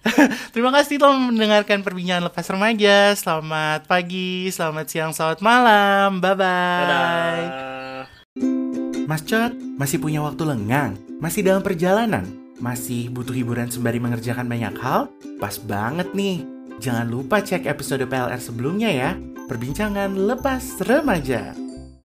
Terima 0.54 0.72
kasih 0.72 0.96
telah 0.96 1.18
mendengarkan 1.18 1.84
perbincangan 1.84 2.32
lepas 2.32 2.46
remaja. 2.48 3.12
Selamat 3.12 3.84
pagi, 3.84 4.48
selamat 4.48 4.86
siang, 4.88 5.12
selamat 5.12 5.40
malam. 5.44 6.18
Bye 6.24 6.36
bye. 6.36 7.46
Mas 9.04 9.26
Cot, 9.26 9.52
masih 9.74 9.98
punya 9.98 10.22
waktu 10.22 10.46
lengang? 10.46 10.94
Masih 11.18 11.42
dalam 11.42 11.66
perjalanan? 11.66 12.24
Masih 12.62 13.10
butuh 13.10 13.34
hiburan 13.34 13.66
sembari 13.66 13.98
mengerjakan 13.98 14.46
banyak 14.46 14.76
hal? 14.78 15.10
Pas 15.42 15.58
banget 15.58 16.12
nih. 16.14 16.46
Jangan 16.80 17.10
lupa 17.10 17.42
cek 17.42 17.66
episode 17.68 18.06
PLR 18.06 18.40
sebelumnya 18.40 18.88
ya. 18.88 19.10
Perbincangan 19.50 20.14
lepas 20.14 20.78
remaja. 20.86 21.52